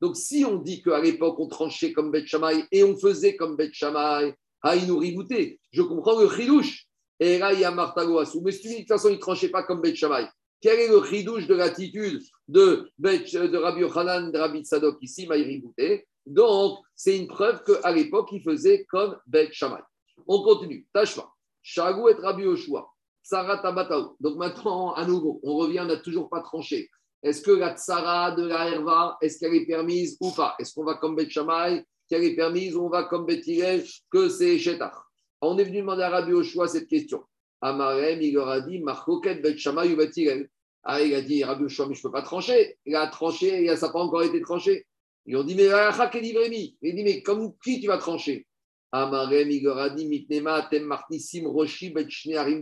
[0.00, 3.56] Donc, si on dit qu'à l'époque, on tranchait comme Beth Shammai et on faisait comme
[3.56, 4.34] Beth Shammai,
[4.64, 6.86] je comprends le chidouche.
[7.18, 8.40] Et là, il Asou.
[8.42, 10.26] Mais si tu dis de toute façon, il ne tranchait pas comme Beth Shammai,
[10.60, 15.42] quel est le chidouche de l'attitude de, de Rabbi Yochanan, de Rabbi Tzadok ici, Maï
[15.42, 16.06] Ribouté?
[16.26, 19.80] Donc, c'est une preuve qu'à l'époque, il faisait comme Beth Shammai.
[20.26, 20.86] On continue.
[20.92, 21.28] Tashma.
[21.62, 22.86] Shagou et Rabbi Yoshua.
[23.22, 24.16] Sarat Abatao.
[24.20, 26.88] Donc maintenant, à nouveau, on revient, on n'a toujours pas tranché.
[27.22, 30.54] Est-ce que la tsara de la herva, est-ce qu'elle est permise ou pas?
[30.58, 34.28] Est-ce qu'on va comme Beth Shammai, qu'elle est permise ou on va comme Hillel, que
[34.28, 35.10] c'est Shetar
[35.42, 37.22] On est venu demander à Rabbi Oshua cette question.
[37.60, 40.48] Amarem, il leur a dit, Marcoket Bet ou Bet.
[40.82, 42.78] Ah, il a dit, Rabbi Oshua, mais je ne peux pas trancher.
[42.86, 44.86] Il a tranché et ça n'a pas encore été tranché.
[45.26, 46.78] Ils ont dit, mais Racha Kedivremi.
[46.80, 48.46] Il dit, mais comme qui tu vas trancher?
[48.92, 52.08] Amarem, il leur a dit, Mitnema, Tem Martissim, Roshi, Bet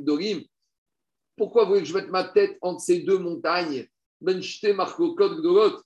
[0.01, 0.43] Dorim.
[1.37, 3.87] Pourquoi vous voulez que je mette ma tête entre ces deux montagnes?
[4.21, 5.83] Ben Shte Gdorot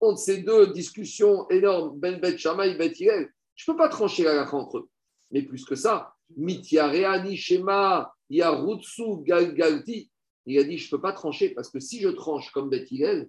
[0.00, 2.94] Entre ces deux discussions énormes, Ben Bet Shammai, Bet.
[2.94, 3.26] Je ne
[3.66, 4.88] peux pas trancher la entre eux.
[5.30, 10.10] Mais plus que ça, Mityareani Shema, Yarutsu Galgalti.
[10.46, 13.28] Il a dit, je ne peux pas trancher parce que si je tranche comme Hillel,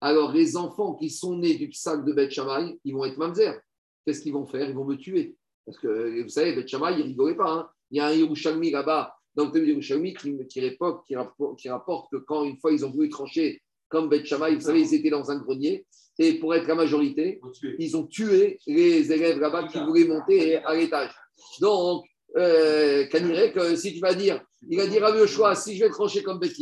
[0.00, 3.60] alors les enfants qui sont nés du sac de Beth Shammai, ils vont être mamzer.
[4.04, 4.68] Qu'est-ce qu'ils vont faire?
[4.68, 5.36] Ils vont me tuer.
[5.64, 7.50] Parce que vous savez, Beth Shammai, il rigolait pas.
[7.50, 7.70] hein.
[7.90, 10.76] Il y a un Yerushalmi là-bas, dans le de Yerushalmi, qui, qui,
[11.06, 14.54] qui, rapporte, qui rapporte que quand une fois ils ont voulu trancher comme Beth Shammai,
[14.54, 15.84] vous savez, ils étaient dans un grenier.
[16.18, 17.40] Et pour être la majorité,
[17.78, 21.10] ils ont tué les élèves là-bas qui voulaient monter à l'étage.
[21.60, 22.04] Donc,
[22.36, 26.22] euh, que si tu vas dire, il va dire à choix, si je vais trancher
[26.22, 26.56] comme Beth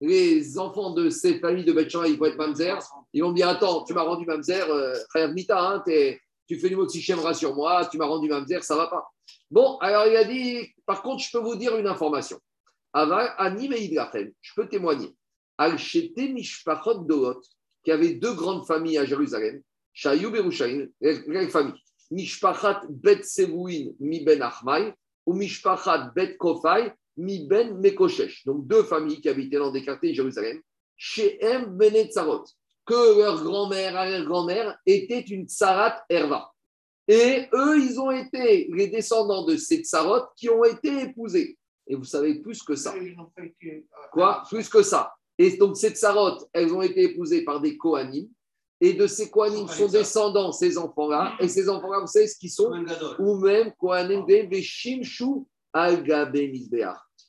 [0.00, 2.78] les enfants de ces familles de Beth ils vont être mamzer.
[3.12, 5.82] Ils vont me dire, attends, tu m'as rendu mamzer, euh, Chayav Mita, hein,
[6.46, 9.04] tu fais du mot de Sichem sur moi, tu m'as rendu mamzer, ça va pas.
[9.50, 12.38] Bon, alors il a dit, par contre, je peux vous dire une information.
[12.94, 15.14] Je peux témoigner.
[15.56, 17.40] Al-Shete Mishpachot Dorot,
[17.82, 19.62] qui avait deux grandes familles à Jérusalem,
[19.92, 21.80] Shayou Berushaim, les familles.
[22.10, 24.94] Mishpachat Bet Sevouin mi ben Achmai
[25.26, 28.44] ou Mishpachat Bet Kofai mi ben Mekoshesh.
[28.46, 30.60] Donc deux familles qui habitaient dans des quartiers de Jérusalem.
[30.96, 32.44] Chez M Benetzarot,
[32.86, 36.50] que leur grand-mère, arrière-grand-mère, était une Tsarat Herva.
[37.08, 41.56] Et eux, ils ont été les descendants de ces Tsarot qui ont été épousés.
[41.86, 42.94] Et vous savez plus que ça.
[42.94, 43.80] Euh,
[44.12, 44.42] Quoi?
[44.48, 45.14] Plus que ça.
[45.38, 48.28] Et donc, ces Tsarot, elles ont été épousées par des Kohanim.
[48.80, 51.34] Et de ces Kohanim sont descendants ces enfants-là.
[51.40, 52.70] Et ces enfants-là, vous savez ce qu'ils sont?
[53.18, 56.36] Ou même Kohanim de Veshimshu al-Gabe.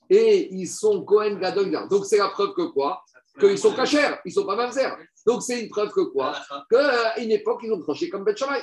[0.10, 1.88] Et ils sont Kohen Gadol.
[1.90, 3.02] Donc, c'est la preuve que quoi?
[3.40, 4.92] Qu'ils sont cachers, ils ne sont pas mamzer.
[5.26, 6.36] Donc, c'est une preuve que quoi?
[6.70, 8.60] Qu'à une époque, ils ont tranché comme Bet Shammai.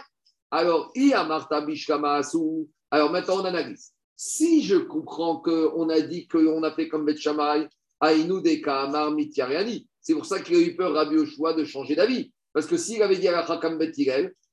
[0.56, 2.66] Alors, Iamarta Bishkama Asu.
[2.90, 3.92] Alors, maintenant, on analyse.
[4.16, 7.68] Si je comprends qu'on a dit qu'on a fait comme Bet Shammai,
[8.00, 9.86] Aïnou de Kaamar Mityariani.
[10.00, 12.32] C'est pour ça qu'il a eu peur, Rabbi Oshua, de changer d'avis.
[12.54, 13.92] Parce que s'il avait dit à comme Bet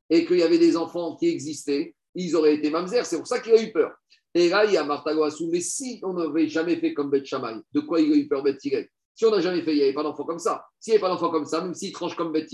[0.09, 3.05] et qu'il y avait des enfants qui existaient, ils auraient été mamzer.
[3.05, 3.93] C'est pour ça qu'il a eu peur.
[4.33, 5.49] Et là, il y a Martha Goassou.
[5.49, 8.57] Mais si on n'avait jamais fait comme Bet de quoi il a eu peur Bet
[8.59, 10.65] Si on n'a jamais fait, il n'y avait pas d'enfant comme ça.
[10.81, 12.47] S'il n'y avait pas d'enfant comme ça, même s'il tranche comme Bet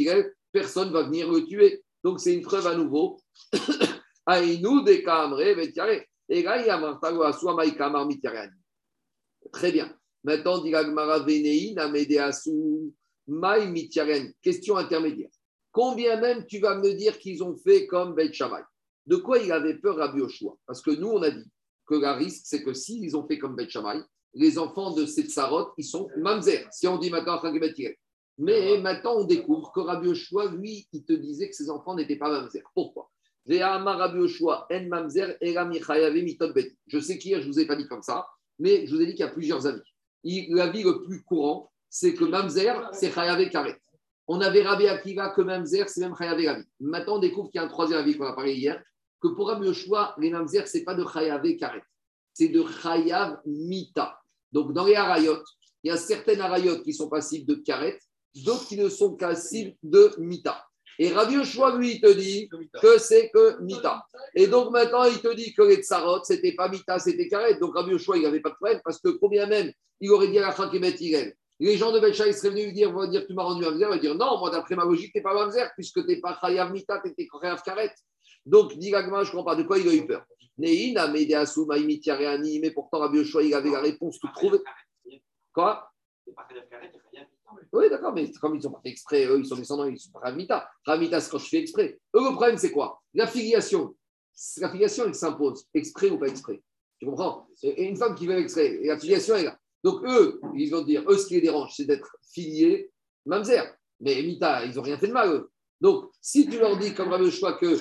[0.52, 1.84] personne ne va venir le tuer.
[2.04, 3.20] Donc c'est une preuve à nouveau.
[6.32, 8.48] Et là, il y a.
[9.52, 9.92] Très bien.
[10.24, 10.62] Maintenant,
[13.72, 14.34] Mityaren.
[14.42, 15.30] Question intermédiaire.
[15.72, 18.62] Combien même tu vas me dire qu'ils ont fait comme Beth Shammai?
[19.06, 21.50] De quoi il avait peur Rabbi Yoshua Parce que nous, on a dit
[21.88, 24.02] que le risque, c'est que s'ils ont fait comme Beth Shammai,
[24.34, 26.68] les enfants de ces tsarot, ils sont mamzer.
[26.72, 27.42] Si on dit maintenant en
[28.42, 32.16] Mais maintenant, on découvre que Rabbi Yoshua, lui, il te disait que ses enfants n'étaient
[32.16, 32.64] pas mamzer.
[32.74, 33.12] Pourquoi?
[33.46, 33.56] Je
[37.00, 38.26] sais qu'hier, je ne vous ai pas dit comme ça,
[38.58, 39.82] mais je vous ai dit qu'il y a plusieurs avis.
[40.24, 43.78] L'avis le plus courant, c'est que mamzer, c'est chayavé karet.
[44.28, 46.64] On avait Rabbi Akiva que mamzer, c'est même chayavé Rabbi.
[46.80, 48.82] Maintenant, on découvre qu'il y a un troisième avis qu'on a parlé hier,
[49.22, 51.84] que pour Rabbi Yoshua, les mamzer, c'est pas de chayavé karet,
[52.32, 54.18] c'est de chayav mita.
[54.54, 55.44] Donc, dans les harayot,
[55.84, 58.00] il y a certaines harayot qui sont passibles de karet,
[58.36, 60.66] d'autres qui ne sont passibles de mita.
[61.02, 62.50] Et Rabbi Yoshua, lui, il te dit
[62.82, 64.06] que c'est que mita.
[64.36, 67.56] Et donc maintenant, il te dit que les tsarot, c'était pas mita, c'était karet.
[67.56, 70.40] Donc Rabbi Yoshua, il n'avait pas de problème parce que combien même il aurait dit
[70.40, 71.34] à la fin qu'il.
[71.62, 73.86] Les gens de Belcha, ils seraient venus lui dire, vont dire, tu m'as rendu mamzer,
[73.86, 76.22] il va dire, non, moi, d'après ma logique, tu n'es pas mamzer, puisque tu n'es
[76.22, 77.94] pas chayav mita, tu étais chayav karet.
[78.46, 80.24] Donc, dit je ne comprends pas de quoi il a eu peur.
[80.58, 84.60] Neina, Medeasu, Maïmi, Tiareani, mais pourtant, Rabbi Yoshua, il avait la réponse toute trouvée.
[85.54, 85.92] Quoi?
[87.72, 90.12] Oui, d'accord, mais comme ils n'ont pas fait exprès, eux, ils sont descendants, ils sont
[90.12, 90.70] pas Ravmita.
[90.86, 92.00] Ravmita, c'est quand je fais exprès.
[92.16, 93.02] Eux, le problème, c'est quoi?
[93.14, 93.96] La filiation.
[94.58, 96.62] La filiation, elle s'impose, exprès ou pas exprès?
[97.00, 97.48] Tu comprends?
[97.64, 99.58] Et une femme qui veut exprès, et la filiation est là.
[99.84, 102.92] Donc, eux, ils vont dire, eux, ce qui les dérange, c'est d'être filiés,
[103.26, 103.74] mamzer.
[104.02, 105.52] Mais Mita, ils n'ont rien fait de mal, eux.
[105.82, 107.78] Donc, si tu leur dis, comme Rabbi Choix, que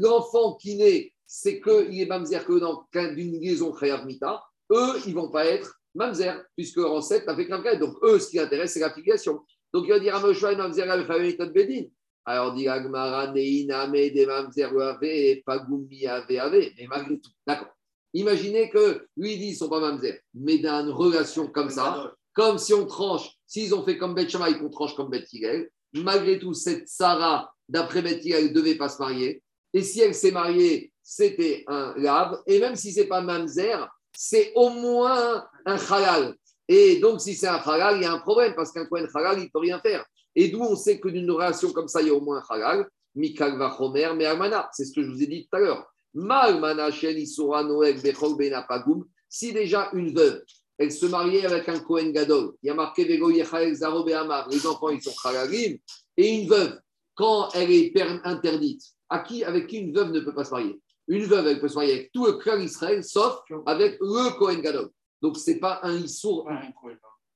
[0.00, 4.42] l'enfant qui naît, c'est qu'il est mamzer que d'une liaison Khayav Mita,
[4.72, 7.60] eux, ils ne vont pas être mamzer, puisque ancêtre n'a fait qu'un.
[7.78, 9.40] Donc, eux, ce qui intéresse, c'est la filiation.
[9.72, 11.90] Donc, il va dire à Moshe, mamzer avec la méthode Bédine.
[12.24, 16.70] Alors, dit Agmara, Neina, des mamzer, ave, pagumi, ave, ave.
[16.78, 17.68] Mais malgré tout, d'accord.
[18.14, 21.70] Imaginez que lui, il dit, ils ne sont pas mamzer, mais dans une relation comme
[21.70, 25.32] ça, comme si on tranche, s'ils ont fait comme Beth Shammai, qu'on tranche comme Beth
[25.32, 29.42] Hillel, malgré tout, cette Sarah, d'après Beth Hillel, ne devait pas se marier.
[29.72, 32.40] Et si elle s'est mariée, c'était un lave.
[32.46, 36.34] Et même si c'est pas mamzer, c'est au moins un halal.
[36.68, 39.38] Et donc, si c'est un halal, il y a un problème parce qu'un Kohen halal,
[39.38, 40.04] il ne peut rien faire.
[40.34, 42.54] Et d'où on sait que d'une relation comme ça, il y a au moins un
[42.54, 42.88] halal.
[43.14, 44.68] Mikal vachomer, mais almana.
[44.72, 45.86] C'est ce que je vous ai dit tout à l'heure.
[46.12, 49.04] Ma almana shen isura noeg bechol ben apagum.
[49.28, 50.42] Si déjà une veuve,
[50.78, 54.66] elle se mariait avec un Kohen gadol, il y a marqué vego yechal zaro les
[54.66, 55.78] enfants ils sont halalim,
[56.16, 56.78] et une veuve,
[57.14, 57.92] quand elle est
[58.24, 60.80] interdite, à qui, avec qui une veuve ne peut pas se marier?
[61.08, 64.60] Une veuve, elle peut se marier avec tout le clan Israël, sauf avec le Kohen
[64.60, 64.90] gadol.
[65.22, 66.48] Donc, ce n'est pas un issour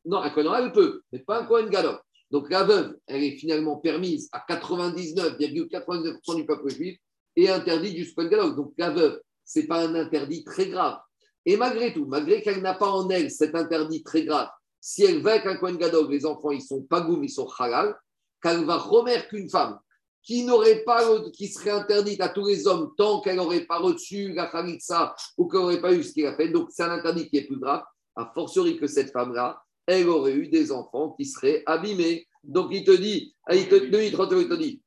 [0.05, 1.99] non, un Kohen Gadol, elle peut, mais pas un Kohen Gadol.
[2.31, 6.99] Donc la veuve, elle est finalement permise à 99,99% du peuple juif
[7.37, 8.57] et interdite du Kohen Gadol.
[8.57, 10.99] Donc la veuve, ce n'est pas un interdit très grave.
[11.45, 14.49] Et malgré tout, malgré qu'elle n'a pas en elle cet interdit très grave,
[14.81, 17.95] si elle va avec un Kohen Gadol, les enfants, ils sont pagoum, ils sont halal,
[18.43, 19.79] qu'elle va remettre qu'une femme
[20.23, 21.03] qui n'aurait pas,
[21.33, 25.49] qui serait interdite à tous les hommes tant qu'elle n'aurait pas reçu la khalitsa ou
[25.49, 26.49] qu'elle n'aurait pas eu ce qu'il a fait.
[26.49, 27.83] Donc c'est un interdit qui est plus grave,
[28.17, 32.27] a fortiori que cette femme-là, elle aurait eu des enfants qui seraient abîmés.
[32.45, 34.83] Donc il te dit, il te, le il te- il te dit,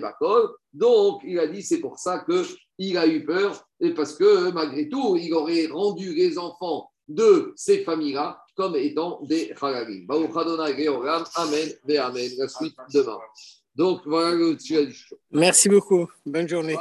[0.00, 0.50] Bakol.
[0.72, 2.24] Donc il a dit, c'est pour ça
[2.78, 7.52] qu'il a eu peur, et parce que malgré tout, il aurait rendu les enfants de
[7.56, 10.06] ces familles-là comme étant des halalim.
[10.08, 12.30] Amen, ve Amen.
[12.38, 13.18] La suite demain.
[13.76, 14.56] Donc voilà le.
[15.30, 16.08] Merci beaucoup.
[16.24, 16.76] Bonne journée.